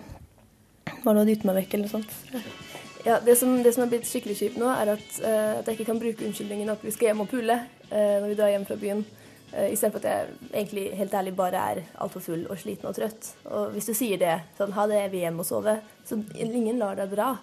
var 1.06 1.18
noe 1.18 1.26
å 1.26 1.30
dytte 1.30 1.48
meg 1.48 1.60
vekk 1.62 1.76
eller 1.76 1.88
noe 1.88 1.96
sånt. 1.96 2.64
Ja, 3.06 3.20
det 3.22 3.36
som, 3.38 3.52
det 3.62 3.76
som 3.76 3.84
er 3.84 3.92
blitt 3.92 4.08
skikkelig 4.10 4.40
kjipt 4.40 4.58
nå, 4.58 4.66
er 4.74 4.96
at, 4.96 5.10
uh, 5.22 5.60
at, 5.60 5.68
jeg 5.68 5.78
ikke 5.78 5.92
kan 5.92 6.02
bruke 6.02 6.26
unnskyldningen 6.26 6.72
at 6.74 6.82
vi 6.82 6.94
skal 6.94 7.12
hjem 7.12 7.22
og 7.22 7.30
pule 7.30 7.60
uh, 7.92 8.16
når 8.24 8.32
vi 8.32 8.38
drar 8.40 8.50
hjem 8.50 8.66
fra 8.66 8.78
byen. 8.82 9.04
Uh, 9.52 9.68
Istedenfor 9.70 10.02
at 10.02 10.08
jeg 10.10 10.32
egentlig 10.50 10.86
helt 10.98 11.14
ærlig 11.14 11.36
bare 11.38 11.66
er 11.76 11.84
altfor 12.02 12.24
full 12.26 12.48
og 12.50 12.58
sliten 12.58 12.90
og 12.90 12.98
trøtt. 12.98 13.30
Og 13.46 13.76
hvis 13.76 13.92
du 13.92 13.94
sier 13.94 14.22
det, 14.22 14.40
sånn 14.58 14.74
ha 14.74 14.88
det, 14.90 15.04
vi 15.14 15.22
hjem 15.22 15.38
og 15.44 15.46
sove, 15.46 15.78
så 16.08 16.18
ingen 16.34 16.82
lar 16.82 16.98
deg 16.98 17.14
dra. 17.14 17.36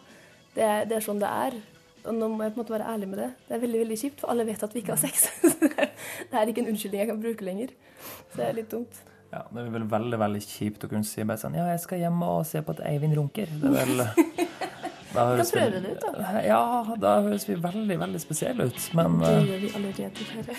Det 0.57 0.72
det 0.90 0.98
er 0.98 1.07
sånn 1.07 1.22
det 1.22 1.31
er. 1.31 1.61
Og 2.03 2.18
nå 2.18 2.27
må 2.33 2.42
jeg 2.42 2.57
på 2.57 2.59
en 2.59 2.64
måte 2.64 2.75
være 2.75 2.90
ærlig 2.96 3.12
med 3.12 3.22
det. 3.22 3.31
Det 3.46 3.55
er 3.55 3.62
veldig 3.62 3.85
veldig 3.85 4.01
kjipt, 4.03 4.20
for 4.25 4.35
alle 4.35 4.48
vet 4.48 4.66
at 4.66 4.75
vi 4.75 4.83
ikke 4.83 4.96
har 4.96 5.03
sex. 5.05 5.29
det 6.33 6.40
er 6.40 6.51
ikke 6.51 6.64
en 6.64 6.75
unnskyldning 6.75 7.05
jeg 7.05 7.12
kan 7.12 7.22
bruke 7.22 7.46
lenger. 7.46 7.75
Så 8.03 8.40
det 8.40 8.48
er 8.48 8.59
litt 8.59 8.72
dumt. 8.75 9.03
Ja, 9.33 9.42
Det 9.49 9.62
er 9.62 9.71
vel 9.73 9.87
veldig 9.88 10.18
veldig 10.21 10.42
kjipt 10.45 10.85
å 10.85 10.90
kunne 10.90 11.09
si 11.09 11.25
bare 11.25 11.40
sånn 11.40 11.55
Ja, 11.57 11.64
jeg 11.73 11.81
skal 11.81 12.03
hjem 12.03 12.21
og 12.27 12.42
se 12.49 12.61
på 12.64 12.75
at 12.77 12.83
Eivind 12.85 13.16
runker. 13.16 13.49
Det 13.62 13.71
er 13.71 13.88
vel 13.88 14.03
da 15.14 15.25
høres 15.31 15.53
prøve 15.53 15.81
det 15.85 15.95
ut, 15.97 16.05
da. 16.05 16.42
Ja, 16.45 16.61
da 17.01 17.14
høres 17.25 17.45
vi 17.49 17.57
veldig, 17.61 17.99
veldig 18.01 18.21
spesielle 18.21 18.68
ut. 18.68 18.87
Men 18.97 19.18
Det 19.21 19.33
gjør 19.49 19.62
vi 19.64 19.73
allerede, 19.77 20.11
dessverre. 20.21 20.57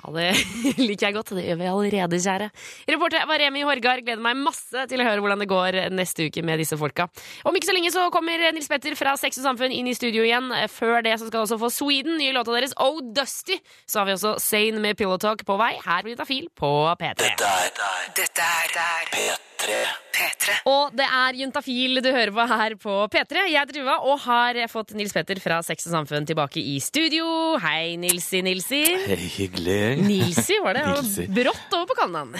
Ja, 0.00 0.12
Det 0.14 0.28
liker 0.88 1.08
jeg 1.08 1.14
godt. 1.18 1.32
Det 1.36 1.44
gjør 1.44 1.58
vi 1.60 1.68
allerede, 1.70 2.20
kjære. 2.24 2.50
Reporter 2.88 3.26
var 3.28 3.42
Remi 3.42 3.64
Horgard. 3.66 4.04
Gleder 4.06 4.22
meg 4.24 4.38
masse 4.40 4.86
til 4.90 5.02
å 5.02 5.06
høre 5.06 5.20
hvordan 5.24 5.42
det 5.44 5.48
går 5.50 5.80
neste 5.94 6.28
uke 6.30 6.44
med 6.46 6.62
disse 6.62 6.78
folka. 6.80 7.08
Om 7.44 7.56
ikke 7.58 7.70
så 7.70 7.76
lenge 7.76 7.92
så 7.94 8.06
kommer 8.14 8.46
Nils 8.56 8.70
Petter 8.70 8.96
fra 8.98 9.16
Sex 9.20 9.40
og 9.42 9.48
Samfunn 9.50 9.74
inn 9.76 9.90
i 9.90 9.96
studio 9.96 10.24
igjen. 10.26 10.48
Før 10.72 11.00
det 11.06 11.18
så 11.20 11.28
skal 11.28 11.44
også 11.44 11.60
få 11.60 11.72
Sweden, 11.74 12.18
nye 12.20 12.34
låta 12.36 12.54
deres 12.56 12.74
Oh 12.80 13.00
Dusty. 13.02 13.58
Så 13.86 14.00
har 14.00 14.08
vi 14.08 14.16
også 14.16 14.36
Sane 14.42 14.80
med 14.82 14.98
Pillow 15.00 15.20
Talk 15.20 15.44
på 15.46 15.58
vei. 15.60 15.74
Her 15.84 16.06
blir 16.06 16.18
Tafil 16.20 16.48
på 16.56 16.72
P3. 17.00 17.16
Dette 17.20 17.54
er 17.54 18.12
Dette 18.16 18.52
er 18.52 19.10
P3. 19.12 19.80
P3. 20.10 20.54
Og 20.68 20.94
det 20.96 21.04
er 21.06 21.36
Juntafil 21.38 22.00
du 22.04 22.08
hører 22.12 22.32
på 22.34 22.46
her 22.50 22.74
på 22.80 22.94
P3. 23.12 23.44
Jeg 23.50 23.58
heter 23.60 23.76
Tuva 23.76 23.98
og 24.08 24.18
har 24.24 24.58
fått 24.72 24.94
Nils 24.96 25.12
Petter 25.16 25.40
fra 25.42 25.60
Sex 25.64 25.86
og 25.88 25.94
Samfunn 25.98 26.28
tilbake 26.28 26.62
i 26.64 26.78
studio. 26.82 27.26
Hei, 27.62 27.96
Nilsi 28.00 28.40
Nilsi. 28.44 28.82
Hei, 29.06 29.18
hyggelig. 29.36 29.80
Nilsi 29.96 30.58
var 30.64 30.76
det. 30.78 30.84
Nilsi. 30.86 31.26
Brått 31.34 31.76
over 31.76 31.90
på 31.90 31.98
kallenavn. 31.98 32.36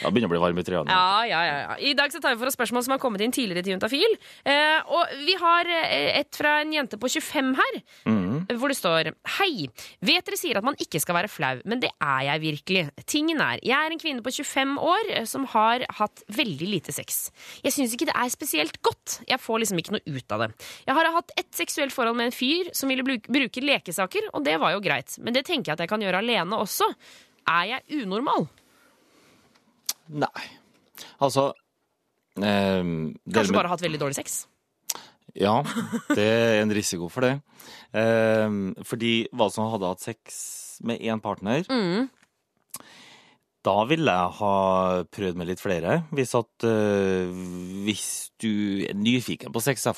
Ja, 0.00 0.10
begynner 0.10 0.28
å 0.28 0.32
bli 0.32 0.40
varm 0.40 0.58
i 0.60 0.64
trærne. 0.64 0.92
Ja, 0.92 1.24
ja, 1.28 1.40
ja, 1.44 1.56
ja. 1.64 1.76
I 1.90 1.92
dag 1.98 2.12
så 2.12 2.20
tar 2.22 2.34
vi 2.34 2.40
for 2.40 2.50
oss 2.50 2.56
spørsmål 2.56 2.84
som 2.86 2.94
har 2.94 3.00
kommet 3.02 3.22
inn 3.24 3.34
tidligere 3.34 3.64
til 3.64 3.74
Juntafil. 3.74 4.16
Eh, 4.48 4.78
og 4.92 5.12
vi 5.26 5.34
har 5.40 5.68
eh, 5.70 6.20
et 6.20 6.36
fra 6.36 6.60
en 6.64 6.72
jente 6.74 6.98
på 7.00 7.10
25 7.10 7.52
her, 7.58 7.78
mm. 8.08 8.56
hvor 8.60 8.72
det 8.72 8.78
står 8.78 9.12
Hei, 9.38 9.68
vet 10.04 10.26
dere 10.26 10.38
sier 10.38 10.60
at 10.60 10.66
man 10.66 10.78
ikke 10.80 11.00
skal 11.02 11.18
være 11.18 11.30
flau, 11.32 11.60
men 11.68 11.82
det 11.82 11.92
er 11.96 12.24
jeg 12.28 12.44
virkelig. 12.44 12.84
Tingen 13.10 13.42
er, 13.44 13.60
jeg 13.66 13.76
er 13.76 13.94
en 13.94 14.02
kvinne 14.02 14.24
på 14.24 14.32
25 14.34 14.76
år 14.90 15.12
eh, 15.16 15.28
som 15.28 15.46
har 15.52 15.84
hatt 16.00 16.24
veldig 16.36 16.70
lite 16.70 16.94
sex. 16.94 17.28
Jeg 17.64 17.76
syns 17.76 17.96
ikke 17.96 18.10
det 18.10 18.16
er 18.16 18.32
spesielt 18.32 18.80
godt. 18.86 19.20
Jeg 19.28 19.40
får 19.42 19.64
liksom 19.64 19.82
ikke 19.82 19.96
noe 19.98 20.16
ut 20.16 20.36
av 20.36 20.46
det. 20.46 20.50
Jeg 20.86 20.98
har 20.98 21.12
hatt 21.16 21.34
ett 21.40 21.50
seksuelt 21.56 21.94
forhold 21.94 22.18
med 22.18 22.30
en 22.30 22.36
fyr 22.36 22.70
som 22.76 22.90
ville 22.90 23.04
bruke 23.04 23.64
lekesaker, 23.64 24.30
og 24.34 24.44
det 24.46 24.56
var 24.62 24.74
jo 24.76 24.82
greit. 24.84 25.16
Men 25.20 25.36
det 25.36 25.44
tenker 25.48 25.72
jeg 25.72 25.78
at 25.78 25.79
jeg 25.84 25.88
kan 25.92 26.00
gjøre 26.04 26.20
alene 26.22 26.58
også. 26.60 26.86
Er 27.48 27.64
jeg 27.74 28.02
unormal? 28.04 28.46
Nei. 30.10 30.46
Altså 31.22 31.50
eh, 32.36 32.82
Kanskje 32.82 33.50
med- 33.50 33.56
bare 33.58 33.68
hatt 33.72 33.82
veldig 33.84 34.00
dårlig 34.00 34.18
sex? 34.20 34.46
Ja, 35.38 35.60
det 36.10 36.24
er 36.26 36.56
en 36.64 36.72
risiko 36.74 37.06
for 37.08 37.22
det. 37.22 37.36
Eh, 37.94 38.48
fordi 38.82 39.28
hva 39.32 39.46
som 39.54 39.68
hadde 39.70 39.86
hatt 39.92 40.02
sex 40.02 40.80
med 40.82 41.00
én 41.00 41.20
partner, 41.22 41.62
Mm. 41.70 42.08
Da 43.66 43.76
ville 43.88 44.12
jeg 44.14 44.36
ha 44.38 44.54
prøvd 45.12 45.36
med 45.40 45.50
litt 45.50 45.60
flere. 45.60 46.00
Hvis 46.16 46.32
at 46.38 46.64
uh, 46.64 47.28
Hvis 47.84 48.08
du 48.40 48.86
er 48.88 48.96
nyfiken 48.96 49.52
på 49.52 49.60
sex, 49.64 49.84
i 49.84 49.92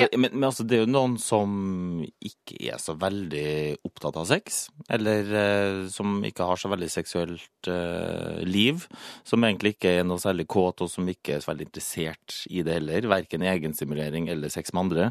Ja. 0.00 0.08
men, 0.16 0.32
men 0.32 0.48
altså, 0.48 0.64
det 0.64 0.78
er 0.78 0.82
jo 0.86 0.90
noen 0.90 1.18
som 1.20 2.00
ikke 2.24 2.56
er 2.72 2.78
så 2.80 2.96
veldig 2.98 3.78
opptatt 3.84 4.16
av 4.16 4.26
sex. 4.30 4.68
Eller 4.90 5.28
uh, 5.30 5.88
som 5.92 6.18
ikke 6.26 6.46
har 6.48 6.58
så 6.58 6.70
veldig 6.72 6.88
seksuelt 6.90 7.70
uh, 7.70 8.40
liv. 8.48 8.86
Som 9.28 9.44
egentlig 9.44 9.76
ikke 9.76 9.98
er 10.00 10.08
noe 10.08 10.18
særlig 10.22 10.48
kåt, 10.50 10.82
og 10.82 10.90
som 10.90 11.06
ikke 11.08 11.36
er 11.36 11.44
så 11.44 11.52
veldig 11.52 11.68
interessert 11.68 12.40
i 12.50 12.64
det 12.66 12.80
heller. 12.80 13.10
Verken 13.12 13.44
i 13.44 13.52
egenstimulering 13.52 14.28
eller 14.32 14.50
sex 14.52 14.72
med 14.72 14.86
andre. 14.86 15.10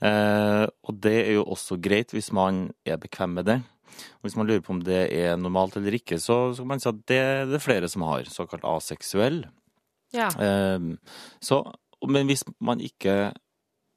Eh, 0.00 0.64
og 0.88 1.00
det 1.02 1.16
er 1.26 1.34
jo 1.38 1.44
også 1.48 1.78
greit 1.82 2.14
hvis 2.14 2.30
man 2.36 2.68
er 2.88 3.00
bekvem 3.00 3.36
med 3.38 3.48
det. 3.50 3.58
Og 4.18 4.28
Hvis 4.28 4.38
man 4.38 4.48
lurer 4.48 4.62
på 4.64 4.74
om 4.76 4.84
det 4.84 5.02
er 5.14 5.36
normalt 5.40 5.78
eller 5.80 5.96
ikke, 5.98 6.20
så, 6.22 6.54
så 6.54 6.64
kan 6.64 6.72
man 6.74 6.82
si 6.84 6.90
at 6.92 7.02
det, 7.10 7.22
det 7.50 7.58
er 7.58 7.64
flere 7.64 7.90
som 7.90 8.06
har. 8.08 8.28
Såkalt 8.32 8.66
aseksuell. 8.68 9.42
Ja. 10.16 10.30
Eh, 10.32 10.88
så, 11.44 11.62
men 12.08 12.30
hvis 12.30 12.46
man 12.64 12.80
ikke 12.84 13.28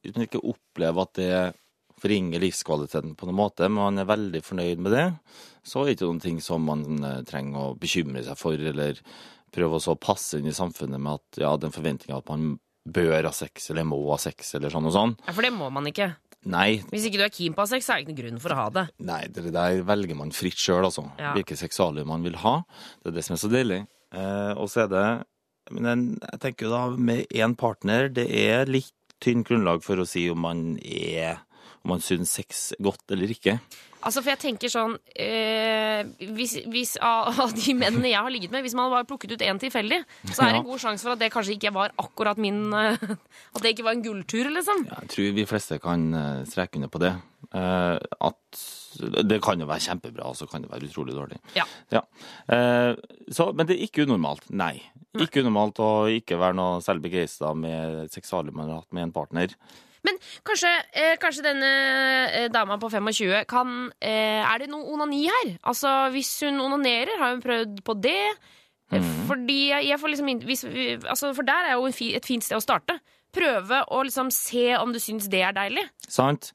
hvis 0.01 0.15
man 0.15 0.25
ikke 0.25 0.41
opplever 0.49 1.05
at 1.05 1.17
det 1.19 1.33
forringer 2.01 2.41
livskvaliteten 2.41 3.13
på 3.17 3.27
noen 3.29 3.37
måte, 3.37 3.67
men 3.69 3.83
man 3.83 4.01
er 4.01 4.09
veldig 4.09 4.41
fornøyd 4.41 4.81
med 4.81 4.95
det, 4.95 5.05
så 5.61 5.81
er 5.81 5.91
det 5.91 5.95
ikke 5.97 6.09
noen 6.09 6.23
ting 6.23 6.39
som 6.41 6.65
man 6.65 7.05
eh, 7.05 7.19
trenger 7.29 7.67
å 7.67 7.75
bekymre 7.77 8.23
seg 8.25 8.39
for, 8.39 8.57
eller 8.57 8.97
prøve 9.53 9.77
å 9.77 9.83
så 9.83 9.93
passe 9.99 10.39
inn 10.39 10.49
i 10.49 10.55
samfunnet 10.55 11.01
med 11.01 11.19
at 11.19 11.41
ja, 11.43 11.51
den 11.61 11.75
forventninga 11.75 12.17
at 12.17 12.31
man 12.31 12.55
bør 12.89 13.27
ha 13.27 13.33
sex, 13.35 13.69
eller 13.69 13.85
må 13.85 13.99
ha 14.09 14.17
sex, 14.21 14.55
eller 14.57 14.73
sånn 14.73 14.89
og 14.89 14.95
sånn. 14.95 15.15
Ja, 15.27 15.35
For 15.37 15.45
det 15.45 15.53
må 15.53 15.69
man 15.73 15.89
ikke. 15.91 16.15
Nei, 16.49 16.81
Hvis 16.89 17.03
ikke 17.05 17.19
du 17.19 17.25
er 17.27 17.33
keen 17.33 17.53
på 17.53 17.61
å 17.61 17.67
ha 17.67 17.69
sex, 17.69 17.85
så 17.85 17.93
er 17.93 17.99
det 17.99 18.07
ikke 18.07 18.13
noen 18.15 18.21
grunn 18.23 18.41
for 18.41 18.53
å 18.53 18.57
ha 18.57 18.69
det. 18.73 18.85
Nei, 19.05 19.19
det 19.29 19.51
der 19.53 19.83
velger 19.85 20.17
man 20.17 20.33
fritt 20.33 20.57
sjøl, 20.57 20.87
altså. 20.87 21.03
Ja. 21.21 21.35
Hvilke 21.37 21.57
seksualliv 21.59 22.07
man 22.09 22.25
vil 22.25 22.39
ha. 22.41 22.55
Det 23.03 23.11
er 23.11 23.17
det 23.19 23.25
som 23.27 23.35
er 23.35 23.41
så 23.43 23.51
deilig. 23.51 23.83
Eh, 24.17 24.53
og 24.57 24.71
så 24.71 24.85
er 24.85 24.89
det 24.91 25.05
Men 25.71 26.17
jeg, 26.17 26.39
tenker 26.41 26.65
jo 26.65 26.71
da, 26.73 26.81
med 26.97 27.29
én 27.31 27.53
partner, 27.55 28.09
det 28.09 28.25
er 28.33 28.65
litt 28.67 28.91
tynt 29.21 29.45
grunnlag 29.47 29.85
for 29.85 30.01
å 30.01 30.07
si 30.09 30.25
om 30.33 30.41
man 30.43 30.75
er 30.81 31.45
Om 31.85 31.93
man 31.93 32.03
syns 32.03 32.33
sex 32.35 32.71
er 32.73 32.83
godt 32.89 33.13
eller 33.13 33.31
ikke. 33.31 33.59
Altså, 34.01 34.21
for 34.21 34.31
jeg 34.33 34.41
tenker 34.41 34.71
sånn 34.71 34.95
eh, 35.13 36.01
hvis, 36.35 36.57
hvis 36.71 36.95
av 37.05 37.31
av 37.45 37.55
de 37.55 37.75
mennene 37.77 38.11
jeg 38.11 38.21
har 38.21 38.33
ligget 38.33 38.53
med, 38.53 38.65
hvis 38.65 38.75
man 38.77 38.91
bare 38.93 39.07
plukket 39.09 39.35
ut 39.35 39.45
én 39.45 39.61
tilfeldig, 39.61 40.01
så 40.31 40.45
er 40.45 40.53
det 40.53 40.61
en 40.61 40.69
god 40.69 40.83
sjanse 40.83 41.05
for 41.05 41.15
at 41.15 41.21
det 41.21 41.31
kanskje 41.33 41.57
ikke 41.57 41.73
var 41.75 41.95
akkurat 42.01 42.41
min 42.41 42.63
At 42.75 43.61
det 43.63 43.73
ikke 43.73 43.85
var 43.85 43.97
en 43.97 44.03
gulltur, 44.05 44.49
liksom. 44.53 44.85
Jeg 44.89 45.11
tror 45.11 45.35
vi 45.35 45.47
fleste 45.49 45.77
kan 45.83 46.07
eh, 46.17 46.43
streke 46.49 46.79
under 46.79 46.91
på 46.91 47.01
det. 47.03 47.11
Eh, 47.51 47.97
at 48.27 48.61
det 49.27 49.39
kan 49.43 49.59
jo 49.59 49.67
være 49.69 49.83
kjempebra, 49.87 50.29
og 50.31 50.37
så 50.39 50.47
kan 50.49 50.63
det 50.63 50.71
være 50.71 50.87
utrolig 50.89 51.15
dårlig. 51.15 51.39
Ja. 51.57 51.65
Eh, 52.51 52.93
så, 53.31 53.51
men 53.55 53.67
det 53.67 53.77
er 53.77 53.85
ikke 53.87 54.05
unormalt. 54.07 54.49
Nei. 54.55 54.75
Ikke 55.19 55.43
unormalt 55.43 55.81
å 55.83 55.91
ikke 56.11 56.39
være 56.39 56.55
noe 56.59 56.81
særlig 56.83 57.09
begeistra 57.09 57.53
med 57.57 58.11
seksualliv 58.13 58.55
man 58.55 58.71
har 58.71 58.83
hatt 58.83 58.95
med 58.95 59.09
en 59.09 59.15
partner. 59.15 59.55
Men 60.07 60.17
kanskje, 60.47 60.71
eh, 60.97 61.13
kanskje 61.21 61.45
denne 61.45 61.71
eh, 62.33 62.47
dama 62.53 62.79
på 62.81 62.89
25 62.89 63.45
kan 63.49 63.91
eh, 64.01 64.41
Er 64.41 64.63
det 64.63 64.69
noe 64.71 64.87
onani 64.95 65.27
her? 65.29 65.53
Altså, 65.61 66.09
hvis 66.13 66.31
hun 66.45 66.59
onanerer, 66.63 67.17
har 67.21 67.35
hun 67.35 67.43
prøvd 67.43 67.83
på 67.85 67.97
det? 68.01 68.33
Mm. 68.91 69.07
Fordi 69.29 69.59
jeg, 69.69 69.99
får 69.99 70.11
liksom 70.11 70.31
hvis, 70.43 70.65
altså, 71.05 71.33
For 71.37 71.47
der 71.47 71.69
er 71.69 71.77
jo 71.77 71.87
et 71.87 72.27
fint 72.27 72.43
sted 72.43 72.57
å 72.57 72.63
starte. 72.63 72.97
Prøve 73.31 73.85
å 73.87 74.01
liksom 74.03 74.31
se 74.35 74.73
om 74.75 74.91
du 74.91 74.99
syns 74.99 75.29
det 75.31 75.45
er 75.47 75.55
deilig. 75.55 75.85
Sant? 76.09 76.51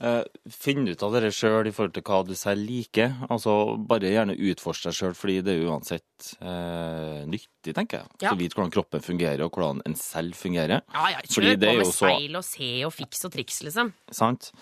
Eh, 0.00 0.22
Finn 0.48 0.86
ut 0.88 1.02
av 1.04 1.12
dere 1.12 1.28
sjøl 1.34 1.68
i 1.68 1.72
forhold 1.76 1.92
til 1.92 2.04
hva 2.08 2.22
du 2.24 2.32
selv 2.38 2.64
liker. 2.64 3.12
Altså, 3.28 3.52
Bare 3.90 4.08
gjerne 4.14 4.36
utforsk 4.38 4.86
deg 4.88 4.96
sjøl, 4.96 5.16
fordi 5.18 5.34
det 5.44 5.56
er 5.58 5.66
uansett 5.68 6.30
eh, 6.40 7.26
nyttig, 7.28 7.74
tenker 7.76 8.00
jeg. 8.00 8.08
Ja. 8.24 8.30
Så 8.32 8.38
vite 8.40 8.56
hvordan 8.56 8.72
kroppen 8.72 9.04
fungerer, 9.04 9.42
og 9.44 9.52
hvordan 9.58 9.82
en 9.84 9.98
selv 10.00 10.38
fungerer. 10.40 10.80
Ja, 10.94 11.10
ja, 11.12 11.20
Kjør 11.28 11.50
på 11.60 11.74
med 11.82 11.86
så- 11.90 11.98
speil 12.00 12.40
og 12.40 12.44
se 12.48 12.70
og 12.88 12.94
fiks 12.96 13.24
og 13.28 13.34
triks, 13.36 13.60
liksom. 13.68 13.92
Sant? 14.10 14.52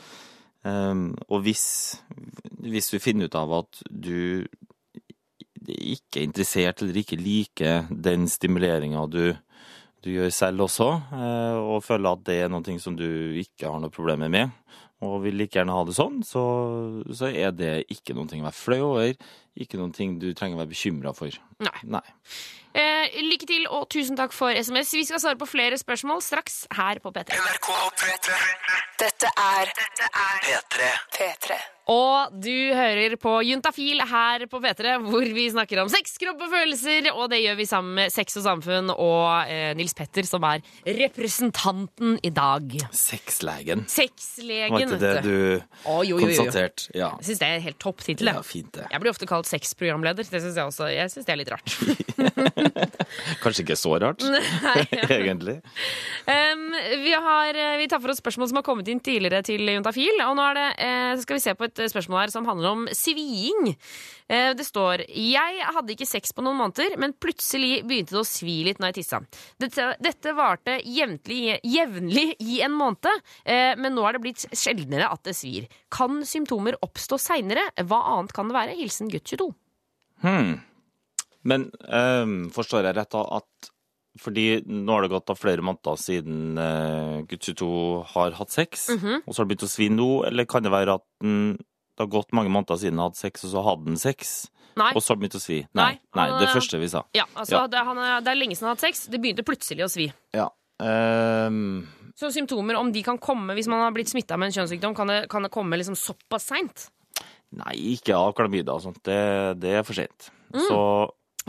Ehm, 0.66 1.12
og 1.30 1.44
hvis, 1.46 2.00
hvis 2.66 2.90
du 2.90 2.98
finner 2.98 3.30
ut 3.30 3.36
av 3.38 3.52
at 3.60 3.78
du 3.88 4.42
ikke 5.68 6.18
er 6.22 6.26
interessert 6.26 6.82
eller 6.82 6.96
ikke 7.02 7.18
liker 7.20 7.86
den 7.92 8.26
stimuleringa 8.30 9.04
du, 9.10 9.36
du 10.02 10.10
gjør 10.14 10.30
selv 10.34 10.64
også, 10.66 10.88
eh, 11.12 11.58
og 11.62 11.82
føler 11.84 12.10
at 12.14 12.24
det 12.26 12.38
er 12.42 12.50
noe 12.52 12.78
som 12.82 12.96
du 12.96 13.06
ikke 13.38 13.68
har 13.70 13.78
noe 13.82 13.92
problemer 13.94 14.30
med, 14.32 14.50
og 15.04 15.20
vil 15.22 15.36
like 15.38 15.54
gjerne 15.54 15.74
ha 15.74 15.84
det 15.86 15.94
sånn, 15.94 16.22
så, 16.26 16.42
så 17.14 17.30
er 17.30 17.52
det 17.54 17.74
ikke 17.92 18.16
noen 18.16 18.30
ting 18.30 18.42
å 18.42 18.48
være 18.48 18.58
flau 18.58 18.80
over, 18.88 19.12
ikke 19.58 19.80
noen 19.80 19.92
ting 19.96 20.18
du 20.22 20.30
trenger 20.34 20.58
å 20.58 20.62
være 20.62 20.72
bekymra 20.74 21.14
for. 21.16 21.34
Nei. 21.64 21.78
Nei. 21.84 22.04
Eh, 22.78 23.16
lykke 23.24 23.46
til, 23.48 23.64
og 23.72 23.88
tusen 23.90 24.18
takk 24.18 24.34
for 24.36 24.54
SMS. 24.54 24.92
Vi 24.94 25.06
skal 25.08 25.22
svare 25.22 25.38
på 25.40 25.48
flere 25.48 25.78
spørsmål 25.80 26.20
straks 26.22 26.60
her 26.76 27.00
på 27.02 27.10
P3. 27.14 27.34
NRK 27.40 27.70
P3. 28.02 28.36
Dette 29.00 29.32
er 29.32 29.72
P3. 29.74 30.92
P3. 31.16 31.58
Og 31.88 32.34
du 32.44 32.52
hører 32.76 33.14
på 33.16 33.30
Juntafil 33.48 34.02
her 34.10 34.42
på 34.52 34.58
P3, 34.60 34.98
hvor 35.06 35.24
vi 35.32 35.46
snakker 35.48 35.80
om 35.80 35.88
sex, 35.88 36.18
kropp 36.20 36.42
og 36.44 36.50
følelser. 36.52 37.08
Og 37.14 37.30
det 37.32 37.38
gjør 37.40 37.56
vi 37.62 37.66
sammen 37.70 37.94
med 37.96 38.12
Sex 38.12 38.36
og 38.36 38.44
Samfunn 38.44 38.92
og 38.92 39.48
eh, 39.48 39.70
Nils 39.78 39.96
Petter, 39.96 40.28
som 40.28 40.44
er 40.44 40.60
representanten 40.98 42.18
i 42.20 42.32
dag. 42.36 42.74
Sexlegen. 42.92 43.86
Sexlegen, 43.88 44.76
Var 44.76 44.84
ikke 44.84 45.00
det 45.00 45.14
du. 45.24 45.32
du 45.64 46.12
konstaterte? 46.26 46.90
Ja. 46.92 47.14
Jeg 47.22 47.30
syns 47.30 47.40
det 47.40 47.48
er 47.48 47.64
helt 47.70 47.80
topp 47.80 48.04
tittel. 48.04 48.34
ja, 48.34 48.44
fint 48.44 48.68
det. 48.76 48.84
Jeg 48.92 49.00
blir 49.06 49.14
ofte 49.14 49.30
kalt 49.30 49.47
sexprogramleder. 49.48 50.28
Det 50.28 50.42
syns 50.42 50.56
jeg 50.56 50.72
også. 50.72 50.90
Jeg 50.92 51.12
synes 51.12 51.28
det 51.28 51.34
er 51.34 51.42
litt 51.42 51.52
rart. 51.54 51.68
Kanskje 53.42 53.64
ikke 53.64 53.78
så 53.78 53.94
rart, 54.02 54.22
egentlig. 55.18 55.58
Um, 56.28 56.68
vi, 57.04 57.14
har, 57.14 57.56
eh, 57.56 57.76
vi 57.80 57.88
tar 57.90 58.02
for 58.02 58.12
oss 58.12 58.22
spørsmål 58.22 58.50
som 58.50 58.60
har 58.60 58.66
kommet 58.66 58.88
inn 58.92 59.02
tidligere 59.04 59.42
til 59.46 59.64
Juntafil. 59.64 60.22
Og 60.26 60.36
nå 60.38 60.46
er 60.50 60.58
det, 60.58 60.68
uh, 60.82 61.12
skal 61.22 61.38
vi 61.38 61.44
se 61.44 61.56
på 61.58 61.68
et 61.68 61.84
spørsmål 61.92 62.24
her 62.24 62.34
som 62.34 62.48
handler 62.48 62.74
om 62.74 62.86
sviing. 62.96 63.72
Eh, 64.28 64.50
det 64.52 64.66
står 64.66 65.06
Jeg 65.08 65.62
hadde 65.72 65.94
ikke 65.94 66.08
sex 66.08 66.34
på 66.36 66.44
noen 66.44 66.58
måneder, 66.60 66.98
men 67.00 67.14
plutselig 67.16 67.80
begynte 67.88 68.12
det 68.12 68.20
å 68.20 68.28
svi 68.28 68.58
litt 68.66 68.80
når 68.82 68.92
jeg 68.92 68.98
tissa. 69.00 69.22
Dette, 69.60 69.86
dette 70.04 70.34
varte 70.36 70.76
jevnlig, 70.84 72.34
i 72.38 72.60
en 72.64 72.74
måned, 72.76 73.08
men 73.80 73.94
nå 73.94 74.04
er 74.04 74.16
det 74.16 74.20
blitt 74.22 74.44
sjeldnere 74.52 75.08
at 75.08 75.24
det 75.26 75.34
svir. 75.36 75.68
Kan 75.92 76.20
symptomer 76.28 76.76
oppstå 76.84 77.18
seinere? 77.20 77.64
Hva 77.88 78.02
annet 78.12 78.34
kan 78.36 78.50
det 78.50 78.56
være? 78.58 78.76
Hilsen 78.78 79.10
gutt 79.12 79.27
22. 79.30 79.50
Hmm. 80.24 80.54
Men 81.48 81.68
um, 81.86 82.36
forstår 82.54 82.88
jeg 82.88 82.96
rett 82.98 83.12
da 83.14 83.22
at 83.38 83.68
fordi 84.18 84.64
nå 84.66 84.90
har 84.96 85.04
det 85.04 85.12
gått 85.12 85.30
av 85.30 85.38
flere 85.38 85.62
måneder 85.62 85.98
siden 86.02 86.58
uh, 86.58 87.20
gutt 87.30 87.44
22 87.52 87.68
har 88.16 88.34
hatt 88.40 88.50
sex, 88.50 88.88
Mhm. 88.96 89.20
og 89.26 89.30
så 89.34 89.38
har 89.38 89.46
det 89.46 89.52
begynt 89.52 89.66
å 89.68 89.70
svi 89.70 89.86
nå, 89.94 90.08
eller 90.26 90.48
kan 90.50 90.64
det 90.66 90.72
være 90.74 90.96
at 90.98 91.04
den 91.22 91.56
det 91.98 92.04
har 92.06 92.10
gått 92.14 92.30
mange 92.34 92.50
måneder 92.50 92.78
siden 92.78 92.98
han 92.98 93.08
hadde 93.10 93.18
sex, 93.18 93.42
og 93.46 93.50
så 93.50 93.62
hadde 93.66 93.88
han 93.90 93.96
sex, 93.98 94.50
Nei. 94.78 94.92
og 94.94 95.02
så 95.02 95.10
har 95.10 95.16
det 95.18 95.22
begynt 95.24 95.38
å 95.38 95.42
svi. 95.42 95.56
Nei, 95.74 95.86
Nei, 96.14 96.26
nei, 96.30 96.38
det 96.38 96.46
eh, 96.48 96.54
første 96.54 96.78
vi 96.78 96.88
sa. 96.92 97.00
Ja, 97.14 97.24
altså, 97.34 97.56
Ja. 97.56 97.62
Det, 97.66 97.80
han, 97.88 97.98
er- 97.98 98.20
det 98.22 98.30
er 98.30 98.38
lenge 98.38 98.54
siden 98.54 98.68
han 98.68 98.76
har 98.76 98.76
hatt 98.78 98.84
sex. 98.86 99.06
Det 99.10 99.18
begynte 99.22 99.42
plutselig 99.46 99.82
å 99.82 99.90
svi. 99.90 100.06
Ja. 100.32 100.46
Um... 100.78 101.88
Så 102.18 102.30
symptomer, 102.34 102.74
om 102.78 102.92
de 102.94 103.02
kan 103.06 103.18
komme 103.18 103.54
hvis 103.58 103.66
man 103.70 103.82
har 103.82 103.90
blitt 103.94 104.10
smitta 104.10 104.38
med 104.38 104.50
en 104.50 104.54
kjønnssykdom, 104.60 104.94
kan 104.98 105.10
det, 105.10 105.18
kan 105.30 105.42
det 105.46 105.50
komme 105.54 105.78
liksom 105.78 105.94
såpass 105.98 106.46
seint? 106.50 106.88
Nei, 107.56 107.74
ikke 107.94 108.16
av 108.16 108.34
klamydia 108.36 108.74
og 108.74 108.84
sånt. 108.84 109.00
Det, 109.06 109.20
det 109.62 109.78
er 109.78 109.86
for 109.86 109.98
sent. 109.98 110.32
Mm. 110.54 110.64
Så 110.66 110.80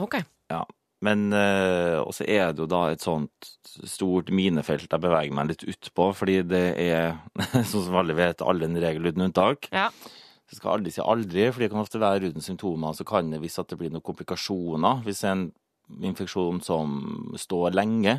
Ok. 0.00 0.16
Ja. 0.50 0.64
Men 1.04 1.30
uh, 1.32 2.00
også 2.04 2.26
er 2.28 2.52
det 2.52 2.60
jo 2.60 2.68
da 2.68 2.82
et 2.92 3.04
sånt 3.04 3.50
stort 3.88 4.28
minefelt 4.36 4.90
jeg 4.90 5.00
beveger 5.00 5.32
meg 5.36 5.52
litt 5.52 5.64
utpå, 5.64 6.10
fordi 6.16 6.40
det 6.44 6.64
er, 6.80 7.14
sånn 7.70 7.86
som 7.86 7.96
alle 8.00 8.16
vet, 8.16 8.44
alle 8.44 8.68
en 8.68 8.80
regel 8.80 9.08
uten 9.08 9.24
unntak. 9.30 9.70
Ja. 9.72 9.88
Så 10.50 10.58
skal 10.58 10.74
aldri 10.76 10.92
si 10.92 11.00
aldri, 11.00 11.46
for 11.48 11.62
det 11.62 11.70
kan 11.72 11.80
ofte 11.80 12.02
være 12.02 12.32
uten 12.32 12.44
symptomer. 12.44 12.96
Så 12.96 13.06
kan 13.08 13.32
det, 13.32 13.40
hvis 13.40 13.60
at 13.62 13.70
det 13.70 13.78
blir 13.80 13.92
noen 13.92 14.04
komplikasjoner, 14.04 15.04
hvis 15.06 15.22
en 15.30 15.48
infeksjon 16.04 16.60
som 16.62 16.98
står 17.38 17.76
lenge, 17.78 18.18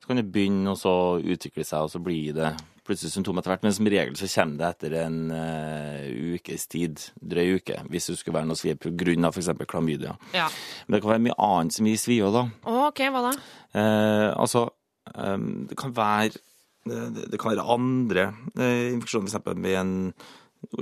så 0.00 0.08
kan 0.08 0.20
det 0.20 0.28
begynne 0.32 0.76
å 0.76 0.96
utvikle 1.18 1.66
seg, 1.66 1.86
og 1.86 1.92
så 1.92 2.00
blir 2.04 2.36
det 2.36 2.52
plutselig 2.90 3.14
symptomer 3.14 3.42
etter 3.42 3.54
hvert. 3.54 3.64
Men 3.66 3.76
som 3.76 3.88
regel 3.94 4.18
så 4.18 4.28
kommer 4.34 4.60
det 4.60 4.68
etter 4.74 4.96
en 5.04 5.18
uh, 5.32 6.34
ukes 6.34 6.66
tid, 6.70 7.06
drøy 7.32 7.56
uke, 7.60 7.78
hvis 7.92 8.10
det 8.10 8.18
skulle 8.20 8.40
være 8.40 8.50
noe 8.50 8.60
svie 8.60 8.76
av 8.76 9.32
f.eks. 9.32 9.50
klamydia. 9.70 10.16
Ja. 10.36 10.50
Men 10.86 10.96
det 10.96 11.02
kan 11.04 11.14
være 11.14 11.24
mye 11.28 11.38
annet 11.46 11.78
som 11.78 11.88
gir 11.88 12.02
svie 12.02 12.26
òg, 12.26 12.36
da. 12.36 12.44
OK, 12.88 13.02
hva 13.14 13.24
da? 13.30 13.34
Uh, 13.70 14.28
altså, 14.34 14.66
um, 15.14 15.66
det 15.70 15.78
kan 15.80 15.96
være 15.96 16.44
det, 16.90 17.26
det 17.30 17.38
kan 17.38 17.52
være 17.52 17.70
andre 17.76 18.30
uh, 18.58 18.86
infeksjoner, 18.90 19.30
f.eks. 19.30 19.56
med 19.56 19.80
en 19.80 19.96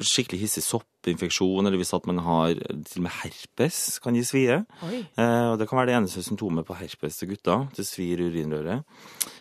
skikkelig 0.03 0.43
hissig 0.43 0.65
soppinfeksjon, 0.67 1.67
eller 1.67 1.79
hvis 1.79 1.95
at 1.95 2.07
man 2.11 2.21
har 2.25 2.55
til 2.59 3.01
og 3.01 3.05
med 3.07 3.15
herpes, 3.21 3.99
kan 4.03 4.17
gi 4.19 4.25
svie. 4.27 4.61
Eh, 4.83 5.47
og 5.53 5.59
det 5.61 5.69
kan 5.69 5.79
være 5.79 5.91
det 5.93 5.97
eneste 6.01 6.25
symptomet 6.27 6.67
på 6.67 6.77
herpes 6.79 7.21
til 7.21 7.33
gutter. 7.33 7.69
Det 7.77 7.87
svir 7.87 8.25
urinrøret. 8.27 8.83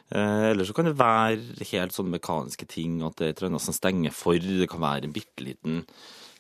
Eh, 0.10 0.46
eller 0.52 0.68
så 0.68 0.76
kan 0.76 0.88
det 0.88 0.98
være 1.00 1.68
helt 1.72 1.96
sånne 1.96 2.16
mekaniske 2.16 2.68
ting, 2.72 3.02
at 3.06 3.18
det 3.20 3.26
er 3.26 3.34
et 3.34 3.42
eller 3.42 3.54
annet 3.54 3.66
som 3.68 3.76
stenger 3.76 4.16
for. 4.16 4.40
Det 4.40 4.70
kan 4.72 4.84
være 4.84 5.10
en 5.10 5.16
bitte 5.16 5.44
liten 5.44 5.82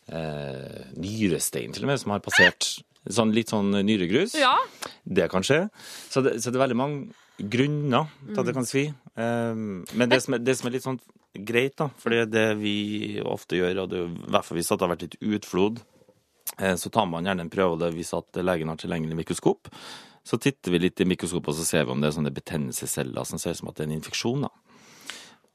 eh, 0.07 0.83
nyrestein 0.95 1.75
til 1.75 1.87
og 1.87 1.91
med, 1.91 2.01
som 2.01 2.15
har 2.15 2.23
passert 2.25 2.69
sånn, 3.03 3.35
litt 3.35 3.51
sånn 3.53 3.75
nyregrus. 3.83 4.37
Ja. 4.39 4.55
Det 5.03 5.29
kan 5.31 5.45
skje. 5.45 5.65
Så 6.07 6.23
det, 6.25 6.37
så 6.43 6.51
det 6.51 6.59
er 6.59 6.65
veldig 6.67 6.79
mange 6.79 7.25
grunner 7.37 8.09
til 8.25 8.41
at 8.41 8.49
det 8.49 8.55
kan 8.57 8.67
svi. 8.67 8.87
Um, 9.17 9.83
men 9.97 10.09
det 10.09 10.23
som, 10.23 10.37
er, 10.37 10.41
det 10.41 10.57
som 10.57 10.69
er 10.69 10.75
litt 10.77 10.85
sånn 10.85 10.99
greit, 11.47 11.75
da, 11.77 11.89
for 12.01 12.13
det 12.13 12.23
er 12.23 12.31
det 12.33 12.47
vi 12.61 13.19
ofte 13.21 13.59
gjør, 13.59 13.83
og 13.83 13.91
det 13.91 14.01
er 14.01 14.09
i 14.09 14.33
hvert 14.33 14.47
fall 14.47 14.57
hvis 14.57 14.71
det 14.71 14.79
har 14.79 14.93
vært 14.93 15.05
litt 15.05 15.17
utflod, 15.21 15.81
eh, 16.57 16.75
så 16.81 16.91
tar 16.93 17.05
man 17.09 17.29
gjerne 17.29 17.45
en 17.45 17.53
prøve, 17.53 17.75
og 17.75 17.83
det 17.83 17.91
hvis 17.93 18.15
at 18.17 18.39
legen 18.41 18.71
har 18.71 18.79
tilgjengelig 18.81 19.19
mikroskop. 19.21 19.69
Så 20.27 20.39
titter 20.43 20.73
vi 20.73 20.81
litt 20.83 20.99
i 20.99 21.07
mikroskopet, 21.07 21.53
og 21.53 21.55
så 21.55 21.65
ser 21.67 21.85
vi 21.87 21.93
om 21.93 22.01
det 22.03 22.09
er 22.09 22.17
sånne 22.17 22.33
betennelsesceller 22.35 23.27
som 23.27 23.39
ser 23.39 23.55
ut 23.55 23.61
som 23.61 23.69
at 23.71 23.77
det 23.77 23.85
er 23.85 23.91
en 23.91 23.99
infeksjon. 23.99 24.43
da. 24.47 24.51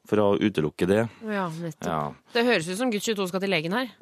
For 0.09 0.19
å 0.19 0.31
utelukke 0.41 0.87
det. 0.89 1.03
Ja, 1.29 1.45
nettopp. 1.53 1.91
Ja. 1.91 2.31
Det 2.33 2.47
høres 2.47 2.71
ut 2.71 2.79
som 2.79 2.91
gutt 2.91 3.05
22 3.05 3.29
skal 3.29 3.43
til 3.43 3.53
legen 3.53 3.75
her. 3.77 3.93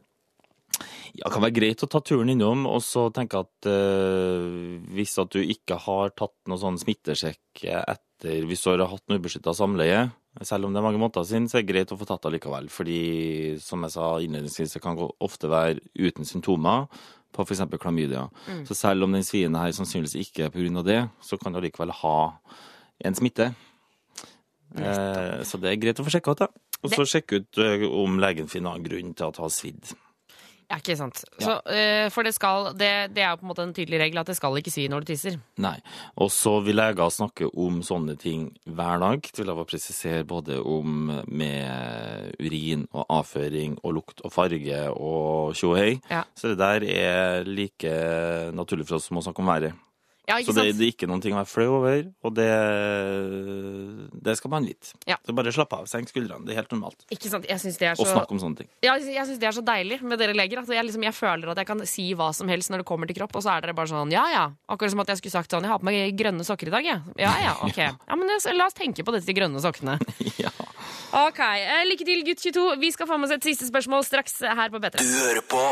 Ja, 1.11 1.25
det 1.27 1.33
kan 1.33 1.43
være 1.43 1.57
greit 1.57 1.83
å 1.83 1.89
ta 1.91 1.99
turen 1.99 2.31
innom, 2.31 2.63
og 2.71 2.79
så 2.85 3.09
tenke 3.13 3.43
at 3.43 3.67
øh, 3.67 4.79
hvis 4.95 5.17
at 5.19 5.35
du 5.35 5.41
ikke 5.43 5.75
har 5.83 6.15
tatt 6.15 6.37
noen 6.47 6.61
sånn 6.61 6.79
smittesjekk 6.79 7.65
etter 7.67 8.47
hvis 8.47 8.63
du 8.63 8.69
har 8.71 8.85
hatt 8.87 9.03
noe 9.09 9.19
ubeskytta 9.19 9.51
samleie, 9.57 10.05
selv 10.45 10.67
om 10.67 10.73
det 10.73 10.79
er 10.79 10.85
mange 10.85 11.01
måneder 11.01 11.25
siden, 11.27 11.49
så 11.51 11.57
er 11.57 11.65
det 11.65 11.73
greit 11.73 11.91
å 11.91 11.97
få 11.99 12.07
tatt 12.07 12.23
det 12.23 12.37
likevel. 12.37 12.69
Fordi, 12.71 12.99
som 13.59 13.83
jeg 13.83 13.95
sa 13.97 14.11
innledningsvis, 14.23 14.77
det 14.77 14.83
kan 14.83 14.99
ofte 15.01 15.49
være 15.51 15.81
uten 15.99 16.29
symptomer 16.29 16.87
på 17.31 17.45
f.eks. 17.45 17.63
klamydia. 17.81 18.27
Mm. 18.47 18.63
Så 18.69 18.77
selv 18.77 19.07
om 19.07 19.15
den 19.15 19.25
svien 19.25 19.55
her 19.55 19.73
sannsynligvis 19.75 20.17
ikke 20.19 20.47
er 20.47 20.53
pga. 20.53 20.83
det, 20.83 21.01
så 21.21 21.37
kan 21.37 21.53
du 21.53 21.61
likevel 21.63 21.93
ha 22.01 22.17
en 23.05 23.15
smitte. 23.15 23.53
Eh, 24.75 25.41
så 25.43 25.59
det 25.59 25.71
er 25.71 25.81
greit 25.81 25.99
å 25.99 26.05
få 26.05 26.13
sjekka 26.13 26.35
ut, 26.35 26.45
da. 26.45 26.47
Og 26.81 26.93
så 26.95 27.05
sjekke 27.05 27.41
ut 27.41 27.61
eh, 27.61 27.83
om 27.87 28.19
legen 28.21 28.49
finner 28.51 28.77
en 28.77 28.85
grunn 28.85 29.13
til 29.13 29.27
at 29.27 29.37
det 29.37 29.43
har 29.43 29.53
svidd. 29.53 29.93
Ja, 30.71 30.77
ikke 30.79 30.95
sant. 30.95 31.19
Så, 31.35 31.57
eh, 31.67 32.07
for 32.13 32.23
det 32.23 32.31
skal 32.37 32.71
det, 32.79 33.11
det 33.15 33.25
er 33.25 33.35
på 33.35 33.43
en 33.43 33.51
måte 33.51 33.65
en 33.65 33.73
tydelig 33.75 33.99
regel 33.99 34.21
at 34.21 34.29
det 34.31 34.37
skal 34.37 34.55
ikke 34.55 34.71
svi 34.71 34.85
når 34.91 35.03
du 35.03 35.11
tisser. 35.11 35.35
Nei. 35.59 35.75
Og 36.15 36.31
så 36.31 36.53
vil 36.63 36.79
leger 36.79 37.11
snakke 37.11 37.49
om 37.59 37.81
sånne 37.83 38.15
ting 38.19 38.47
hver 38.63 39.01
dag. 39.03 39.19
Det 39.27 39.41
vil 39.41 39.51
jeg 39.51 39.59
bare 39.59 39.71
presisere 39.73 40.23
både 40.27 40.61
om 40.63 41.11
med 41.27 42.39
urin 42.39 42.87
og 42.95 43.05
avføring 43.19 43.77
og 43.83 43.97
lukt 43.99 44.23
og 44.23 44.31
farge 44.31 44.81
og 44.95 45.57
tjohei. 45.59 45.97
Ja. 46.11 46.23
Så 46.39 46.53
det 46.53 46.61
der 46.63 46.87
er 46.87 47.47
like 47.47 47.95
naturlig 48.55 48.87
for 48.87 49.01
oss 49.01 49.11
som 49.11 49.19
å 49.19 49.25
snakke 49.27 49.43
om 49.43 49.51
været. 49.51 49.75
Ja, 50.31 50.39
så 50.47 50.55
det, 50.55 50.65
det 50.79 50.87
er 50.87 50.93
ikke 50.93 51.09
noen 51.09 51.23
ting 51.23 51.35
å 51.35 51.41
være 51.41 51.49
flau 51.51 51.67
over, 51.79 52.05
og 52.25 52.35
det, 52.37 52.47
det 54.27 54.35
skal 54.39 54.53
man 54.53 54.67
vite. 54.67 54.93
Ja. 55.09 55.17
Så 55.25 55.35
bare 55.35 55.53
slapp 55.53 55.75
av, 55.75 55.87
senk 55.91 56.11
skuldrene. 56.11 56.45
Det 56.47 56.55
er 56.55 56.61
helt 56.61 56.73
normalt. 56.73 57.05
Ikke 57.11 57.31
sant? 57.31 57.47
Jeg 57.49 57.59
det 57.61 57.89
er 57.89 57.97
så 57.99 58.05
Og 58.05 58.11
snakk 58.11 58.31
om 58.33 58.41
sånne 58.41 58.61
ting. 58.63 58.69
Ja, 58.85 58.95
jeg 58.97 59.25
syns 59.27 59.41
det 59.41 59.49
er 59.49 59.55
så 59.55 59.63
deilig 59.65 59.99
med 60.05 60.19
dere 60.21 60.35
leger. 60.37 60.63
At 60.63 60.71
jeg, 60.71 60.87
liksom, 60.87 61.05
jeg 61.07 61.15
føler 61.17 61.53
at 61.53 61.61
jeg 61.61 61.69
kan 61.69 61.83
si 61.89 62.07
hva 62.17 62.31
som 62.35 62.51
helst 62.51 62.71
når 62.73 62.83
det 62.83 62.87
kommer 62.89 63.09
til 63.09 63.19
kropp, 63.19 63.35
og 63.37 63.45
så 63.45 63.55
er 63.55 63.65
dere 63.65 63.77
bare 63.77 63.91
sånn 63.91 64.13
ja 64.13 64.25
ja. 64.33 64.45
Akkurat 64.71 64.93
som 64.93 65.03
at 65.03 65.13
jeg 65.13 65.21
skulle 65.21 65.37
sagt 65.39 65.53
sånn 65.53 65.67
jeg 65.67 65.73
har 65.73 65.81
på 65.81 65.89
meg 65.89 66.15
grønne 66.17 66.45
sokker 66.47 66.71
i 66.71 66.75
dag, 66.75 66.87
jeg. 66.87 67.15
Ja 67.21 67.33
ja, 67.43 67.55
ok. 67.65 67.81
Ja, 68.11 68.17
men 68.17 68.27
la 68.29 68.65
oss 68.67 68.75
tenke 68.75 69.05
på 69.07 69.13
disse 69.15 69.29
de 69.29 69.35
grønne 69.37 69.61
sokkene. 69.63 69.97
Ok, 71.11 71.39
eh, 71.43 71.81
Lykke 71.89 72.05
til, 72.07 72.21
gutt 72.23 72.39
22. 72.39 72.65
Vi 72.79 72.89
skal 72.95 73.07
få 73.09 73.17
med 73.19 73.27
oss 73.27 73.35
et 73.35 73.43
siste 73.43 73.67
spørsmål 73.67 74.05
straks 74.07 74.37
her 74.47 74.69
på 74.71 74.79
P3. 74.79 75.01
Du 75.03 75.09
hører 75.19 75.43
på 75.51 75.63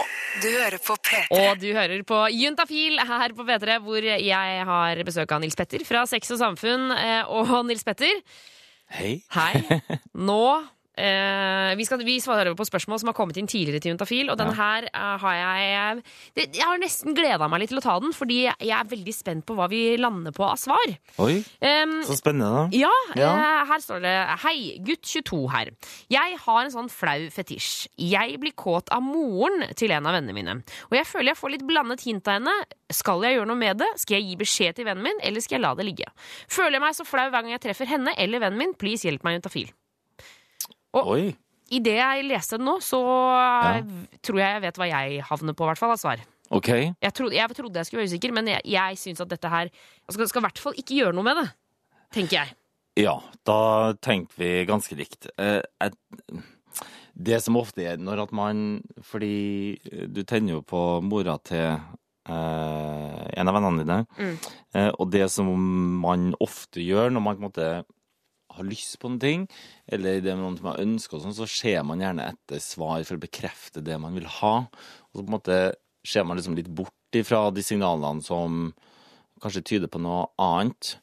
Du 0.44 0.48
hører 0.52 0.78
på 0.84 0.98
P3. 1.00 1.22
Og 1.38 1.62
du 1.62 1.70
hører 1.74 2.04
på 2.04 2.20
Juntafil 2.36 3.00
her 3.00 3.36
på 3.38 3.46
P3, 3.48 3.78
hvor 3.86 4.04
jeg 4.04 4.66
har 4.72 5.04
besøk 5.08 5.32
av 5.32 5.40
Nils 5.44 5.56
Petter 5.56 5.86
fra 5.88 6.04
Sex 6.12 6.32
og 6.36 6.42
Samfunn. 6.44 6.90
Eh, 6.92 7.24
Og 7.30 7.54
Nils 7.66 7.84
Petter, 7.88 8.20
Hei. 8.90 9.22
Hei. 9.32 9.80
nå 10.30 10.42
eh, 11.00 11.72
vi, 11.80 11.86
skal, 11.88 12.02
vi 12.06 12.18
svarer 12.24 12.52
på 12.58 12.68
spørsmål 12.68 13.00
som 13.02 13.12
har 13.12 13.18
kommet 13.18 13.40
inn 13.40 13.48
tidligere 13.50 13.82
til 13.84 13.94
Juntafil, 13.94 14.30
og 14.32 14.38
den 14.40 14.52
her 14.58 14.88
uh, 14.92 15.16
har 15.22 15.36
jeg 15.38 16.04
det, 16.36 16.48
Jeg 16.58 16.66
har 16.66 16.82
nesten 16.82 17.16
gleda 17.18 17.48
meg 17.50 17.64
litt 17.64 17.72
til 17.74 17.82
å 17.82 17.86
ta 17.86 17.96
den, 18.04 18.14
fordi 18.16 18.42
jeg 18.48 18.74
er 18.76 18.90
veldig 18.90 19.16
spent 19.16 19.46
på 19.48 19.56
hva 19.58 19.70
vi 19.72 19.82
lander 20.00 20.36
på 20.36 20.46
av 20.48 20.60
svar. 20.60 20.96
Oi, 21.24 21.40
Um, 21.60 22.00
så 22.08 22.16
spennende, 22.18 22.70
ja, 22.76 22.92
Ja. 23.18 23.30
Uh, 23.36 23.70
her 23.70 23.82
står 23.84 24.02
det 24.04 24.14
Hei, 24.44 24.56
gutt 24.86 25.06
22 25.06 25.40
her. 25.54 25.72
Jeg 26.12 26.38
har 26.44 26.60
en 26.62 26.74
sånn 26.74 26.90
flau 26.92 27.28
fetisj. 27.34 27.90
Jeg 28.00 28.40
blir 28.42 28.56
kåt 28.58 28.92
av 28.96 29.04
moren 29.06 29.68
til 29.80 29.94
en 29.96 30.08
av 30.10 30.16
vennene 30.18 30.36
mine. 30.36 30.58
Og 30.90 30.98
jeg 30.98 31.08
føler 31.10 31.34
jeg 31.34 31.42
får 31.42 31.54
litt 31.56 31.68
blandet 31.68 32.06
hint 32.08 32.28
av 32.30 32.40
henne. 32.40 32.56
Skal 32.96 33.26
jeg 33.26 33.38
gjøre 33.38 33.52
noe 33.52 33.60
med 33.60 33.82
det? 33.82 33.90
Skal 34.02 34.20
jeg 34.20 34.32
gi 34.32 34.40
beskjed 34.40 34.80
til 34.80 34.90
vennen 34.90 35.06
min, 35.06 35.22
eller 35.26 35.46
skal 35.46 35.60
jeg 35.60 35.66
la 35.68 35.76
det 35.78 35.88
ligge? 35.90 36.10
Føler 36.50 36.80
jeg 36.80 36.86
meg 36.88 36.98
så 36.98 37.08
flau 37.08 37.28
hver 37.28 37.44
gang 37.44 37.54
jeg 37.54 37.66
treffer 37.68 37.90
henne 37.90 38.16
eller 38.18 38.44
vennen 38.46 38.60
min, 38.64 38.76
please 38.80 39.08
hjelp 39.08 39.26
meg, 39.28 39.40
juntafil. 39.40 39.70
Og 40.98 41.08
Oi. 41.14 41.24
i 41.70 41.80
det 41.86 41.98
jeg 42.00 42.26
leste 42.26 42.58
den 42.58 42.66
nå, 42.66 42.78
så 42.82 43.00
tror 44.26 44.40
jeg 44.42 44.54
jeg 44.56 44.62
vet 44.66 44.80
hva 44.82 44.88
jeg 44.90 45.22
havner 45.30 45.54
på, 45.58 45.66
i 45.68 45.70
hvert 45.70 45.82
fall, 45.82 45.94
av 45.94 46.02
svar. 46.02 46.24
OK. 46.50 46.70
Jeg 46.72 47.14
trodde 47.14 47.36
jeg, 47.38 47.54
trodde 47.54 47.78
jeg 47.78 47.86
skulle 47.86 48.02
være 48.02 48.10
usikker, 48.10 48.32
men 48.34 48.48
jeg, 48.50 48.62
jeg 48.66 48.98
syns 48.98 49.20
at 49.22 49.30
dette 49.30 49.52
her 49.54 49.68
Jeg 49.70 50.16
skal, 50.16 50.28
skal 50.32 50.42
i 50.42 50.46
hvert 50.48 50.62
fall 50.64 50.80
ikke 50.82 50.96
gjøre 50.98 51.14
noe 51.14 51.28
med 51.28 51.38
det, 51.44 51.48
tenker 52.16 52.40
jeg. 52.40 52.56
Ja, 53.04 53.14
da 53.46 53.60
tenker 54.02 54.34
vi 54.42 54.50
ganske 54.66 54.98
likt. 54.98 55.30
Eh, 55.38 55.62
jeg- 55.62 56.42
det 57.20 57.38
som 57.44 57.58
ofte 57.60 57.84
er 57.86 57.98
når 58.00 58.22
at 58.24 58.32
man 58.32 58.82
Fordi 59.04 59.78
du 60.08 60.22
tenner 60.24 60.54
jo 60.58 60.62
på 60.64 60.82
mora 61.04 61.38
til 61.44 61.78
eh, 62.30 63.22
en 63.38 63.48
av 63.50 63.56
vennene 63.58 63.84
dine. 63.84 64.00
Mm. 64.18 64.36
Eh, 64.74 64.90
og 65.00 65.10
det 65.12 65.30
som 65.32 65.50
man 66.02 66.32
ofte 66.42 66.82
gjør 66.84 67.12
når 67.14 67.22
man 67.26 67.38
på 67.38 67.44
en 67.44 67.50
måte 67.50 67.70
har 68.56 68.66
lyst 68.68 68.98
på 69.00 69.12
noe, 69.12 69.22
ting, 69.22 69.48
eller 69.88 70.22
det 70.22 70.36
man 70.38 70.58
ønsker, 70.58 71.22
sånn, 71.22 71.36
så 71.38 71.48
ser 71.50 71.84
man 71.88 72.02
gjerne 72.04 72.32
etter 72.34 72.60
svar 72.64 73.04
for 73.08 73.18
å 73.20 73.24
bekrefte 73.24 73.84
det 73.86 74.00
man 74.02 74.16
vil 74.18 74.26
ha. 74.40 74.56
Og 74.68 75.14
så 75.14 75.24
på 75.24 75.28
en 75.30 75.38
måte 75.38 75.60
ser 76.06 76.26
man 76.26 76.38
liksom 76.40 76.56
litt 76.58 76.70
bort 76.74 76.94
ifra 77.14 77.48
de 77.54 77.62
signalene 77.66 78.24
som 78.24 78.74
kanskje 79.42 79.66
tyder 79.66 79.88
på 79.92 80.02
noe 80.02 80.28
annet. 80.42 80.96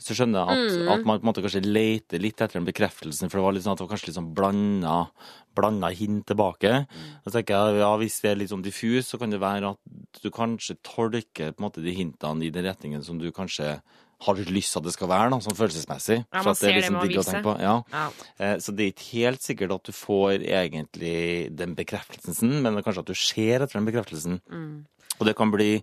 Så 0.00 0.14
skjønner 0.16 0.46
jeg 0.48 0.56
at, 0.56 0.76
Mm. 0.80 0.88
at 0.88 1.04
man 1.04 1.20
på 1.20 1.24
en 1.26 1.28
måte 1.28 1.42
kanskje 1.44 1.60
leter 1.66 2.18
litt 2.22 2.40
etter 2.40 2.56
den 2.56 2.64
bekreftelsen, 2.64 3.28
for 3.28 3.36
det 3.36 3.44
var, 3.44 3.52
litt 3.52 3.64
sånn 3.64 3.72
at 3.72 3.78
det 3.78 3.84
var 3.86 3.92
kanskje 3.96 4.08
litt 4.08 4.16
sånn 4.16 4.34
blanda, 4.34 5.10
blanda 5.54 5.90
hint 5.92 6.24
tilbake. 6.26 6.86
Så 7.26 7.32
tenker 7.34 7.52
jeg, 7.52 7.80
ja, 7.82 7.96
Hvis 7.98 8.20
det 8.22 8.30
er 8.30 8.36
litt 8.40 8.48
sånn 8.48 8.62
diffus, 8.64 9.10
så 9.12 9.18
kan 9.18 9.28
det 9.28 9.40
være 9.40 9.72
at 9.76 10.22
du 10.22 10.30
kanskje 10.30 10.78
tolker 10.82 11.52
på 11.52 11.60
en 11.60 11.68
måte 11.68 11.82
de 11.84 11.92
hintene 11.92 12.46
i 12.46 12.50
den 12.50 12.64
retningen 12.64 13.04
som 13.04 13.18
du 13.18 13.30
kanskje 13.30 13.82
har 14.20 14.34
du 14.36 14.44
lyst 14.52 14.72
til 14.74 14.80
at 14.82 14.84
det 14.84 14.92
skal 14.92 15.08
være, 15.08 15.30
da, 15.32 15.38
sånn 15.40 15.56
følelsesmessig. 15.56 16.18
Ja, 16.26 16.42
man 16.42 16.44
det 16.44 16.50
er 16.50 16.58
ser 16.60 16.68
det 16.68 16.76
liksom 16.80 16.96
med 16.98 17.08
digg 17.08 17.18
å 17.18 17.24
vise. 17.24 17.42
på. 17.46 17.54
Ja. 17.60 17.74
Ja. 17.92 18.06
Eh, 18.38 18.56
Så 18.60 18.74
det 18.76 18.84
er 18.84 18.92
ikke 18.92 19.10
helt 19.16 19.42
sikkert 19.46 19.72
at 19.78 19.84
du 19.88 19.92
får 19.96 20.44
egentlig 20.44 21.56
den 21.56 21.74
bekreftelsen, 21.78 22.60
men 22.62 22.76
det 22.76 22.84
kanskje 22.84 23.04
at 23.06 23.12
du 23.12 23.14
ser 23.14 23.60
etter 23.64 23.78
den 23.80 23.88
bekreftelsen. 23.88 24.40
Mm. 24.50 24.86
Og 25.20 25.26
det 25.26 25.36
kan 25.36 25.50
bli 25.52 25.82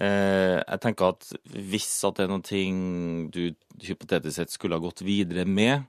eh, 0.00 0.58
Jeg 0.60 0.80
tenker 0.82 1.12
at 1.14 1.32
hvis 1.54 1.88
at 2.08 2.16
det 2.18 2.24
er 2.26 2.32
noe 2.32 2.42
ting 2.44 3.30
du 3.34 3.54
hypotetisk 3.84 4.36
sett 4.38 4.50
skulle 4.54 4.76
ha 4.78 4.82
gått 4.84 5.02
videre 5.06 5.44
med, 5.46 5.84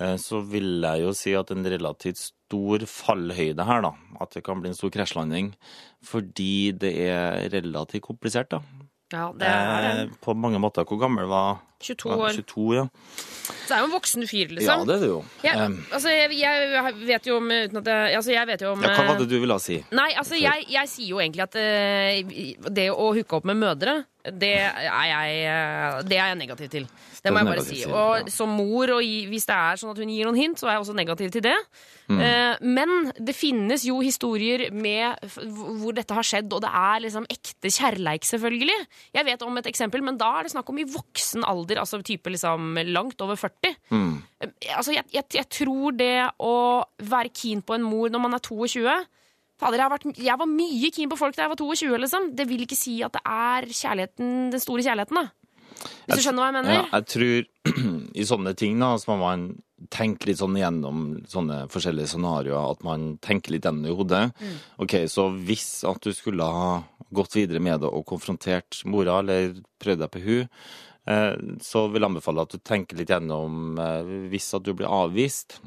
eh, 0.00 0.16
så 0.20 0.40
vil 0.46 0.82
jeg 0.82 1.02
jo 1.04 1.12
si 1.16 1.34
at 1.38 1.50
en 1.54 1.64
relativt 1.64 2.18
stor 2.28 2.84
fallhøyde 2.86 3.64
her, 3.66 3.82
da. 3.82 3.92
At 4.20 4.34
det 4.36 4.44
kan 4.46 4.60
bli 4.60 4.70
en 4.70 4.76
stor 4.78 4.90
krasjlanding. 4.94 5.54
Fordi 6.06 6.72
det 6.78 6.92
er 7.08 7.48
relativt 7.56 8.04
komplisert, 8.06 8.50
da. 8.52 8.60
Ja, 9.12 9.30
det 9.38 9.46
er 9.46 9.82
det. 9.82 9.90
Eh, 10.02 10.14
På 10.24 10.34
mange 10.34 10.58
måter. 10.58 10.84
Hvor 10.88 10.98
gammel 10.98 11.28
var 11.30 11.60
22 11.80 12.10
Ja, 12.10 12.16
år. 12.16 12.32
22, 12.32 12.74
ja. 12.76 12.84
Så 13.46 13.68
det 13.68 13.76
er 13.76 13.82
jo 13.82 13.86
en 13.88 13.94
voksen 13.94 14.26
fyr, 14.26 14.48
Ja, 14.48 14.54
liksom. 14.58 14.86
det 14.88 14.96
er 14.96 15.02
det 15.04 15.10
jo. 15.10 15.20
Jeg, 15.44 15.68
altså, 15.92 16.08
jeg, 16.10 16.38
jeg 16.40 16.94
vet 17.06 17.28
jo 17.28 17.36
om 17.36 17.50
uten 17.52 17.80
at 17.82 17.90
jeg, 17.92 18.16
altså, 18.16 18.32
jeg 18.32 18.50
vet 18.50 18.64
jo 18.64 18.72
om 18.72 18.82
ja, 18.82 18.92
hva 18.94 19.06
var 19.10 19.14
eh, 19.14 19.22
det 19.22 19.28
du 19.30 19.38
ville 19.42 19.58
si? 19.62 19.78
Nei, 19.94 20.10
altså 20.18 20.38
jeg, 20.40 20.66
jeg 20.72 20.90
sier 20.92 21.12
jo 21.12 21.22
egentlig 21.22 21.44
at 21.46 21.58
uh, 21.60 22.70
det 22.80 22.88
å 22.94 23.10
hooke 23.12 23.38
opp 23.38 23.48
med 23.50 23.60
mødre, 23.60 24.00
det 24.26 24.54
er 24.58 25.04
jeg, 25.06 25.34
eh, 25.46 25.98
det 26.08 26.16
er 26.18 26.32
jeg 26.32 26.38
negativ 26.40 26.70
til. 26.72 26.88
Det 27.22 27.32
må 27.34 27.42
jeg 27.42 27.50
bare 27.50 27.62
si. 27.66 27.78
Og 27.90 28.30
som 28.30 28.50
mor, 28.54 28.90
og 28.96 29.02
hvis 29.30 29.46
det 29.46 29.54
er 29.54 29.78
sånn 29.78 29.92
at 29.92 30.00
hun 30.02 30.10
gir 30.10 30.26
noen 30.26 30.38
hint, 30.38 30.58
så 30.58 30.68
er 30.68 30.76
jeg 30.76 30.82
også 30.84 30.94
negativ 30.98 31.30
til 31.34 31.42
det. 31.46 31.54
Mm. 32.06 32.20
Men 32.62 32.92
det 33.18 33.34
finnes 33.34 33.82
jo 33.82 33.96
historier 33.98 34.68
med 34.70 35.26
hvor 35.34 35.94
dette 35.96 36.14
har 36.14 36.26
skjedd, 36.26 36.46
og 36.54 36.62
det 36.62 36.70
er 36.70 37.02
liksom 37.02 37.26
ekte 37.34 37.72
kjærleik, 37.74 38.26
selvfølgelig. 38.26 38.76
Jeg 39.16 39.26
vet 39.26 39.42
om 39.42 39.58
et 39.58 39.66
eksempel, 39.66 40.04
men 40.06 40.18
da 40.20 40.28
er 40.38 40.46
det 40.46 40.54
snakk 40.54 40.70
om 40.70 40.78
i 40.78 40.86
voksen 40.86 41.42
alder, 41.50 41.65
altså 41.74 41.98
type 42.06 42.30
liksom 42.30 42.78
langt 42.92 43.20
over 43.24 43.36
40. 43.36 43.74
Mm. 43.90 44.14
Altså, 44.76 44.94
jeg, 44.94 45.04
jeg, 45.12 45.26
jeg 45.34 45.48
tror 45.50 45.96
det 45.98 46.14
å 46.38 46.54
være 47.02 47.34
keen 47.34 47.62
på 47.66 47.76
en 47.76 47.86
mor 47.86 48.12
når 48.12 48.22
man 48.22 48.38
er 48.38 48.44
22 48.46 48.86
Fader, 49.56 49.80
jeg, 49.80 49.86
har 49.86 49.92
vært, 49.94 50.18
jeg 50.20 50.36
var 50.36 50.48
mye 50.50 50.88
keen 50.92 51.08
på 51.08 51.16
folk 51.16 51.32
da 51.32 51.46
jeg 51.46 51.52
var 51.54 51.56
22, 51.56 51.98
liksom. 52.02 52.26
Det 52.36 52.44
vil 52.44 52.66
ikke 52.66 52.76
si 52.76 52.98
at 53.00 53.14
det 53.16 53.22
er 53.24 53.64
den 54.20 54.60
store 54.60 54.84
kjærligheten, 54.84 55.16
da. 55.16 55.30
Hvis 56.06 56.20
du 56.20 56.24
skjønner 56.24 56.42
hva 56.42 56.48
jeg 56.50 56.56
mener? 56.58 56.74
Ja, 56.76 56.84
jeg 56.92 57.06
tror 57.12 57.78
i 58.20 58.26
sånne 58.28 58.52
ting 58.58 58.76
da, 58.80 58.90
så 59.00 59.12
må 59.12 59.16
man 59.22 59.46
tenke 59.92 60.28
litt 60.28 60.40
sånn 60.40 60.56
gjennom 60.56 61.02
sånne 61.28 61.66
forskjellige 61.72 62.14
scenarioer, 62.14 62.76
at 62.76 62.84
man 62.86 63.14
tenker 63.24 63.54
litt 63.54 63.66
gjennom 63.68 63.88
i 63.88 63.96
hodet. 63.96 64.22
Mm. 64.40 64.56
Ok, 64.84 64.98
så 65.12 65.28
hvis 65.48 65.70
at 65.88 66.00
du 66.04 66.12
skulle 66.16 66.48
ha 66.48 66.70
gått 67.16 67.36
videre 67.36 67.60
med 67.62 67.80
det 67.84 67.90
og 67.92 68.06
konfrontert 68.08 68.82
mora, 68.88 69.20
eller 69.20 69.56
prøvd 69.82 70.04
deg 70.04 70.12
på 70.12 70.24
hun, 70.24 70.48
så 71.62 71.86
vil 71.86 72.02
jeg 72.02 72.10
anbefale 72.10 72.42
at 72.42 72.54
du 72.54 72.62
tenker 72.66 72.98
litt 72.98 73.12
gjennom 73.12 73.78
eh, 73.78 74.14
hvis 74.32 74.52
at 74.58 74.66
du 74.66 74.72
blir 74.74 74.90
avvist. 74.90 75.60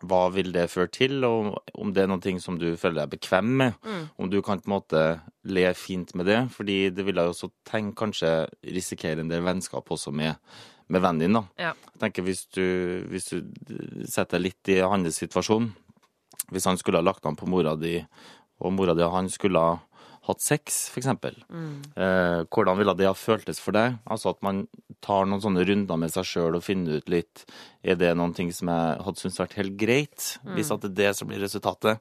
Hva 0.00 0.30
vil 0.32 0.48
det 0.54 0.70
føre 0.72 0.88
til, 0.94 1.18
og 1.28 1.58
om 1.76 1.90
det 1.92 2.06
er 2.06 2.08
noe 2.08 2.32
som 2.40 2.56
du 2.56 2.70
føler 2.80 3.02
deg 3.02 3.16
bekvem 3.18 3.50
med? 3.60 3.74
Mm. 3.84 4.04
Om 4.16 4.30
du 4.32 4.38
kan 4.40 4.62
på 4.62 4.70
en 4.70 4.76
måte 4.78 5.02
le 5.44 5.66
fint 5.76 6.14
med 6.16 6.30
det, 6.30 6.38
fordi 6.54 6.78
det 6.94 7.04
vil 7.04 7.20
jeg 7.20 7.34
også 7.34 7.50
tenke 7.68 7.98
kanskje 8.06 8.30
risikere 8.64 9.20
en 9.20 9.32
del 9.32 9.44
vennskap 9.44 9.90
også 9.92 10.14
med, 10.14 10.38
med 10.88 11.04
vennen 11.04 11.26
din. 11.26 11.36
da. 11.36 11.44
Ja. 11.60 11.74
Jeg 11.92 12.04
tenker 12.06 12.28
hvis 12.30 12.46
du, 12.48 12.64
hvis 13.12 13.28
du 13.34 13.42
setter 14.06 14.38
deg 14.38 14.46
litt 14.46 14.72
i 14.72 14.80
hans 14.80 15.20
situasjon, 15.20 15.68
hvis 16.50 16.70
han 16.70 16.80
skulle 16.80 17.02
ha 17.02 17.04
lagt 17.04 17.26
an 17.28 17.36
på 17.36 17.50
mora 17.50 17.76
di, 17.76 17.98
og 18.60 18.72
mora 18.76 18.96
di 18.96 19.04
og 19.04 19.18
han 19.18 19.28
skulle 19.32 19.60
ha 19.60 19.76
hatt 20.32 20.40
sex, 20.44 20.78
eksempel, 20.96 21.36
Mm. 21.50 21.82
eh, 21.96 22.44
hvordan 22.50 22.76
ville 22.78 22.94
det 22.96 23.06
ha 23.06 23.14
føltes 23.14 23.60
for 23.60 23.72
deg? 23.76 23.98
Altså 24.08 24.30
at 24.34 24.42
man 24.42 24.66
tar 25.02 25.24
noen 25.26 25.40
sånne 25.42 25.64
runder 25.66 25.96
med 25.98 26.10
seg 26.12 26.24
sjøl 26.28 26.56
og 26.58 26.62
finner 26.66 26.98
ut 27.00 27.08
litt 27.08 27.44
Er 27.82 27.94
det 27.96 28.10
noen 28.14 28.34
ting 28.36 28.50
som 28.52 28.68
jeg 28.68 28.98
hadde 29.00 29.16
syntes 29.22 29.38
vært 29.40 29.54
helt 29.56 29.76
greit, 29.80 30.38
Mm. 30.44 30.54
hvis 30.54 30.70
at 30.70 30.80
det 30.82 30.90
er 30.90 30.98
det 31.08 31.16
som 31.16 31.28
blir 31.28 31.40
resultatet? 31.40 31.98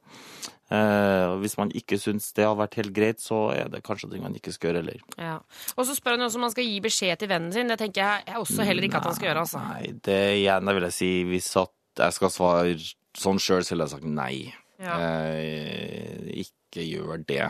Eh, 0.72 1.38
hvis 1.42 1.58
man 1.58 1.72
ikke 1.72 1.98
syns 1.98 2.34
det 2.36 2.44
har 2.46 2.56
vært 2.60 2.76
helt 2.76 2.94
greit, 2.94 3.18
så 3.24 3.52
er 3.56 3.70
det 3.70 3.82
kanskje 3.82 4.12
ting 4.12 4.22
man 4.22 4.36
ikke 4.36 4.52
skal 4.54 4.70
gjøre 4.74 4.84
heller. 4.84 5.00
Ja. 5.18 5.40
Og 5.78 5.86
så 5.88 5.96
spør 5.98 6.12
han 6.18 6.28
også 6.28 6.36
om 6.36 6.42
han 6.46 6.52
skal 6.52 6.66
gi 6.68 6.80
beskjed 6.82 7.18
til 7.18 7.28
vennen 7.32 7.52
sin. 7.54 7.68
Det 7.68 7.80
tenker 7.80 8.04
jeg, 8.04 8.24
jeg 8.28 8.36
også 8.36 8.64
heller 8.68 8.84
ikke 8.84 8.98
at 9.00 9.04
han 9.10 9.16
skal 9.16 9.30
gjøre. 9.30 9.40
altså. 9.48 9.64
Nei, 9.68 9.94
det 10.04 10.20
igjen, 10.44 10.66
vil 10.76 10.84
jeg 10.84 10.94
si 10.94 11.24
hvis 11.24 11.50
at 11.58 11.72
jeg 11.98 12.14
skal 12.14 12.30
svare 12.30 12.76
sånn 13.18 13.40
sjøl, 13.42 13.64
så 13.66 13.72
ville 13.74 13.88
jeg 13.88 13.96
sagt 13.96 14.04
nei. 14.04 14.54
Ja. 14.80 15.00
Eh, 15.00 16.44
ikke 16.46 16.84
gjør 16.86 17.26
det. 17.26 17.50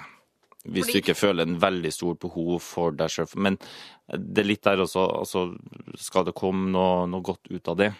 Hvis 0.69 0.85
Fordi- 0.85 0.93
du 0.93 1.01
ikke 1.01 1.17
føler 1.17 1.41
en 1.47 1.59
veldig 1.59 1.91
stort 1.93 2.19
behov 2.19 2.61
for 2.61 2.91
deg 2.91 3.09
sjøl. 3.09 3.27
Men 3.37 3.57
det 4.09 4.37
er 4.43 4.47
litt 4.47 4.61
der 4.63 4.77
også, 4.77 5.07
altså 5.19 5.57
skal 5.97 6.25
det 6.25 6.35
komme 6.35 6.69
noe, 6.71 7.07
noe 7.07 7.21
godt 7.25 7.49
ut 7.49 7.67
av 7.67 7.77
det? 7.77 7.93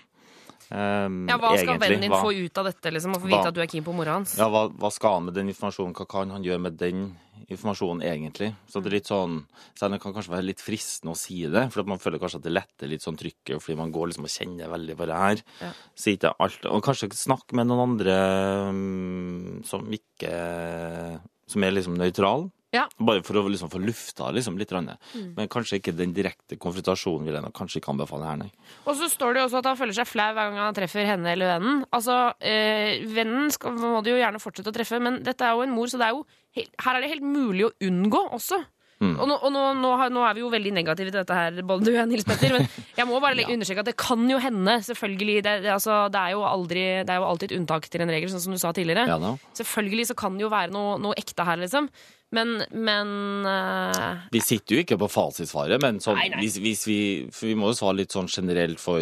Um, 0.72 1.26
Ja, 1.28 1.40
Hva 1.42 1.58
skal 1.58 1.80
vennen 1.82 2.02
din 2.02 2.12
hva- 2.12 2.22
få 2.22 2.30
ut 2.46 2.58
av 2.62 2.66
dette? 2.66 2.92
liksom, 2.94 3.16
og 3.16 3.22
få 3.24 3.26
hva- 3.28 3.40
vite 3.40 3.48
at 3.48 3.54
du 3.56 3.62
er 3.62 3.66
keen 3.66 3.84
på 3.84 3.94
mora 3.96 4.14
hans? 4.20 4.36
Ja, 4.38 4.48
hva, 4.54 4.68
hva 4.70 4.92
skal 4.94 5.16
han 5.16 5.26
med 5.26 5.34
den 5.34 5.48
informasjonen? 5.50 5.96
Hva 5.96 6.06
kan 6.08 6.30
han 6.30 6.44
gjøre 6.44 6.62
med 6.62 6.78
den 6.78 7.18
informasjonen 7.50 8.04
egentlig? 8.06 8.54
Så 8.70 8.78
det 8.84 8.92
er 8.92 8.98
litt 9.00 9.08
sånn, 9.10 9.46
Selv 9.74 9.94
det 9.94 10.02
kan 10.02 10.14
kanskje 10.14 10.30
være 10.30 10.46
litt 10.46 10.60
fristende 10.62 11.16
å 11.16 11.18
si 11.18 11.42
det, 11.48 11.72
for 11.74 11.80
at 11.82 11.88
man 11.88 11.98
føler 11.98 12.20
kanskje 12.20 12.36
at 12.36 12.44
det 12.44 12.54
letter 12.54 12.88
litt 12.88 13.02
sånn 13.02 13.18
trykket, 13.18 13.58
fordi 13.64 13.78
man 13.78 13.92
går 13.92 14.10
liksom 14.12 14.26
og 14.26 14.30
kjenner 14.30 14.70
veldig 14.70 14.96
på 14.96 15.08
det 15.08 15.18
her. 15.18 15.42
Ja. 15.62 15.72
Si 15.96 16.16
ikke 16.18 16.36
alt, 16.40 16.66
og 16.66 16.84
kanskje 16.84 17.10
snakke 17.18 17.54
med 17.58 17.66
noen 17.66 17.90
andre 17.98 18.70
um, 18.70 19.64
som 19.64 19.90
ikke 19.90 21.20
Som 21.48 21.64
er 21.64 21.72
liksom 21.72 21.98
nøytral. 21.98 22.52
Ja. 22.76 22.84
Bare 23.02 23.24
for 23.26 23.40
å 23.40 23.46
liksom 23.50 23.72
få 23.72 23.82
lufta 23.82 24.30
liksom 24.36 24.60
litt. 24.60 24.70
Mm. 24.70 25.34
Men 25.38 25.50
kanskje 25.50 25.80
ikke 25.80 25.96
den 25.98 26.14
direkte 26.14 26.60
konfrontasjonen 26.62 27.26
vil 27.26 27.40
jeg 27.40 27.46
nok 27.46 27.56
kanskje 27.58 27.82
ikke 27.82 27.94
anbefale 27.96 28.28
her, 28.30 28.42
nei. 28.44 28.50
Og 28.86 28.94
så 29.00 29.10
står 29.10 29.34
det 29.34 29.42
jo 29.42 29.48
også 29.50 29.62
at 29.64 29.70
han 29.72 29.80
føler 29.80 29.98
seg 29.98 30.10
flau 30.10 30.30
hver 30.38 30.52
gang 30.52 30.60
han 30.62 30.78
treffer 30.78 31.10
henne 31.10 31.34
eller 31.34 31.56
vennen. 31.56 31.86
Altså, 31.96 32.20
eh, 32.40 33.06
Vennen 33.10 33.50
skal, 33.54 33.74
må 33.80 34.04
du 34.06 34.12
jo 34.14 34.20
gjerne 34.20 34.42
fortsette 34.42 34.70
å 34.70 34.76
treffe, 34.76 35.02
men 35.02 35.24
dette 35.26 35.46
er 35.46 35.58
jo 35.58 35.66
en 35.66 35.74
mor, 35.74 35.90
så 35.90 35.98
det 36.02 36.10
er 36.10 36.18
jo 36.18 36.26
her 36.58 36.98
er 36.98 37.04
det 37.04 37.14
helt 37.14 37.26
mulig 37.26 37.66
å 37.68 37.74
unngå 37.86 38.28
også. 38.38 38.60
Mm. 39.00 39.14
Og, 39.16 39.30
nå, 39.30 39.36
og 39.48 39.52
nå, 39.56 39.62
nå, 39.80 39.92
nå 40.12 40.24
er 40.28 40.34
vi 40.36 40.42
jo 40.44 40.50
veldig 40.52 40.74
negative 40.76 41.12
til 41.14 41.22
dette 41.22 41.36
her, 41.36 41.60
både 41.64 41.88
du 41.88 41.94
og 41.94 42.10
Nils 42.10 42.26
Petter. 42.28 42.52
Men 42.58 42.66
jeg 42.98 43.08
må 43.08 43.22
bare 43.24 43.40
ja. 43.46 43.48
understreke 43.54 43.86
at 43.86 43.92
det 43.92 43.96
kan 44.00 44.26
jo 44.28 44.40
hende, 44.44 44.76
selvfølgelig. 44.84 45.38
Det, 45.46 45.54
det, 45.64 45.74
altså, 45.78 46.02
det, 46.12 46.20
er 46.20 46.36
jo 46.36 46.44
aldri, 46.48 46.86
det 47.08 47.16
er 47.16 47.22
jo 47.22 47.28
alltid 47.30 47.52
et 47.52 47.58
unntak 47.62 47.88
til 47.88 48.04
en 48.04 48.12
regel, 48.12 48.32
sånn 48.34 48.44
som 48.44 48.56
du 48.56 48.60
sa 48.60 48.74
tidligere. 48.76 49.08
Ja. 49.08 49.34
Selvfølgelig 49.62 50.10
så 50.12 50.18
kan 50.20 50.36
det 50.36 50.46
jo 50.46 50.52
være 50.52 50.76
noe, 50.76 50.98
noe 51.02 51.16
ekte 51.20 51.48
her, 51.48 51.62
liksom. 51.64 51.88
Men, 52.36 52.60
men 52.70 53.12
uh, 53.48 54.26
Vi 54.30 54.42
sitter 54.46 54.76
jo 54.76 54.84
ikke 54.84 55.00
på 55.02 55.10
fasitsvaret, 55.10 55.82
men 55.82 55.98
sånn, 56.04 56.20
Nei, 56.20 56.28
nei. 56.30 56.44
Hvis, 56.46 56.60
hvis 56.62 56.84
vi, 56.86 57.00
vi 57.42 57.56
må 57.58 57.72
jo 57.72 57.80
svare 57.80 58.02
litt 58.04 58.14
sånn 58.14 58.30
generelt 58.30 58.78
for 58.82 59.02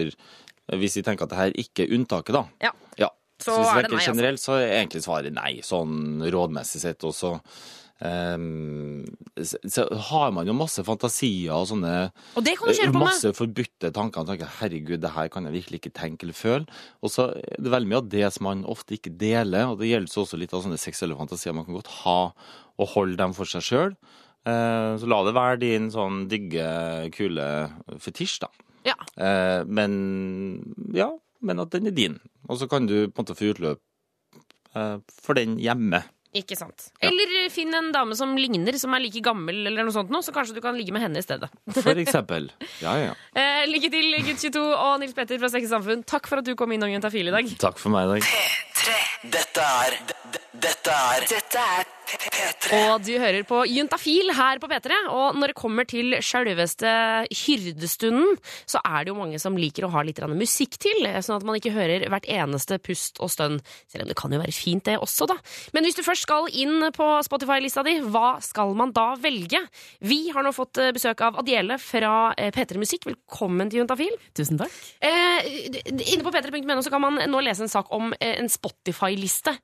Hvis 0.80 0.96
vi 1.00 1.04
tenker 1.04 1.28
at 1.28 1.34
det 1.34 1.42
her 1.42 1.58
ikke 1.60 1.88
er 1.88 1.98
unntaket, 1.98 2.38
da. 2.38 2.46
Ja. 2.64 2.72
Så, 3.38 3.52
Så 3.52 3.58
hvis 3.60 3.68
vi 3.68 3.72
er 3.72 3.76
det 3.76 3.90
tenker 3.92 4.00
altså. 4.02 4.14
generelt, 4.16 4.42
så 4.42 4.56
er 4.58 4.72
egentlig 4.80 5.04
svaret 5.06 5.36
nei, 5.36 5.52
sånn 5.62 6.24
rådmessig 6.34 6.82
sett. 6.82 7.04
Og 7.06 7.14
så 7.14 7.36
ehm, 8.02 9.04
så, 9.38 9.60
så 9.70 9.86
har 10.10 10.32
man 10.34 10.50
jo 10.50 10.56
masse 10.58 10.82
fantasier 10.86 11.54
og 11.54 11.68
sånne 11.70 11.94
Og 12.34 12.46
det 12.46 12.56
kan 12.58 12.72
du 12.72 12.80
kjøre 12.80 12.96
på 12.96 12.98
med. 12.98 13.06
Masse 13.06 13.34
forbudte 13.38 13.92
tanker. 13.94 14.24
og 14.24 14.32
tenker, 14.32 14.50
Herregud, 14.58 15.02
det 15.04 15.14
her 15.14 15.30
kan 15.34 15.46
jeg 15.46 15.58
virkelig 15.60 15.84
ikke 15.84 15.94
tenke 16.02 16.26
eller 16.26 16.38
føle. 16.38 16.80
Og 17.06 17.14
så 17.14 17.30
er 17.38 17.62
det 17.62 17.74
veldig 17.76 17.92
mye 17.94 18.02
av 18.02 18.10
det 18.16 18.32
som 18.34 18.50
man 18.50 18.66
ofte 18.66 18.98
ikke 18.98 19.14
deler, 19.22 19.70
og 19.70 19.84
det 19.84 19.92
gjelder 19.92 20.24
også 20.24 20.42
litt 20.42 20.58
av 20.58 20.66
sånne 20.66 20.82
seksuelle 20.82 21.20
fantasier 21.20 21.56
man 21.58 21.68
kan 21.70 21.78
godt 21.78 21.94
ha 22.02 22.20
og 22.78 22.94
holde 22.94 23.18
dem 23.20 23.34
for 23.38 23.50
seg 23.50 23.66
sjøl. 23.66 23.98
Så 24.48 25.10
la 25.12 25.18
det 25.28 25.34
være 25.36 25.58
din 25.60 25.90
sånn 25.92 26.22
digge, 26.32 26.64
kule 27.12 27.48
fetisj, 28.00 28.38
da. 28.46 28.48
Ja. 28.88 28.96
Eh, 29.24 29.66
men 29.68 29.94
ja, 30.96 31.12
men 31.40 31.64
at 31.64 31.74
den 31.76 31.90
er 31.92 31.96
din. 31.96 32.20
Og 32.48 32.62
så 32.62 32.70
kan 32.72 32.88
du 32.88 33.08
på 33.08 33.20
en 33.20 33.26
måte 33.26 33.38
få 33.38 33.52
utløp 33.54 33.82
eh, 34.76 34.96
for 35.24 35.40
den 35.40 35.58
hjemme. 35.62 36.04
Ikke 36.38 36.58
sant. 36.60 36.90
Eller 37.02 37.32
ja. 37.34 37.46
finn 37.50 37.74
en 37.74 37.90
dame 37.96 38.16
som 38.20 38.36
ligner, 38.38 38.76
som 38.78 38.94
er 38.94 39.02
like 39.02 39.24
gammel, 39.26 39.64
eller 39.70 39.88
noe 39.88 39.96
sånt, 39.96 40.12
nå, 40.14 40.20
så 40.22 40.34
kanskje 40.36 40.58
du 40.58 40.62
kan 40.62 40.76
ligge 40.78 40.94
med 40.94 41.02
henne 41.02 41.24
i 41.24 41.26
stedet. 41.26 41.50
For 41.80 41.98
eksempel. 41.98 42.52
Ja, 42.84 42.98
ja. 43.02 43.16
Eh, 43.38 43.68
lykke 43.70 43.90
til, 43.94 44.16
gutt 44.26 44.42
22 44.42 44.62
og 44.66 44.96
Nils 45.02 45.14
Petter 45.18 45.38
fra 45.42 45.50
Sex 45.54 45.68
Samfunn. 45.70 46.02
Takk 46.08 46.30
for 46.30 46.42
at 46.42 46.48
du 46.48 46.56
kom 46.58 46.72
innom 46.74 46.90
Juntafil 46.90 47.30
i 47.30 47.34
dag. 47.34 47.50
Takk 47.62 47.78
for 47.82 47.94
meg 47.94 48.08
i 48.08 48.18
dag. 48.18 48.30
Dette 48.88 49.62
er 49.62 50.00
Dette 50.58 50.94
er 50.94 51.28
Dette 51.28 51.62
er 51.62 51.94
P3. 52.08 52.78
Og 52.94 53.02
du 53.04 53.12
hører 53.20 53.44
på 53.44 53.60
Juntafil 53.68 54.32
her 54.32 54.62
på 54.64 54.70
P3. 54.72 54.96
Og 55.12 55.36
når 55.36 55.52
det 55.52 55.58
kommer 55.60 55.84
til 55.88 56.16
sjølveste 56.24 56.90
hyrdestunden, 57.36 58.38
så 58.64 58.80
er 58.80 59.04
det 59.04 59.12
jo 59.12 59.18
mange 59.18 59.42
som 59.44 59.58
liker 59.60 59.84
å 59.84 59.92
ha 59.92 60.04
litt 60.08 60.22
musikk 60.32 60.78
til, 60.80 61.04
sånn 61.20 61.36
at 61.36 61.46
man 61.48 61.60
ikke 61.60 61.74
hører 61.76 62.06
hvert 62.08 62.30
eneste 62.32 62.78
pust 62.80 63.20
og 63.20 63.32
stønn. 63.34 63.60
Selv 63.92 64.06
om 64.06 64.12
det 64.12 64.18
kan 64.20 64.32
jo 64.32 64.40
være 64.40 64.56
fint, 64.56 64.86
det 64.88 64.96
også, 65.04 65.28
da. 65.28 65.36
Men 65.76 65.84
hvis 65.84 66.00
du 66.00 66.04
først 66.06 66.24
skal 66.24 66.48
inn 66.56 66.88
på 66.96 67.10
Spotify-lista 67.28 67.84
di, 67.86 67.98
hva 68.08 68.38
skal 68.44 68.72
man 68.80 68.96
da 68.96 69.10
velge? 69.20 69.62
Vi 70.00 70.22
har 70.32 70.48
nå 70.48 70.56
fått 70.56 70.80
eh, 70.80 70.94
besøk 70.96 71.26
av 71.28 71.42
Adiele 71.44 71.76
fra 71.84 72.32
eh, 72.40 72.54
P3 72.56 72.80
Musikk. 72.80 73.10
Velkommen 73.12 73.68
til 73.68 73.84
Juntafil. 73.84 74.16
Tusen 74.38 74.64
takk. 74.64 74.80
Eh, 75.04 75.52
inne 75.92 76.24
på 76.24 76.32
p3.no 76.32 76.80
så 76.88 76.94
kan 76.96 77.04
man 77.04 77.20
nå 77.28 77.44
lese 77.44 77.68
en 77.68 77.76
sak 77.76 77.92
om 77.92 78.16
en 78.16 78.48
en 78.48 78.50
Spotify-liste. 78.82 79.58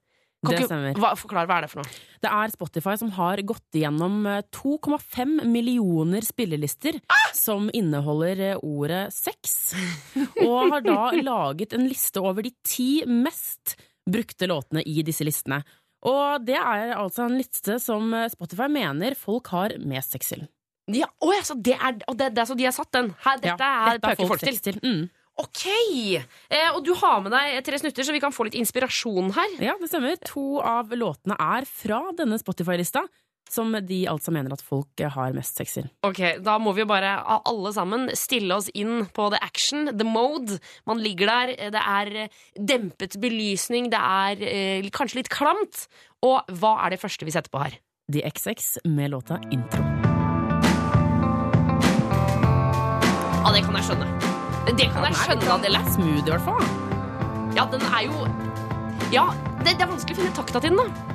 Kan 0.43 0.57
Det 0.57 0.65
stemmer. 0.67 0.97
Hva, 0.99 1.13
forklar, 1.15 1.47
hva 1.47 1.57
er 1.61 1.63
det 1.65 1.69
for 1.71 1.79
noe? 1.79 1.91
Det 2.19 2.27
er 2.29 2.51
Spotify 2.51 2.95
som 2.99 3.11
har 3.15 3.39
gått 3.47 3.77
igjennom 3.79 4.25
eh, 4.27 4.41
2,5 4.51 5.45
millioner 5.47 6.25
spillelister 6.27 6.97
som 7.37 7.69
inneholder 7.71 8.41
eh, 8.49 8.57
ordet 8.59 9.05
sex, 9.15 9.71
og 10.43 10.73
har 10.73 10.83
da 10.83 10.97
laget 11.23 11.73
en 11.77 11.87
liste 11.87 12.19
over 12.19 12.43
de 12.43 12.51
ti 12.67 13.05
mest 13.07 13.77
brukte 14.03 14.49
låtene 14.51 14.83
i 14.83 14.99
disse 15.07 15.23
listene. 15.23 15.61
Og 16.03 16.43
det 16.43 16.57
er 16.59 16.91
altså 16.97 17.29
en 17.29 17.37
liste 17.39 17.79
som 17.79 18.11
eh, 18.13 18.27
Spotify 18.33 18.67
mener 18.67 19.15
folk 19.15 19.47
har 19.55 19.77
mest 19.79 20.17
sex 20.17 20.33
til. 20.35 20.43
Ja, 20.91 21.07
så 21.47 21.55
det 21.55 21.77
er, 21.79 22.01
og 22.11 22.17
det, 22.19 22.33
det 22.35 22.43
er 22.43 22.47
så 22.49 22.55
de 22.59 22.65
har 22.67 22.75
satt 22.75 22.91
den. 22.91 23.13
Her, 23.23 23.37
dette 23.39 23.63
Ja, 23.63 23.93
er 23.93 24.03
dette 24.03 24.27
folk 24.27 24.43
til. 24.43 24.59
til. 24.59 24.81
Mm. 24.83 25.05
Ok! 25.41 25.65
Eh, 25.65 26.69
og 26.75 26.83
du 26.85 26.91
har 26.99 27.23
med 27.25 27.33
deg 27.33 27.63
tre 27.65 27.79
snutter, 27.81 28.05
så 28.05 28.13
vi 28.13 28.21
kan 28.21 28.33
få 28.33 28.45
litt 28.47 28.57
inspirasjon 28.59 29.31
her. 29.33 29.55
Ja, 29.63 29.73
det 29.81 29.89
stemmer. 29.89 30.17
To 30.29 30.59
av 30.61 30.93
låtene 30.93 31.37
er 31.41 31.65
fra 31.65 32.03
denne 32.17 32.37
Spotify-lista, 32.37 33.01
som 33.49 33.73
de 33.85 33.99
altså 34.09 34.31
mener 34.33 34.53
at 34.55 34.61
folk 34.65 35.01
har 35.15 35.33
mest 35.35 35.57
sex 35.59 35.75
i. 35.81 35.83
Ok, 36.05 36.21
Da 36.45 36.55
må 36.61 36.73
vi 36.77 36.83
jo 36.85 36.89
bare 36.89 37.15
alle 37.33 37.73
sammen 37.75 38.07
stille 38.17 38.55
oss 38.55 38.69
inn 38.77 39.07
på 39.13 39.27
the 39.33 39.41
action, 39.41 39.89
the 39.97 40.05
mode. 40.07 40.59
Man 40.89 41.01
ligger 41.01 41.29
der, 41.31 41.55
det 41.73 41.81
er 41.81 42.13
eh, 42.25 42.43
dempet 42.57 43.17
belysning, 43.21 43.89
det 43.93 43.99
er 43.99 44.45
eh, 44.47 44.89
kanskje 44.93 45.23
litt 45.23 45.33
klamt. 45.33 45.87
Og 46.23 46.45
hva 46.61 46.75
er 46.85 46.93
det 46.93 47.01
første 47.01 47.25
vi 47.25 47.33
setter 47.33 47.53
på 47.53 47.65
her? 47.65 47.79
The 48.13 48.21
XX 48.29 48.85
med 48.85 49.15
låta 49.15 49.41
Intro. 49.49 49.81
Ja, 53.43 53.51
det 53.51 53.65
kan 53.65 53.75
jeg 53.75 53.89
skjønne. 53.89 54.32
Det 54.63 54.87
kan 54.93 55.03
jeg 55.05 55.17
skjønne, 55.19 55.49
Adele. 55.57 55.79
Smooth, 55.93 56.27
i 56.27 56.31
hvert 56.31 56.45
fall. 56.47 56.63
Ja, 57.57 57.65
den 57.69 57.83
er 57.93 58.05
jo 58.07 58.27
Ja, 59.13 59.25
det, 59.61 59.75
det 59.77 59.83
er 59.85 59.91
vanskelig 59.91 60.15
å 60.15 60.21
finne 60.23 60.33
takta 60.37 60.61
til 60.63 60.71
den, 60.73 60.79
da. 60.79 61.09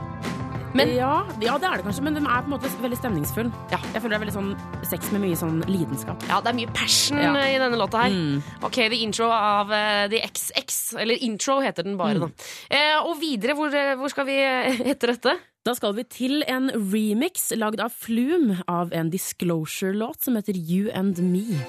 Men 0.77 0.91
ja, 0.93 1.25
ja, 1.41 1.55
det 1.59 1.65
er 1.67 1.81
det 1.81 1.85
kanskje, 1.87 2.03
men 2.05 2.15
den 2.19 2.27
er 2.29 2.43
på 2.45 2.51
en 2.51 2.53
måte 2.53 2.69
veldig 2.83 2.99
stemningsfull. 3.01 3.49
Jeg 3.73 4.03
føler 4.05 4.13
det 4.13 4.17
er 4.19 4.23
veldig 4.27 4.35
sånn 4.37 4.51
sex 4.87 5.09
med 5.15 5.23
mye 5.25 5.39
sånn 5.41 5.63
lidenskap. 5.67 6.23
Ja, 6.29 6.43
det 6.45 6.53
er 6.53 6.59
mye 6.61 6.75
passion 6.77 7.19
Ja. 7.19 7.33
i 7.49 7.57
denne 7.59 7.79
låta 7.81 8.05
her. 8.05 8.13
Mm. 8.15 8.43
Ok, 8.69 8.77
The 8.93 8.99
Intro 9.03 9.31
av 9.33 9.73
uh, 9.73 10.05
The 10.13 10.21
XX. 10.29 10.77
Eller 11.01 11.25
Intro 11.25 11.57
heter 11.65 11.89
den 11.89 11.97
bare, 11.99 12.21
Mm. 12.21 12.29
da. 12.29 12.49
Eh, 12.71 12.99
og 13.01 13.17
videre, 13.19 13.57
hvor, 13.57 13.73
eh, 13.75 13.95
hvor 13.97 14.13
skal 14.13 14.29
vi 14.29 14.37
eh, 14.45 14.79
etter 14.93 15.15
dette? 15.17 15.35
Da 15.65 15.75
skal 15.75 15.97
vi 15.97 16.05
til 16.05 16.45
en 16.47 16.69
remix 16.93 17.49
lagd 17.59 17.81
av 17.83 17.91
Flume 17.97 18.61
av 18.69 18.93
en 18.93 19.11
Disclosure-låt 19.11 20.21
som 20.29 20.37
heter 20.37 20.55
You 20.55 20.93
and 20.95 21.19
Me. 21.19 21.65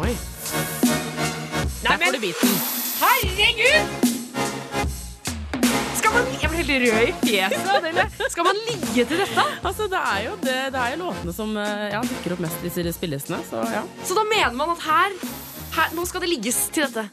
Oi. 0.00 0.12
Der 1.82 1.98
får 2.00 2.12
du 2.14 2.20
biten. 2.20 2.52
Herregud! 3.02 3.88
Skal 5.98 6.14
man 6.14 6.30
Jeg 6.40 6.50
blir 6.50 6.62
helt 6.64 6.86
rød 6.94 7.10
i 7.10 7.12
fjeset. 7.26 7.68
Adele. 7.74 8.06
Skal 8.32 8.46
man 8.46 8.60
ligge 8.70 9.04
til 9.04 9.20
dette? 9.20 9.44
Altså, 9.60 9.88
det 9.92 10.00
er 10.00 10.22
jo, 10.24 10.32
det, 10.40 10.56
det 10.72 10.80
er 10.80 10.94
jo 10.94 11.02
låtene 11.02 11.34
som 11.36 11.52
eh, 11.60 11.90
ja, 11.92 12.00
dukker 12.08 12.36
opp 12.36 12.44
mest 12.46 12.64
i 12.64 12.70
disse 12.70 12.96
spillelistene, 12.96 13.42
så 13.50 13.60
ja. 13.68 13.84
Så 14.08 14.16
da 14.16 14.24
mener 14.32 14.56
man 14.56 14.72
at 14.72 14.86
her, 14.86 15.18
her 15.76 15.92
Nå 15.98 16.06
skal 16.08 16.24
det 16.24 16.32
ligges 16.32 16.64
til 16.72 16.88
dette. 16.88 17.04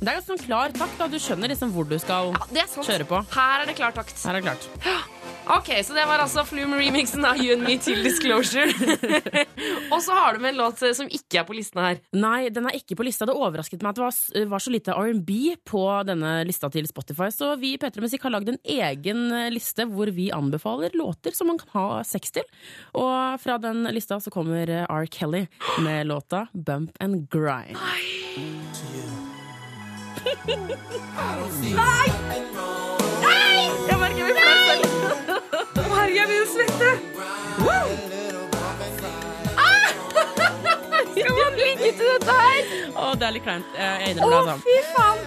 Det 0.00 0.08
er 0.08 0.16
ganske 0.16 0.30
sånn 0.32 0.46
klar 0.46 0.72
takt, 0.72 0.96
da. 1.00 1.10
Du 1.12 1.20
skjønner 1.20 1.52
liksom 1.52 1.76
hvor 1.76 1.84
du 1.88 1.98
skal 2.00 2.32
er 2.56 2.72
kjøre 2.72 3.10
på. 3.10 3.20
Her 3.36 3.66
er 3.66 3.68
det 3.68 3.76
klar 3.76 3.92
takt. 4.00 4.16
Her 4.24 4.38
er 4.38 4.40
det 4.40 4.48
klart. 4.48 5.12
Ok, 5.48 5.84
så 5.84 5.92
det 5.92 6.04
var 6.08 6.22
altså 6.24 6.40
Flume-remixen 6.48 7.24
av 7.28 7.36
You 7.36 7.52
and 7.52 7.66
Me 7.66 7.74
til 7.82 7.98
Disclosure. 8.04 8.64
og 9.92 9.98
så 10.00 10.16
har 10.16 10.34
du 10.34 10.40
med 10.40 10.54
en 10.54 10.60
låt 10.62 10.80
eh, 10.80 10.94
som 10.96 11.10
ikke 11.10 11.42
er 11.42 11.44
på 11.44 11.56
listen 11.56 11.82
her. 11.84 11.98
Nei, 12.16 12.48
den 12.54 12.64
er 12.70 12.78
ikke 12.78 12.96
på 12.96 13.04
lista. 13.04 13.28
Det 13.28 13.36
overrasket 13.36 13.84
meg 13.84 13.92
at 13.92 13.98
det 13.98 14.04
var, 14.06 14.48
var 14.54 14.64
så 14.64 14.72
lite 14.72 14.96
R&B 14.96 15.30
på 15.68 15.82
denne 16.08 16.32
lista 16.48 16.70
til 16.72 16.88
Spotify, 16.88 17.28
så 17.34 17.52
vi 17.60 17.74
i 17.74 17.80
P3 17.80 18.00
Musikk 18.00 18.24
har 18.24 18.32
lagd 18.32 18.54
en 18.54 18.60
egen 18.64 19.26
eh, 19.36 19.50
liste 19.52 19.84
hvor 19.90 20.08
vi 20.16 20.30
anbefaler 20.32 20.96
låter 20.96 21.36
som 21.36 21.52
man 21.52 21.60
kan 21.60 21.74
ha 21.76 22.00
sex 22.08 22.32
til. 22.38 22.48
Og 22.96 23.36
fra 23.44 23.58
den 23.60 23.84
lista 23.92 24.16
så 24.24 24.32
kommer 24.32 24.64
eh, 24.64 24.88
R. 24.88 25.04
Kelly 25.12 25.44
med 25.84 26.06
låta 26.12 26.46
Bump 26.54 26.96
and 27.04 27.28
Grind. 27.28 27.76
Nei! 27.76 28.04
Nei! 31.76 32.08
Jeg 33.84 33.98
merker 34.00 34.24
vi 34.24 34.32
selv. 34.40 34.93
Å, 35.64 35.82
herregud, 35.94 36.16
jeg 36.18 36.26
begynner 36.28 36.44
å 36.44 36.52
svette. 36.52 36.90
Ah! 39.56 39.88
Skal 41.14 41.32
man 41.38 41.52
ligge 41.58 41.90
til 41.98 42.06
dette 42.12 42.32
her? 42.40 42.60
Å, 42.94 43.14
det 43.18 43.26
er 43.28 43.32
litt 43.38 43.46
kleint. 43.46 43.68
Jeg 43.78 44.14
innrømmer 44.14 44.50
det. 44.50 44.54
Å, 44.54 44.62
fy 44.66 44.76
faen. 44.92 45.20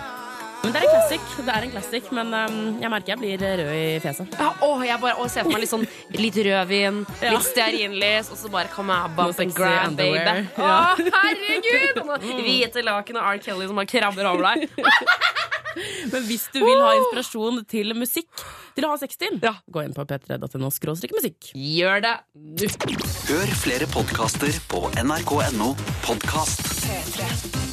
Men 0.67 0.73
det 0.75 0.81
er 0.81 0.87
en 0.89 0.95
classic, 0.97 1.27
det 1.47 1.53
er 1.53 1.63
en 1.63 1.71
classic 1.71 2.07
men 2.11 2.33
um, 2.35 2.55
jeg 2.81 2.91
merker 2.91 3.13
jeg 3.13 3.19
blir 3.21 3.39
rød 3.39 3.69
i 3.71 3.83
fjeset. 4.03 4.33
Ja, 4.35 4.49
å, 4.65 4.71
jeg 4.83 4.99
bare 4.99 5.15
å, 5.15 5.27
ser 5.31 5.45
for 5.47 5.55
meg 5.55 5.61
litt 5.63 5.71
sånn 5.71 5.85
litt 6.11 6.39
rødvin, 6.43 6.97
Ja. 7.23 7.29
litt 7.31 7.45
stearinlys, 7.47 8.31
og 8.35 8.41
så 8.41 8.51
bare 8.51 8.67
kommer 8.73 9.05
jeg 9.05 9.15
bump 9.15 9.39
and 9.45 9.55
grab, 9.55 9.95
baby. 9.95 10.43
Å, 10.59 10.73
herregud! 11.21 12.01
Og 12.03 12.27
hvite 12.43 12.83
laken 12.83 13.21
og 13.21 13.29
R. 13.31 13.39
Kelly 13.45 13.69
som 13.69 13.79
bare 13.79 13.91
krabber 13.93 14.27
over 14.27 14.49
deg. 14.49 14.67
Men 16.11 16.25
hvis 16.25 16.47
du 16.51 16.59
vil 16.59 16.81
ha 16.81 16.91
inspirasjon 16.97 17.61
til 17.69 17.95
musikk 17.95 18.43
til 18.75 18.87
å 18.89 18.91
ha 18.91 18.99
sex 18.99 19.21
til, 19.21 19.37
gå 19.39 19.85
inn 19.85 19.95
på 19.95 20.03
p3.no 20.09 20.67
musikk. 20.67 21.51
Gjør 21.53 22.03
det 22.03 22.15
nå. 22.33 23.07
Hør 23.29 23.55
flere 23.61 23.87
podkaster 23.95 24.59
på 24.73 24.83
nrk.no 25.05 25.71
podkast. 26.03 26.67
P3. 26.83 27.66